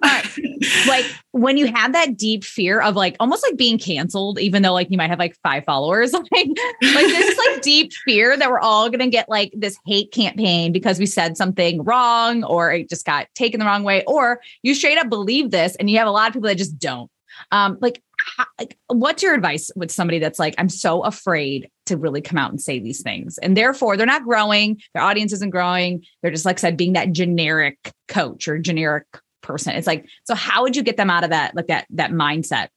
right. 0.02 0.28
Like 0.86 1.06
when 1.32 1.56
you 1.56 1.66
have 1.66 1.92
that 1.92 2.16
deep 2.16 2.44
fear 2.44 2.80
of 2.80 2.94
like 2.94 3.16
almost 3.18 3.44
like 3.44 3.56
being 3.56 3.78
canceled, 3.78 4.38
even 4.38 4.62
though 4.62 4.72
like 4.72 4.90
you 4.90 4.96
might 4.96 5.10
have 5.10 5.18
like 5.18 5.36
five 5.42 5.64
followers, 5.64 6.12
like, 6.12 6.24
like 6.32 6.56
this 6.80 7.38
like 7.38 7.62
deep 7.62 7.92
fear 8.04 8.36
that 8.36 8.50
we're 8.50 8.60
all 8.60 8.88
gonna 8.88 9.08
get 9.08 9.28
like 9.28 9.52
this 9.56 9.76
hate 9.86 10.12
campaign 10.12 10.72
because 10.72 10.98
we 10.98 11.06
said 11.06 11.36
something 11.36 11.82
wrong 11.82 12.44
or 12.44 12.72
it 12.72 12.88
just 12.88 13.04
got 13.04 13.26
taken 13.34 13.60
the 13.60 13.66
wrong 13.66 13.82
way, 13.82 14.04
or 14.06 14.40
you 14.62 14.74
straight 14.74 14.98
up 14.98 15.08
believe 15.08 15.50
this 15.50 15.74
and 15.76 15.90
you 15.90 15.98
have 15.98 16.08
a 16.08 16.12
lot 16.12 16.28
of 16.28 16.34
people 16.34 16.48
that 16.48 16.58
just 16.58 16.78
don't. 16.78 17.10
Um, 17.50 17.78
like, 17.80 18.02
how, 18.18 18.46
like, 18.58 18.78
what's 18.88 19.22
your 19.22 19.34
advice 19.34 19.70
with 19.74 19.90
somebody 19.90 20.18
that's 20.18 20.38
like, 20.38 20.54
I'm 20.58 20.68
so 20.68 21.02
afraid 21.02 21.70
to 21.86 21.96
really 21.96 22.20
come 22.20 22.38
out 22.38 22.50
and 22.50 22.60
say 22.60 22.78
these 22.78 23.02
things, 23.02 23.38
and 23.38 23.56
therefore 23.56 23.96
they're 23.96 24.06
not 24.06 24.24
growing, 24.24 24.80
their 24.94 25.02
audience 25.02 25.32
isn't 25.32 25.50
growing. 25.50 26.04
They're 26.20 26.30
just 26.30 26.44
like 26.44 26.58
said, 26.58 26.76
being 26.76 26.92
that 26.94 27.12
generic 27.12 27.92
coach 28.08 28.48
or 28.48 28.58
generic 28.58 29.06
person. 29.42 29.74
It's 29.74 29.86
like, 29.86 30.06
so 30.24 30.34
how 30.34 30.62
would 30.62 30.76
you 30.76 30.82
get 30.82 30.96
them 30.96 31.10
out 31.10 31.24
of 31.24 31.30
that, 31.30 31.54
like 31.54 31.66
that 31.66 31.86
that 31.90 32.10
mindset? 32.12 32.68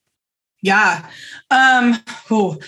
Yeah. 0.62 1.08
Um. 1.50 1.96
Ooh. 2.30 2.58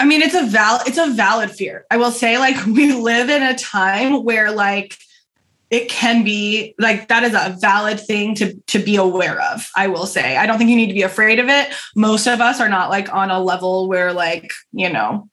I 0.00 0.06
mean, 0.06 0.22
it's 0.22 0.34
a 0.34 0.46
val. 0.46 0.80
It's 0.86 0.98
a 0.98 1.10
valid 1.10 1.50
fear. 1.50 1.84
I 1.90 1.96
will 1.96 2.12
say, 2.12 2.38
like, 2.38 2.64
we 2.66 2.92
live 2.92 3.28
in 3.28 3.42
a 3.42 3.56
time 3.56 4.24
where, 4.24 4.50
like, 4.50 4.96
it 5.70 5.88
can 5.88 6.24
be 6.24 6.74
like 6.78 7.08
that 7.08 7.22
is 7.22 7.34
a 7.34 7.56
valid 7.60 8.00
thing 8.00 8.34
to 8.34 8.54
to 8.66 8.78
be 8.78 8.96
aware 8.96 9.40
of 9.52 9.68
i 9.76 9.86
will 9.86 10.06
say 10.06 10.36
i 10.36 10.46
don't 10.46 10.58
think 10.58 10.70
you 10.70 10.76
need 10.76 10.88
to 10.88 10.94
be 10.94 11.02
afraid 11.02 11.38
of 11.38 11.48
it 11.48 11.72
most 11.94 12.26
of 12.26 12.40
us 12.40 12.60
are 12.60 12.68
not 12.68 12.90
like 12.90 13.12
on 13.12 13.30
a 13.30 13.42
level 13.42 13.88
where 13.88 14.12
like 14.12 14.52
you 14.72 14.90
know 14.90 15.28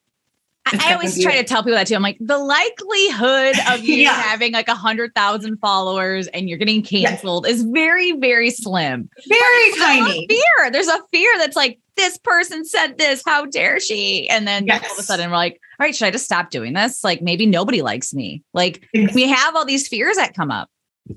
I 0.67 0.93
always 0.93 1.21
try 1.21 1.37
to 1.37 1.43
tell 1.43 1.61
people 1.61 1.77
that 1.77 1.87
too. 1.87 1.95
I'm 1.95 2.01
like, 2.01 2.17
the 2.19 2.39
likelihood 2.39 3.55
of 3.71 3.81
you 3.85 3.97
yeah. 3.97 4.13
having 4.13 4.51
like 4.51 4.67
a 4.67 4.75
hundred 4.75 5.13
thousand 5.13 5.57
followers 5.57 6.27
and 6.27 6.49
you're 6.49 6.57
getting 6.57 6.81
canceled 6.81 7.45
is 7.47 7.63
very, 7.63 8.13
very 8.13 8.49
slim. 8.49 9.09
Very 9.27 9.71
tiny. 9.77 10.25
fear. 10.27 10.71
There's 10.71 10.87
a 10.87 10.99
fear 11.11 11.31
that's 11.37 11.55
like, 11.55 11.79
this 11.97 12.17
person 12.17 12.65
said 12.65 12.97
this. 12.97 13.23
How 13.25 13.45
dare 13.45 13.79
she? 13.79 14.27
And 14.29 14.47
then 14.47 14.65
yes. 14.67 14.83
all 14.83 14.93
of 14.93 14.99
a 14.99 15.03
sudden 15.03 15.29
we're 15.29 15.37
like, 15.37 15.59
all 15.79 15.85
right, 15.85 15.95
should 15.95 16.07
I 16.07 16.11
just 16.11 16.25
stop 16.25 16.49
doing 16.49 16.73
this? 16.73 17.03
Like 17.03 17.21
maybe 17.21 17.45
nobody 17.45 17.81
likes 17.81 18.13
me. 18.13 18.43
Like 18.53 18.87
we 18.93 19.27
have 19.27 19.55
all 19.55 19.65
these 19.65 19.87
fears 19.87 20.17
that 20.17 20.33
come 20.33 20.51
up. 20.51 20.69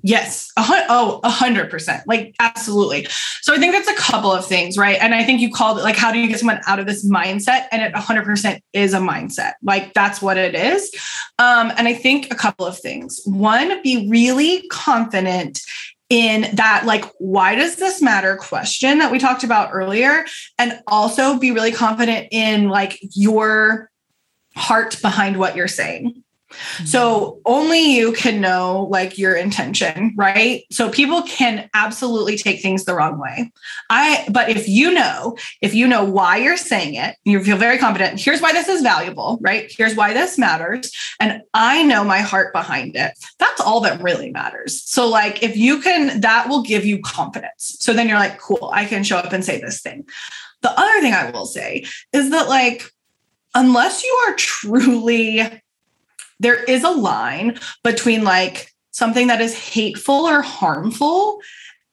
Yes. 0.03 0.53
Oh, 0.59 1.21
a 1.25 1.31
hundred 1.31 1.71
percent. 1.71 2.07
Like 2.07 2.35
absolutely. 2.41 3.07
So 3.41 3.55
I 3.55 3.59
think 3.59 3.73
that's 3.73 3.89
a 3.89 3.95
couple 3.95 4.31
of 4.31 4.45
things, 4.45 4.77
right? 4.77 4.99
And 5.01 5.15
I 5.15 5.25
think 5.25 5.41
you 5.41 5.51
called 5.51 5.79
it 5.79 5.83
like, 5.83 5.97
how 5.97 6.13
do 6.13 6.19
you 6.19 6.29
get 6.29 6.39
someone 6.39 6.61
out 6.67 6.79
of 6.79 6.87
this 6.87 7.07
mindset? 7.07 7.69
And 7.73 7.81
it 7.81 7.93
a 7.95 8.01
hundred 8.01 8.25
percent 8.25 8.63
is 8.75 8.93
a 8.93 8.99
mindset. 8.99 9.53
Like 9.63 9.95
that's 9.95 10.21
what 10.21 10.37
it 10.37 10.55
is. 10.55 10.95
Um, 11.39 11.73
and 11.79 11.89
I 11.89 11.95
think 11.95 12.31
a 12.31 12.35
couple 12.35 12.67
of 12.67 12.79
things. 12.79 13.23
One, 13.25 13.81
be 13.83 14.09
really 14.11 14.67
confident 14.69 15.61
in 16.11 16.47
that 16.55 16.85
like 16.87 17.05
why 17.19 17.55
does 17.55 17.77
this 17.77 18.01
matter 18.01 18.37
question 18.37 18.99
that 18.99 19.13
we 19.13 19.19
talked 19.19 19.45
about 19.45 19.71
earlier? 19.73 20.25
And 20.59 20.81
also 20.87 21.39
be 21.39 21.51
really 21.51 21.73
confident 21.73 22.29
in 22.31 22.69
like 22.69 22.99
your 23.15 23.91
heart 24.55 25.01
behind 25.03 25.39
what 25.39 25.55
you're 25.55 25.69
saying 25.69 26.23
Mm-hmm. 26.51 26.87
so 26.87 27.41
only 27.45 27.95
you 27.95 28.13
can 28.13 28.41
know 28.41 28.89
like 28.91 29.19
your 29.19 29.35
intention, 29.37 30.15
right? 30.17 30.65
So 30.71 30.89
people 30.89 31.23
can 31.23 31.69
absolutely 31.75 32.39
take 32.39 32.63
things 32.63 32.87
the 32.87 32.95
wrong 32.95 33.19
way. 33.19 33.53
I 33.91 34.25
but 34.31 34.49
if 34.49 34.67
you 34.67 34.91
know, 34.93 35.37
if 35.61 35.75
you 35.75 35.87
know 35.87 36.05
why 36.05 36.39
you're 36.39 36.57
saying 36.57 36.95
it, 36.95 37.17
you 37.25 37.45
feel 37.45 37.59
very 37.59 37.77
confident, 37.77 38.19
here's 38.19 38.41
why 38.41 38.53
this 38.53 38.67
is 38.67 38.81
valuable, 38.81 39.39
right? 39.43 39.71
Here's 39.71 39.95
why 39.95 40.15
this 40.15 40.39
matters 40.39 40.91
and 41.21 41.43
I 41.53 41.83
know 41.83 42.03
my 42.03 42.21
heart 42.21 42.55
behind 42.55 42.97
it. 42.97 43.13
That's 43.39 43.61
all 43.61 43.81
that 43.83 44.03
really 44.03 44.31
matters. 44.31 44.83
So 44.83 45.07
like 45.07 45.43
if 45.43 45.55
you 45.55 45.83
can 45.83 46.21
that 46.23 46.49
will 46.49 46.63
give 46.63 46.87
you 46.87 46.99
confidence. 47.03 47.77
So 47.79 47.93
then 47.93 48.09
you're 48.09 48.19
like, 48.19 48.39
cool, 48.39 48.71
I 48.73 48.87
can 48.87 49.05
show 49.05 49.19
up 49.19 49.35
and 49.35 49.45
say 49.45 49.61
this 49.61 49.83
thing. 49.83 50.07
The 50.63 50.71
other 50.71 51.01
thing 51.03 51.13
I 51.13 51.31
will 51.31 51.47
say 51.47 51.85
is 52.15 52.31
that 52.31 52.49
like 52.49 52.91
unless 53.55 54.03
you 54.03 54.25
are 54.27 54.35
truly 54.35 55.63
there 56.41 56.63
is 56.65 56.85
a 56.85 56.91
line 56.91 57.59
between 57.85 58.25
like 58.25 58.73
something 58.91 59.29
that 59.29 59.41
is 59.41 59.57
hateful 59.57 60.27
or 60.27 60.43
harmful 60.43 61.41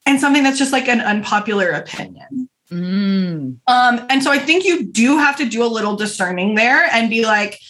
and 0.04 0.20
something 0.20 0.42
that's 0.42 0.58
just 0.58 0.72
like 0.72 0.88
an 0.88 1.00
unpopular 1.00 1.70
opinion. 1.70 2.48
Mm. 2.70 3.58
Um, 3.66 4.06
and 4.10 4.22
so 4.22 4.30
I 4.30 4.38
think 4.38 4.64
you 4.64 4.84
do 4.84 5.18
have 5.18 5.36
to 5.36 5.48
do 5.48 5.62
a 5.62 5.66
little 5.66 5.96
discerning 5.96 6.54
there 6.54 6.88
and 6.92 7.08
be 7.08 7.24
like, 7.24 7.60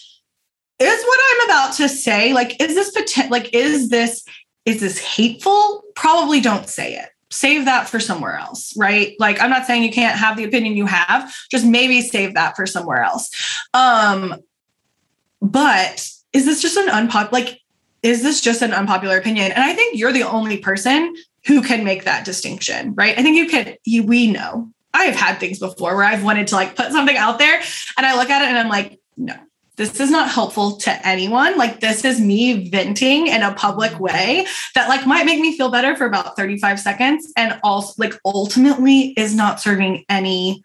is 0.79 1.03
what 1.03 1.19
I'm 1.29 1.49
about 1.49 1.73
to 1.75 1.89
say 1.89 2.33
like, 2.33 2.61
is 2.61 2.75
this 2.75 2.91
potential? 2.91 3.31
Like, 3.31 3.53
is 3.53 3.89
this 3.89 4.23
is 4.65 4.81
this 4.81 4.99
hateful? 4.99 5.83
Probably 5.95 6.41
don't 6.41 6.67
say 6.67 6.95
it. 6.95 7.09
Save 7.29 7.65
that 7.65 7.87
for 7.87 7.99
somewhere 7.99 8.35
else, 8.35 8.75
right? 8.77 9.15
Like, 9.17 9.41
I'm 9.41 9.49
not 9.49 9.65
saying 9.65 9.83
you 9.83 9.91
can't 9.91 10.17
have 10.17 10.35
the 10.35 10.43
opinion 10.43 10.75
you 10.75 10.85
have, 10.85 11.33
just 11.49 11.65
maybe 11.65 12.01
save 12.01 12.33
that 12.33 12.57
for 12.57 12.65
somewhere 12.65 13.01
else. 13.01 13.29
Um, 13.73 14.35
but 15.41 16.09
is 16.33 16.45
this 16.45 16.61
just 16.61 16.77
an 16.77 16.89
unpopular 16.89 17.31
like 17.31 17.61
is 18.03 18.21
this 18.21 18.41
just 18.41 18.61
an 18.61 18.73
unpopular 18.73 19.17
opinion 19.17 19.51
and 19.51 19.63
i 19.63 19.73
think 19.73 19.97
you're 19.97 20.13
the 20.13 20.23
only 20.23 20.57
person 20.57 21.15
who 21.45 21.61
can 21.61 21.83
make 21.83 22.03
that 22.03 22.25
distinction 22.25 22.93
right 22.95 23.17
i 23.17 23.23
think 23.23 23.37
you 23.37 23.47
can 23.47 23.75
you 23.85 24.03
we 24.03 24.31
know 24.31 24.69
i 24.93 25.05
have 25.05 25.15
had 25.15 25.39
things 25.39 25.59
before 25.59 25.95
where 25.95 26.05
i've 26.05 26.23
wanted 26.23 26.47
to 26.47 26.55
like 26.55 26.75
put 26.75 26.91
something 26.91 27.17
out 27.17 27.39
there 27.39 27.61
and 27.97 28.05
i 28.05 28.15
look 28.15 28.29
at 28.29 28.41
it 28.41 28.47
and 28.47 28.57
i'm 28.57 28.69
like 28.69 28.99
no 29.15 29.35
this 29.77 29.99
is 29.99 30.09
not 30.09 30.29
helpful 30.29 30.77
to 30.77 31.07
anyone. 31.07 31.55
Like 31.55 31.79
this 31.79 32.03
is 32.03 32.19
me 32.19 32.69
venting 32.69 33.27
in 33.27 33.43
a 33.43 33.53
public 33.53 33.99
way 33.99 34.45
that 34.73 34.89
like 34.89 35.05
might 35.05 35.25
make 35.25 35.39
me 35.39 35.55
feel 35.55 35.69
better 35.69 35.95
for 35.95 36.05
about 36.05 36.35
35 36.35 36.79
seconds 36.79 37.31
and 37.37 37.59
also 37.63 37.93
like 37.97 38.15
ultimately 38.25 39.13
is 39.15 39.35
not 39.35 39.61
serving 39.61 40.03
any 40.09 40.63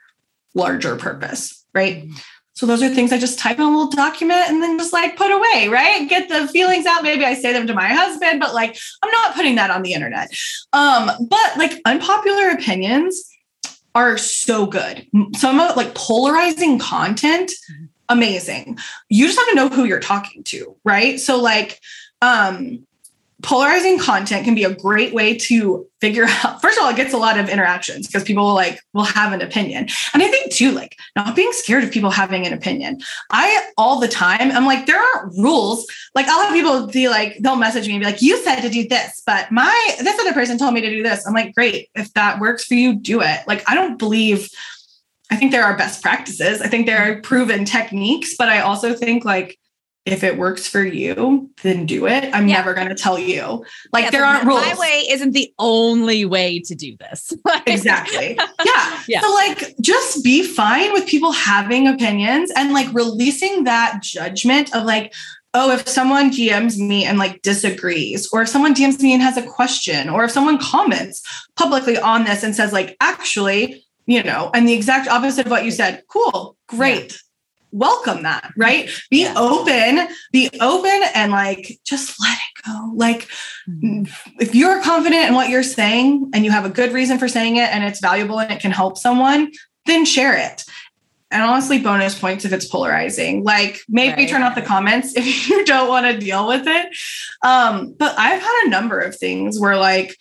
larger 0.55 0.97
purpose, 0.97 1.65
right? 1.75 2.05
Mm-hmm. 2.05 2.17
So 2.55 2.67
those 2.67 2.83
are 2.83 2.89
things 2.89 3.13
I 3.13 3.19
just 3.19 3.39
type 3.39 3.59
in 3.59 3.65
a 3.65 3.71
little 3.71 3.89
document 3.89 4.49
and 4.49 4.63
then 4.63 4.79
just 4.79 4.93
like 4.93 5.17
put 5.17 5.31
away, 5.31 5.69
right? 5.69 6.09
Get 6.09 6.29
the 6.29 6.47
feelings 6.49 6.87
out. 6.87 7.03
Maybe 7.03 7.25
I 7.25 7.35
say 7.35 7.53
them 7.53 7.67
to 7.67 7.75
my 7.75 7.89
husband, 7.89 8.41
but 8.41 8.55
like 8.55 8.77
I'm 9.03 9.11
not 9.11 9.35
putting 9.35 9.55
that 9.57 9.71
on 9.71 9.83
the 9.83 9.95
internet. 9.95 10.31
Um, 10.73 11.11
but 11.29 11.57
like 11.57 11.81
unpopular 11.85 12.51
opinions 12.51 13.29
are 13.95 14.19
so 14.19 14.67
good. 14.67 15.07
Some 15.37 15.61
of 15.61 15.77
like 15.77 15.95
polarizing 15.95 16.79
content, 16.79 17.51
amazing. 18.09 18.79
You 19.09 19.27
just 19.27 19.39
have 19.39 19.49
to 19.49 19.55
know 19.55 19.69
who 19.69 19.85
you're 19.85 20.01
talking 20.01 20.45
to, 20.45 20.77
right? 20.85 21.19
So 21.19 21.41
like 21.41 21.81
um 22.21 22.87
polarizing 23.43 23.99
content 23.99 24.45
can 24.45 24.55
be 24.55 24.65
a 24.65 24.75
great 24.75 25.13
way 25.13 25.37
to 25.37 25.87
figure 26.01 26.25
out 26.45 26.63
first 26.63 26.79
of 26.79 26.85
all 26.85 26.91
it 26.91 26.97
gets 26.97 27.13
a 27.13 27.19
lot 27.19 27.39
of 27.39 27.49
interactions 27.49 28.07
because 28.07 28.25
people 28.25 28.45
will 28.45 28.55
like 28.55 28.81
will 28.95 29.05
have 29.05 29.33
an 29.33 29.43
opinion. 29.43 29.89
And 30.15 30.23
i 30.23 30.29
think 30.29 30.53
too 30.53 30.71
like 30.71 30.97
not 31.17 31.37
being 31.37 31.53
scared 31.53 31.85
of 31.85 31.91
people 31.91 32.11
having 32.11 32.47
an 32.47 32.53
opinion. 32.53 33.01
I 33.31 33.71
all 33.77 33.99
the 33.99 34.09
time 34.09 34.51
i'm 34.53 34.67
like 34.67 34.87
there 34.87 35.01
aren't 35.01 35.37
rules. 35.37 35.87
Like 36.15 36.27
i'll 36.27 36.45
have 36.45 36.53
people 36.53 36.87
be 36.87 37.09
like 37.09 37.37
they'll 37.41 37.57
message 37.57 37.87
me 37.87 37.95
and 37.95 38.01
be 38.01 38.07
like 38.07 38.23
you 38.23 38.37
said 38.43 38.61
to 38.61 38.69
do 38.69 38.87
this 38.89 39.23
but 39.27 39.51
my 39.51 39.97
this 40.01 40.19
other 40.21 40.33
person 40.33 40.59
told 40.59 40.75
me 40.75 40.81
to 40.81 40.91
do 40.91 41.03
this. 41.03 41.27
I'm 41.27 41.35
like 41.35 41.55
great. 41.55 41.89
If 41.95 42.13
that 42.15 42.41
works 42.41 42.65
for 42.65 42.75
you 42.75 42.95
do 42.95 43.21
it. 43.21 43.41
Like 43.47 43.69
i 43.69 43.75
don't 43.75 43.99
believe 43.99 44.49
i 45.31 45.37
think 45.37 45.51
there 45.51 45.65
are 45.65 45.77
best 45.77 46.03
practices. 46.03 46.61
I 46.61 46.69
think 46.69 46.87
there 46.87 47.11
are 47.11 47.21
proven 47.21 47.65
techniques 47.65 48.37
but 48.37 48.49
i 48.49 48.61
also 48.61 48.95
think 48.95 49.25
like 49.25 49.59
if 50.05 50.25
it 50.25 50.37
works 50.37 50.67
for 50.67 50.83
you, 50.83 51.51
then 51.63 51.87
do 51.87 52.07
it. 52.07 52.35
I'm 52.35 52.49
yeah. 52.49 52.57
never 52.57 52.75
going 52.75 52.89
to 52.89 52.95
tell 52.95 53.19
you. 53.19 53.65
Like 53.93 54.05
yeah, 54.05 54.11
there 54.11 54.25
aren't 54.25 54.45
rules. 54.45 54.61
My 54.61 54.75
way 54.75 55.05
isn't 55.11 55.31
the 55.31 55.53
only 55.59 56.25
way 56.25 56.59
to 56.61 56.75
do 56.75 56.97
this. 56.99 57.33
exactly. 57.67 58.39
Yeah. 58.65 59.03
yeah. 59.09 59.21
So 59.21 59.33
like 59.33 59.75
just 59.81 60.23
be 60.23 60.45
fine 60.45 60.93
with 60.93 61.07
people 61.07 61.33
having 61.33 61.89
opinions 61.89 62.51
and 62.57 62.73
like 62.73 62.93
releasing 62.93 63.65
that 63.65 64.01
judgment 64.03 64.75
of 64.75 64.85
like, 64.85 65.13
oh, 65.55 65.73
if 65.73 65.89
someone 65.89 66.31
DMs 66.31 66.79
me 66.79 67.05
and 67.05 67.19
like 67.19 67.43
disagrees, 67.43 68.29
or 68.33 68.43
if 68.43 68.49
someone 68.49 68.75
DMs 68.75 69.01
me 69.01 69.13
and 69.13 69.23
has 69.23 69.37
a 69.37 69.43
question, 69.43 70.09
or 70.09 70.25
if 70.25 70.31
someone 70.31 70.59
comments 70.59 71.23
publicly 71.57 71.99
on 71.99 72.25
this 72.25 72.43
and 72.43 72.55
says, 72.55 72.73
like, 72.73 72.97
actually, 73.01 73.85
you 74.07 74.23
know, 74.23 74.51
and 74.55 74.67
the 74.67 74.73
exact 74.73 75.09
opposite 75.09 75.47
of 75.47 75.51
what 75.51 75.65
you 75.65 75.71
said, 75.71 76.03
cool, 76.09 76.57
great. 76.69 77.21
Welcome 77.73 78.23
that, 78.23 78.53
right? 78.57 78.91
Be 79.11 79.23
yeah. 79.23 79.35
open, 79.37 80.09
be 80.31 80.51
open 80.61 81.03
and 81.15 81.33
like 81.33 81.81
just 81.85 82.21
let 82.21 82.37
it 82.37 82.63
go. 82.65 82.93
Like 82.95 83.29
mm-hmm. 83.69 84.05
if 84.41 84.55
you're 84.55 84.83
confident 84.83 85.29
in 85.29 85.35
what 85.35 85.49
you're 85.49 85.63
saying 85.63 86.31
and 86.35 86.45
you 86.45 86.51
have 86.51 86.65
a 86.65 86.71
good 86.71 86.93
reason 86.93 87.19
for 87.19 87.29
saying 87.29 87.57
it 87.57 87.71
and 87.71 87.83
it's 87.83 88.01
valuable 88.01 88.39
and 88.39 88.53
it 88.53 88.61
can 88.61 88.71
help 88.71 88.99
someone, 88.99 89.51
then 89.87 90.05
share 90.05 90.37
it. 90.37 90.65
And 91.33 91.43
honestly, 91.43 91.79
bonus 91.79 92.19
points 92.19 92.45
if 92.45 92.53
it's 92.53 92.67
polarizing. 92.67 93.43
Like 93.43 93.81
maybe 93.89 94.23
right. 94.23 94.29
turn 94.29 94.43
off 94.43 94.55
the 94.55 94.63
comments 94.63 95.13
if 95.17 95.49
you 95.49 95.65
don't 95.65 95.89
want 95.89 96.07
to 96.07 96.19
deal 96.19 96.47
with 96.47 96.65
it. 96.67 96.95
Um, 97.43 97.95
but 97.99 98.15
I've 98.19 98.41
had 98.41 98.63
a 98.67 98.69
number 98.69 99.01
of 99.01 99.17
things 99.17 99.59
where 99.59 99.77
like 99.77 100.17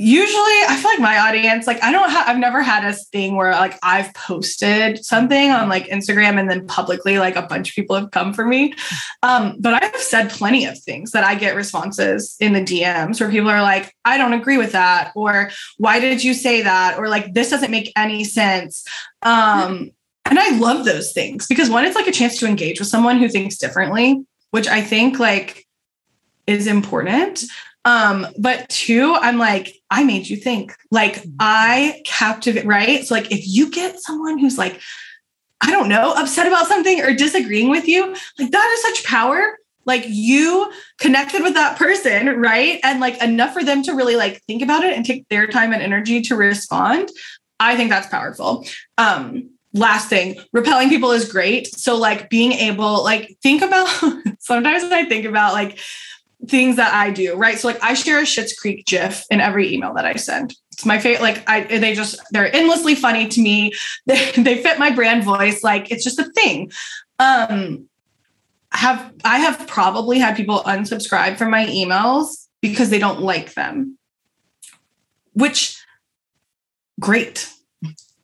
usually 0.00 0.58
i 0.68 0.78
feel 0.80 0.90
like 0.90 0.98
my 0.98 1.18
audience 1.18 1.66
like 1.66 1.82
i 1.82 1.92
don't 1.92 2.08
have 2.08 2.26
i've 2.26 2.38
never 2.38 2.62
had 2.62 2.84
a 2.84 2.94
thing 2.94 3.36
where 3.36 3.52
like 3.52 3.78
i've 3.82 4.12
posted 4.14 5.04
something 5.04 5.50
on 5.50 5.68
like 5.68 5.86
instagram 5.88 6.38
and 6.38 6.50
then 6.50 6.66
publicly 6.66 7.18
like 7.18 7.36
a 7.36 7.42
bunch 7.42 7.68
of 7.68 7.74
people 7.74 7.94
have 7.94 8.10
come 8.10 8.32
for 8.32 8.46
me. 8.46 8.72
Um, 9.22 9.56
but 9.58 9.82
i've 9.82 9.96
said 9.96 10.30
plenty 10.30 10.64
of 10.64 10.78
things 10.78 11.10
that 11.10 11.22
i 11.22 11.34
get 11.34 11.54
responses 11.54 12.36
in 12.40 12.54
the 12.54 12.60
dms 12.60 13.20
where 13.20 13.30
people 13.30 13.50
are 13.50 13.60
like 13.60 13.94
i 14.04 14.16
don't 14.16 14.32
agree 14.32 14.56
with 14.56 14.72
that 14.72 15.12
or 15.14 15.50
why 15.76 16.00
did 16.00 16.24
you 16.24 16.32
say 16.34 16.62
that? 16.62 16.98
or 16.98 17.08
like 17.08 17.34
this 17.34 17.50
doesn't 17.50 17.70
make 17.70 17.92
any 17.96 18.24
sense. 18.24 18.86
Um, 19.22 19.90
and 20.24 20.38
i 20.38 20.56
love 20.58 20.84
those 20.84 21.12
things 21.12 21.46
because 21.46 21.68
one 21.68 21.84
it's 21.84 21.96
like 21.96 22.06
a 22.06 22.12
chance 22.12 22.38
to 22.38 22.46
engage 22.46 22.78
with 22.78 22.88
someone 22.88 23.18
who 23.18 23.28
thinks 23.28 23.58
differently 23.58 24.24
which 24.50 24.66
i 24.66 24.80
think 24.80 25.18
like 25.18 25.66
is 26.50 26.66
important. 26.66 27.44
Um, 27.84 28.26
but 28.38 28.68
two, 28.68 29.14
I'm 29.14 29.38
like, 29.38 29.79
I 29.90 30.04
made 30.04 30.28
you 30.28 30.36
think. 30.36 30.74
Like 30.90 31.16
mm-hmm. 31.16 31.36
I 31.40 32.02
captivate, 32.04 32.64
right? 32.64 33.04
So 33.04 33.14
like 33.14 33.30
if 33.32 33.46
you 33.46 33.70
get 33.70 34.00
someone 34.00 34.38
who's 34.38 34.58
like, 34.58 34.80
I 35.60 35.70
don't 35.70 35.88
know, 35.88 36.14
upset 36.16 36.46
about 36.46 36.66
something 36.66 37.00
or 37.02 37.14
disagreeing 37.14 37.68
with 37.68 37.86
you, 37.86 38.14
like 38.38 38.50
that 38.50 38.70
is 38.74 38.82
such 38.82 39.04
power. 39.04 39.58
Like 39.84 40.04
you 40.06 40.70
connected 40.98 41.42
with 41.42 41.54
that 41.54 41.76
person, 41.76 42.40
right? 42.40 42.78
And 42.82 43.00
like 43.00 43.20
enough 43.22 43.52
for 43.52 43.64
them 43.64 43.82
to 43.82 43.92
really 43.92 44.16
like 44.16 44.42
think 44.42 44.62
about 44.62 44.84
it 44.84 44.96
and 44.96 45.04
take 45.04 45.28
their 45.28 45.46
time 45.46 45.72
and 45.72 45.82
energy 45.82 46.20
to 46.22 46.36
respond. 46.36 47.08
I 47.58 47.76
think 47.76 47.90
that's 47.90 48.06
powerful. 48.06 48.66
Um, 48.96 49.50
last 49.72 50.08
thing 50.08 50.36
repelling 50.52 50.88
people 50.88 51.12
is 51.12 51.30
great 51.30 51.72
so 51.78 51.96
like 51.96 52.28
being 52.28 52.50
able 52.50 53.04
like 53.04 53.36
think 53.40 53.62
about 53.62 53.86
sometimes 54.40 54.82
i 54.84 55.04
think 55.04 55.24
about 55.24 55.52
like 55.52 55.78
things 56.46 56.76
that 56.76 56.94
I 56.94 57.10
do, 57.10 57.34
right? 57.34 57.58
So 57.58 57.68
like 57.68 57.82
I 57.82 57.94
share 57.94 58.18
a 58.18 58.22
Schitt's 58.22 58.58
Creek 58.58 58.86
GIF 58.86 59.24
in 59.30 59.40
every 59.40 59.72
email 59.72 59.94
that 59.94 60.04
I 60.04 60.14
send. 60.14 60.54
It's 60.72 60.86
my 60.86 60.98
favorite. 60.98 61.22
Like 61.22 61.48
I, 61.48 61.62
they 61.64 61.94
just 61.94 62.20
they're 62.30 62.54
endlessly 62.54 62.94
funny 62.94 63.28
to 63.28 63.40
me. 63.40 63.72
They 64.06 64.32
they 64.32 64.62
fit 64.62 64.78
my 64.78 64.90
brand 64.90 65.24
voice. 65.24 65.62
Like 65.62 65.90
it's 65.90 66.04
just 66.04 66.18
a 66.18 66.30
thing. 66.32 66.70
Um, 67.18 67.88
have 68.72 69.12
I 69.24 69.40
have 69.40 69.66
probably 69.66 70.18
had 70.18 70.36
people 70.36 70.60
unsubscribe 70.60 71.36
from 71.36 71.50
my 71.50 71.66
emails 71.66 72.46
because 72.60 72.90
they 72.90 72.98
don't 72.98 73.20
like 73.20 73.54
them. 73.54 73.98
Which 75.34 75.82
great. 76.98 77.50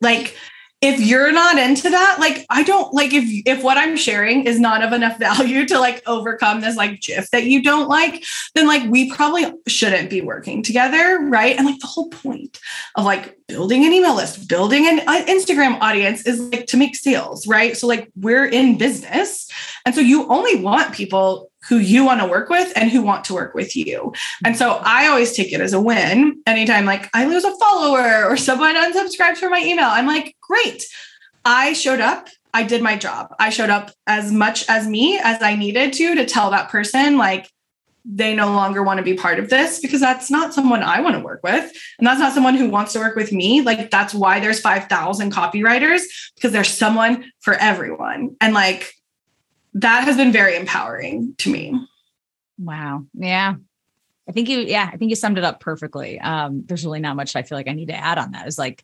Like 0.01 0.35
if 0.79 0.99
you're 0.99 1.31
not 1.31 1.57
into 1.57 1.89
that, 1.89 2.17
like 2.19 2.45
I 2.49 2.61
don't 2.61 2.93
like 2.93 3.11
if 3.11 3.23
if 3.47 3.63
what 3.63 3.77
I'm 3.77 3.97
sharing 3.97 4.45
is 4.45 4.59
not 4.59 4.83
of 4.83 4.93
enough 4.93 5.17
value 5.19 5.65
to 5.67 5.79
like 5.79 6.03
overcome 6.07 6.61
this 6.61 6.75
like 6.75 7.01
GIF 7.01 7.29
that 7.31 7.45
you 7.45 7.63
don't 7.63 7.87
like, 7.87 8.23
then 8.53 8.67
like 8.67 8.83
we 8.89 9.11
probably 9.11 9.45
shouldn't 9.67 10.09
be 10.09 10.21
working 10.21 10.61
together, 10.61 11.19
right? 11.21 11.57
And 11.57 11.65
like 11.65 11.79
the 11.79 11.87
whole 11.87 12.09
point 12.09 12.59
of 12.95 13.05
like 13.05 13.37
building 13.47 13.85
an 13.85 13.93
email 13.93 14.15
list, 14.15 14.47
building 14.47 14.87
an 14.87 14.99
uh, 15.07 15.25
Instagram 15.25 15.79
audience 15.81 16.25
is 16.27 16.39
like 16.39 16.67
to 16.67 16.77
make 16.77 16.95
sales, 16.95 17.47
right? 17.47 17.75
So 17.75 17.87
like 17.87 18.11
we're 18.15 18.45
in 18.45 18.77
business, 18.77 19.49
and 19.85 19.95
so 19.95 20.01
you 20.01 20.27
only 20.27 20.61
want 20.61 20.93
people 20.93 21.51
who 21.67 21.77
you 21.77 22.05
want 22.05 22.21
to 22.21 22.27
work 22.27 22.49
with 22.49 22.71
and 22.75 22.89
who 22.89 23.01
want 23.01 23.25
to 23.25 23.33
work 23.33 23.53
with 23.53 23.75
you. 23.75 24.13
And 24.45 24.55
so 24.55 24.73
mm-hmm. 24.73 24.83
I 24.85 25.07
always 25.07 25.33
take 25.33 25.51
it 25.51 25.61
as 25.61 25.73
a 25.73 25.81
win. 25.81 26.41
Anytime 26.45 26.85
like 26.85 27.09
I 27.13 27.25
lose 27.25 27.43
a 27.43 27.55
follower 27.57 28.25
or 28.25 28.37
someone 28.37 28.75
unsubscribes 28.75 29.37
from 29.37 29.51
my 29.51 29.61
email, 29.61 29.87
I'm 29.87 30.07
like, 30.07 30.35
great. 30.41 30.85
I 31.45 31.73
showed 31.73 32.01
up. 32.01 32.29
I 32.53 32.63
did 32.63 32.81
my 32.81 32.97
job. 32.97 33.35
I 33.39 33.49
showed 33.49 33.69
up 33.69 33.91
as 34.07 34.31
much 34.31 34.67
as 34.67 34.87
me 34.87 35.19
as 35.21 35.41
I 35.41 35.55
needed 35.55 35.93
to 35.93 36.15
to 36.15 36.25
tell 36.25 36.49
that 36.51 36.69
person 36.69 37.17
like 37.17 37.49
they 38.09 38.33
no 38.33 38.47
longer 38.47 38.81
want 38.81 38.99
to 38.99 39.03
be 39.03 39.15
part 39.15 39.37
of 39.37 39.49
this 39.49 39.79
because 39.79 39.99
that's 39.99 40.31
not 40.31 40.53
someone 40.53 40.81
I 40.81 41.01
want 41.01 41.15
to 41.15 41.21
work 41.21 41.41
with. 41.43 41.71
And 41.97 42.07
that's 42.07 42.19
not 42.19 42.33
someone 42.33 42.55
who 42.55 42.69
wants 42.69 42.93
to 42.93 42.99
work 42.99 43.17
with 43.17 43.33
me. 43.33 43.61
Like 43.61 43.91
that's 43.91 44.13
why 44.13 44.39
there's 44.39 44.61
5,000 44.61 45.31
copywriters 45.31 46.03
because 46.35 46.53
there's 46.53 46.69
someone 46.69 47.31
for 47.41 47.55
everyone. 47.55 48.37
And 48.39 48.53
like 48.53 48.93
that 49.81 50.03
has 50.05 50.17
been 50.17 50.31
very 50.31 50.55
empowering 50.55 51.35
to 51.39 51.51
me. 51.51 51.79
Wow. 52.57 53.05
Yeah. 53.13 53.55
I 54.27 54.31
think 54.31 54.49
you, 54.49 54.59
yeah, 54.59 54.89
I 54.91 54.97
think 54.97 55.09
you 55.09 55.15
summed 55.15 55.37
it 55.37 55.43
up 55.43 55.59
perfectly. 55.59 56.19
Um, 56.19 56.63
there's 56.65 56.83
really 56.83 56.99
not 56.99 57.15
much 57.15 57.35
I 57.35 57.43
feel 57.43 57.57
like 57.57 57.67
I 57.67 57.73
need 57.73 57.87
to 57.87 57.95
add 57.95 58.17
on 58.17 58.31
that. 58.31 58.47
Is 58.47 58.57
like, 58.57 58.83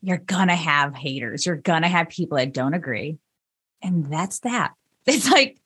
you're 0.00 0.18
gonna 0.18 0.56
have 0.56 0.94
haters, 0.94 1.44
you're 1.44 1.56
gonna 1.56 1.88
have 1.88 2.08
people 2.08 2.38
that 2.38 2.52
don't 2.52 2.74
agree. 2.74 3.18
And 3.82 4.10
that's 4.12 4.40
that. 4.40 4.74
It's 5.04 5.28
like, 5.28 5.58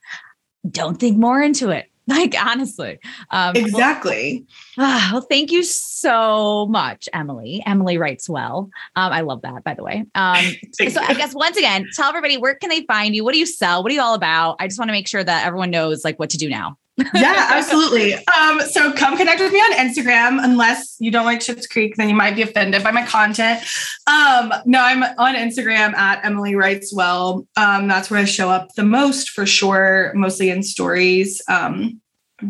don't 0.66 0.98
think 0.98 1.18
more 1.18 1.42
into 1.42 1.68
it. 1.68 1.90
Like 2.16 2.36
honestly, 2.40 3.00
um, 3.30 3.56
exactly. 3.56 4.46
Well, 4.76 5.12
well, 5.12 5.20
thank 5.22 5.50
you 5.50 5.64
so 5.64 6.66
much, 6.66 7.08
Emily. 7.12 7.64
Emily 7.66 7.98
writes 7.98 8.28
well. 8.28 8.70
Um, 8.94 9.12
I 9.12 9.22
love 9.22 9.42
that, 9.42 9.64
by 9.64 9.74
the 9.74 9.82
way. 9.82 10.04
Um, 10.14 10.44
so 10.72 10.84
you. 10.84 11.00
I 11.00 11.14
guess 11.14 11.34
once 11.34 11.56
again, 11.56 11.84
tell 11.96 12.08
everybody 12.08 12.36
where 12.36 12.54
can 12.54 12.70
they 12.70 12.82
find 12.82 13.16
you? 13.16 13.24
What 13.24 13.32
do 13.32 13.40
you 13.40 13.46
sell? 13.46 13.82
What 13.82 13.90
are 13.90 13.94
you 13.94 14.00
all 14.00 14.14
about? 14.14 14.56
I 14.60 14.68
just 14.68 14.78
want 14.78 14.88
to 14.88 14.92
make 14.92 15.08
sure 15.08 15.24
that 15.24 15.46
everyone 15.46 15.70
knows 15.70 16.04
like 16.04 16.16
what 16.20 16.30
to 16.30 16.38
do 16.38 16.48
now 16.48 16.78
yeah, 17.14 17.48
absolutely. 17.50 18.14
Um, 18.14 18.60
so 18.60 18.92
come 18.92 19.16
connect 19.16 19.40
with 19.40 19.52
me 19.52 19.58
on 19.58 19.72
Instagram. 19.72 20.42
Unless 20.42 20.96
you 20.98 21.10
don't 21.10 21.24
like 21.24 21.40
Schitt's 21.40 21.66
Creek, 21.66 21.96
then 21.96 22.08
you 22.08 22.14
might 22.14 22.34
be 22.36 22.42
offended 22.42 22.82
by 22.82 22.90
my 22.90 23.04
content. 23.04 23.62
Um, 24.06 24.52
no, 24.64 24.80
I'm 24.80 25.02
on 25.02 25.34
Instagram 25.34 25.94
at 25.94 26.24
Emily 26.24 26.54
Writes 26.54 26.94
Well. 26.94 27.46
Um, 27.56 27.88
that's 27.88 28.10
where 28.10 28.20
I 28.20 28.24
show 28.24 28.48
up 28.48 28.74
the 28.74 28.84
most 28.84 29.30
for 29.30 29.46
sure, 29.46 30.12
mostly 30.14 30.50
in 30.50 30.62
stories. 30.62 31.42
Um, 31.48 32.00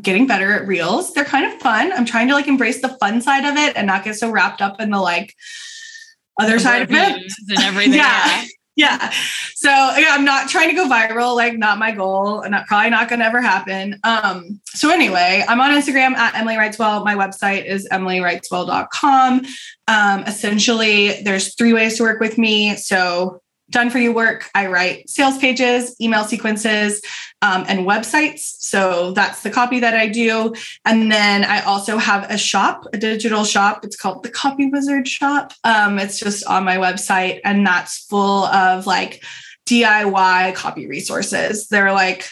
getting 0.02 0.26
better 0.26 0.52
at 0.52 0.66
reels. 0.66 1.12
They're 1.12 1.24
kind 1.24 1.46
of 1.46 1.60
fun. 1.60 1.92
I'm 1.92 2.04
trying 2.04 2.28
to 2.28 2.34
like 2.34 2.48
embrace 2.48 2.80
the 2.82 2.96
fun 3.00 3.20
side 3.20 3.44
of 3.44 3.56
it 3.56 3.76
and 3.76 3.86
not 3.86 4.04
get 4.04 4.16
so 4.16 4.30
wrapped 4.30 4.60
up 4.60 4.80
in 4.80 4.90
the 4.90 5.00
like 5.00 5.34
other 6.40 6.58
side 6.58 6.82
of 6.82 6.90
it 6.90 7.22
and 7.48 7.58
everything. 7.60 7.94
yeah 7.94 8.44
yeah. 8.44 8.44
So 9.54 9.70
yeah, 9.70 10.08
I'm 10.10 10.24
not 10.24 10.48
trying 10.48 10.68
to 10.68 10.74
go 10.74 10.86
viral, 10.88 11.34
like 11.34 11.56
not 11.56 11.78
my 11.78 11.92
goal, 11.92 12.40
and 12.40 12.54
that 12.54 12.66
probably 12.66 12.90
not 12.90 13.08
gonna 13.08 13.24
ever 13.24 13.40
happen. 13.40 13.98
Um, 14.04 14.60
so 14.66 14.90
anyway, 14.90 15.44
I'm 15.48 15.60
on 15.60 15.70
Instagram 15.70 16.14
at 16.14 16.34
Emily 16.34 16.56
Writes 16.56 16.78
Well. 16.78 17.04
My 17.04 17.14
website 17.14 17.64
is 17.64 17.88
emilywriteswell.com. 17.90 19.46
Um, 19.88 20.22
essentially, 20.24 21.22
there's 21.22 21.54
three 21.54 21.72
ways 21.72 21.96
to 21.96 22.02
work 22.02 22.20
with 22.20 22.38
me. 22.38 22.76
So 22.76 23.40
done 23.70 23.90
for 23.90 23.98
you 23.98 24.12
work. 24.12 24.48
I 24.54 24.66
write 24.66 25.08
sales 25.08 25.38
pages, 25.38 25.96
email 26.00 26.24
sequences, 26.24 27.00
um, 27.42 27.64
and 27.68 27.80
websites. 27.80 28.56
So 28.58 29.12
that's 29.12 29.42
the 29.42 29.50
copy 29.50 29.80
that 29.80 29.94
I 29.94 30.08
do. 30.08 30.54
And 30.84 31.10
then 31.10 31.44
I 31.44 31.60
also 31.60 31.98
have 31.98 32.30
a 32.30 32.38
shop, 32.38 32.86
a 32.92 32.98
digital 32.98 33.44
shop. 33.44 33.84
It's 33.84 33.96
called 33.96 34.22
the 34.22 34.30
Copy 34.30 34.68
Wizard 34.68 35.06
Shop. 35.06 35.52
Um, 35.64 35.98
it's 35.98 36.18
just 36.18 36.46
on 36.46 36.64
my 36.64 36.76
website, 36.76 37.40
and 37.44 37.66
that's 37.66 37.98
full 38.06 38.44
of 38.46 38.86
like 38.86 39.22
DIY 39.66 40.54
copy 40.54 40.86
resources. 40.86 41.68
They're 41.68 41.92
like 41.92 42.28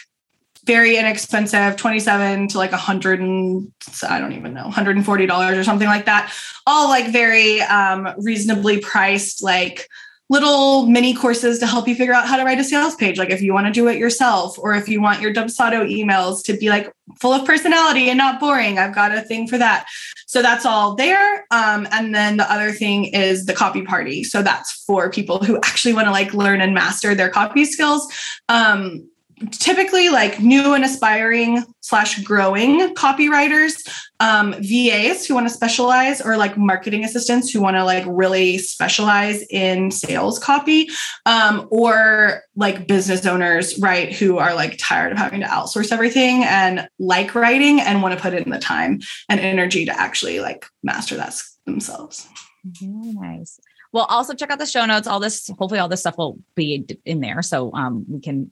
very 0.65 0.97
inexpensive 0.97 1.75
27 1.75 2.47
to 2.47 2.57
like 2.57 2.71
100 2.71 3.19
and 3.19 3.71
i 4.09 4.19
don't 4.19 4.33
even 4.33 4.53
know 4.53 4.63
$140 4.63 5.59
or 5.59 5.63
something 5.63 5.87
like 5.87 6.05
that 6.05 6.33
all 6.65 6.89
like 6.89 7.11
very 7.11 7.61
um, 7.61 8.09
reasonably 8.17 8.79
priced 8.79 9.43
like 9.43 9.87
little 10.29 10.87
mini 10.87 11.13
courses 11.13 11.59
to 11.59 11.67
help 11.67 11.87
you 11.87 11.95
figure 11.95 12.13
out 12.13 12.27
how 12.27 12.35
to 12.35 12.43
write 12.43 12.59
a 12.59 12.63
sales 12.63 12.95
page. 12.95 13.17
Like 13.17 13.29
if 13.29 13.41
you 13.41 13.53
want 13.53 13.67
to 13.67 13.71
do 13.71 13.87
it 13.87 13.97
yourself, 13.97 14.57
or 14.57 14.73
if 14.73 14.89
you 14.89 15.01
want 15.01 15.21
your 15.21 15.33
Dubsado 15.33 15.87
emails 15.87 16.43
to 16.45 16.57
be 16.57 16.69
like 16.69 16.91
full 17.19 17.33
of 17.33 17.45
personality 17.45 18.09
and 18.09 18.17
not 18.17 18.39
boring, 18.39 18.79
I've 18.79 18.95
got 18.95 19.15
a 19.15 19.21
thing 19.21 19.47
for 19.47 19.57
that. 19.57 19.85
So 20.25 20.41
that's 20.41 20.65
all 20.65 20.95
there. 20.95 21.45
Um, 21.51 21.87
and 21.91 22.15
then 22.15 22.37
the 22.37 22.51
other 22.51 22.71
thing 22.71 23.05
is 23.05 23.45
the 23.45 23.53
copy 23.53 23.83
party. 23.83 24.23
So 24.23 24.41
that's 24.41 24.71
for 24.85 25.11
people 25.11 25.43
who 25.43 25.57
actually 25.57 25.93
want 25.93 26.07
to 26.07 26.11
like 26.11 26.33
learn 26.33 26.61
and 26.61 26.73
master 26.73 27.13
their 27.13 27.29
copy 27.29 27.63
skills. 27.65 28.11
Um, 28.49 29.07
typically 29.51 30.09
like 30.09 30.39
new 30.39 30.73
and 30.73 30.85
aspiring 30.85 31.63
slash 31.81 32.19
growing 32.23 32.93
copywriters 32.95 33.73
um, 34.21 34.53
vas 34.53 35.25
who 35.25 35.33
want 35.33 35.47
to 35.47 35.53
specialize 35.53 36.21
or 36.21 36.37
like 36.37 36.57
marketing 36.57 37.03
assistants 37.03 37.51
who 37.51 37.61
want 37.61 37.75
to 37.75 37.83
like 37.83 38.05
really 38.07 38.57
specialize 38.57 39.43
in 39.49 39.91
sales 39.91 40.39
copy 40.39 40.89
um, 41.25 41.67
or 41.69 42.41
like 42.55 42.87
business 42.87 43.25
owners 43.25 43.77
right 43.79 44.13
who 44.13 44.37
are 44.37 44.55
like 44.55 44.77
tired 44.79 45.11
of 45.11 45.17
having 45.17 45.41
to 45.41 45.47
outsource 45.47 45.91
everything 45.91 46.43
and 46.45 46.87
like 46.97 47.35
writing 47.35 47.81
and 47.81 48.01
want 48.01 48.15
to 48.15 48.21
put 48.21 48.33
in 48.33 48.49
the 48.49 48.59
time 48.59 48.99
and 49.29 49.39
energy 49.41 49.85
to 49.85 49.99
actually 49.99 50.39
like 50.39 50.65
master 50.81 51.15
that 51.17 51.35
themselves. 51.65 52.27
Very 52.63 53.13
nice. 53.13 53.59
Well 53.91 54.05
also 54.05 54.33
check 54.33 54.49
out 54.49 54.59
the 54.59 54.65
show 54.65 54.85
notes. 54.85 55.07
All 55.07 55.19
this 55.19 55.49
hopefully 55.59 55.79
all 55.79 55.89
this 55.89 56.01
stuff 56.01 56.17
will 56.17 56.39
be 56.55 56.85
in 57.05 57.19
there 57.19 57.41
so 57.41 57.73
um, 57.73 58.05
we 58.07 58.21
can 58.21 58.51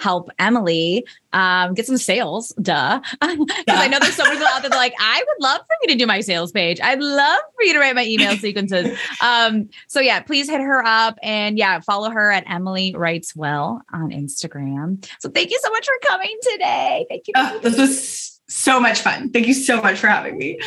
help 0.00 0.30
Emily 0.38 1.04
um, 1.32 1.74
get 1.74 1.86
some 1.86 1.96
sales. 1.96 2.52
Duh. 2.60 3.00
Because 3.20 3.80
I 3.80 3.88
know 3.88 3.98
there's 4.00 4.14
so 4.14 4.24
many 4.24 4.36
people 4.36 4.48
out 4.52 4.62
there 4.62 4.70
like, 4.70 4.94
I 4.98 5.22
would 5.26 5.42
love 5.42 5.60
for 5.60 5.76
you 5.82 5.88
to 5.92 5.98
do 5.98 6.06
my 6.06 6.20
sales 6.20 6.52
page. 6.52 6.80
I'd 6.80 7.00
love 7.00 7.40
for 7.54 7.64
you 7.64 7.72
to 7.74 7.78
write 7.78 7.94
my 7.94 8.04
email 8.04 8.36
sequences. 8.36 8.98
Um, 9.22 9.68
so 9.86 10.00
yeah, 10.00 10.20
please 10.20 10.48
hit 10.48 10.60
her 10.60 10.84
up 10.84 11.18
and 11.22 11.58
yeah, 11.58 11.80
follow 11.80 12.10
her 12.10 12.30
at 12.30 12.44
Emily 12.48 12.94
Writes 12.96 13.34
Well 13.36 13.82
on 13.92 14.10
Instagram. 14.10 15.06
So 15.20 15.28
thank 15.30 15.50
you 15.50 15.58
so 15.62 15.70
much 15.70 15.86
for 15.86 16.08
coming 16.08 16.36
today. 16.52 17.06
Thank 17.08 17.28
you. 17.28 17.34
Oh, 17.36 17.60
this 17.62 17.76
was 17.76 18.40
so 18.48 18.80
much 18.80 19.00
fun. 19.00 19.30
Thank 19.30 19.46
you 19.46 19.54
so 19.54 19.80
much 19.80 19.98
for 19.98 20.08
having 20.08 20.36
me. 20.36 20.58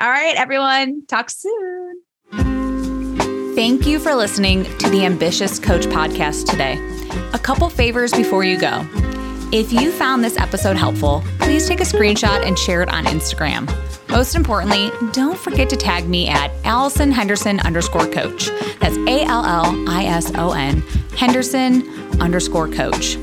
All 0.00 0.08
right, 0.10 0.36
everyone. 0.36 1.04
Talk 1.06 1.30
soon. 1.30 2.02
Thank 3.58 3.88
you 3.88 3.98
for 3.98 4.14
listening 4.14 4.62
to 4.78 4.88
the 4.88 5.04
Ambitious 5.04 5.58
Coach 5.58 5.86
podcast 5.86 6.48
today. 6.48 6.78
A 7.32 7.40
couple 7.40 7.68
favors 7.68 8.12
before 8.12 8.44
you 8.44 8.56
go. 8.56 8.86
If 9.52 9.72
you 9.72 9.90
found 9.90 10.22
this 10.22 10.36
episode 10.38 10.76
helpful, 10.76 11.24
please 11.40 11.66
take 11.66 11.80
a 11.80 11.82
screenshot 11.82 12.46
and 12.46 12.56
share 12.56 12.82
it 12.82 12.88
on 12.88 13.04
Instagram. 13.06 13.66
Most 14.10 14.36
importantly, 14.36 14.92
don't 15.10 15.36
forget 15.36 15.68
to 15.70 15.76
tag 15.76 16.08
me 16.08 16.28
at 16.28 16.52
Allison 16.62 17.10
Henderson 17.10 17.58
underscore 17.58 18.06
coach. 18.06 18.48
That's 18.78 18.96
A 18.96 19.24
L 19.24 19.44
L 19.44 19.90
I 19.90 20.04
S 20.04 20.30
O 20.36 20.52
N 20.52 20.80
Henderson 21.16 21.82
underscore 22.20 22.68
coach. 22.68 23.16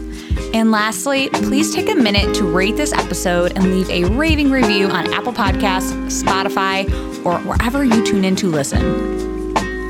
And 0.53 0.69
lastly, 0.69 1.29
please 1.29 1.73
take 1.73 1.89
a 1.89 1.95
minute 1.95 2.35
to 2.35 2.43
rate 2.43 2.75
this 2.75 2.91
episode 2.91 3.53
and 3.55 3.71
leave 3.71 3.89
a 3.89 4.03
raving 4.13 4.51
review 4.51 4.87
on 4.87 5.13
Apple 5.13 5.31
Podcasts, 5.31 5.93
Spotify, 6.11 6.83
or 7.25 7.39
wherever 7.47 7.85
you 7.85 8.05
tune 8.05 8.25
in 8.25 8.35
to 8.35 8.47
listen. 8.47 9.34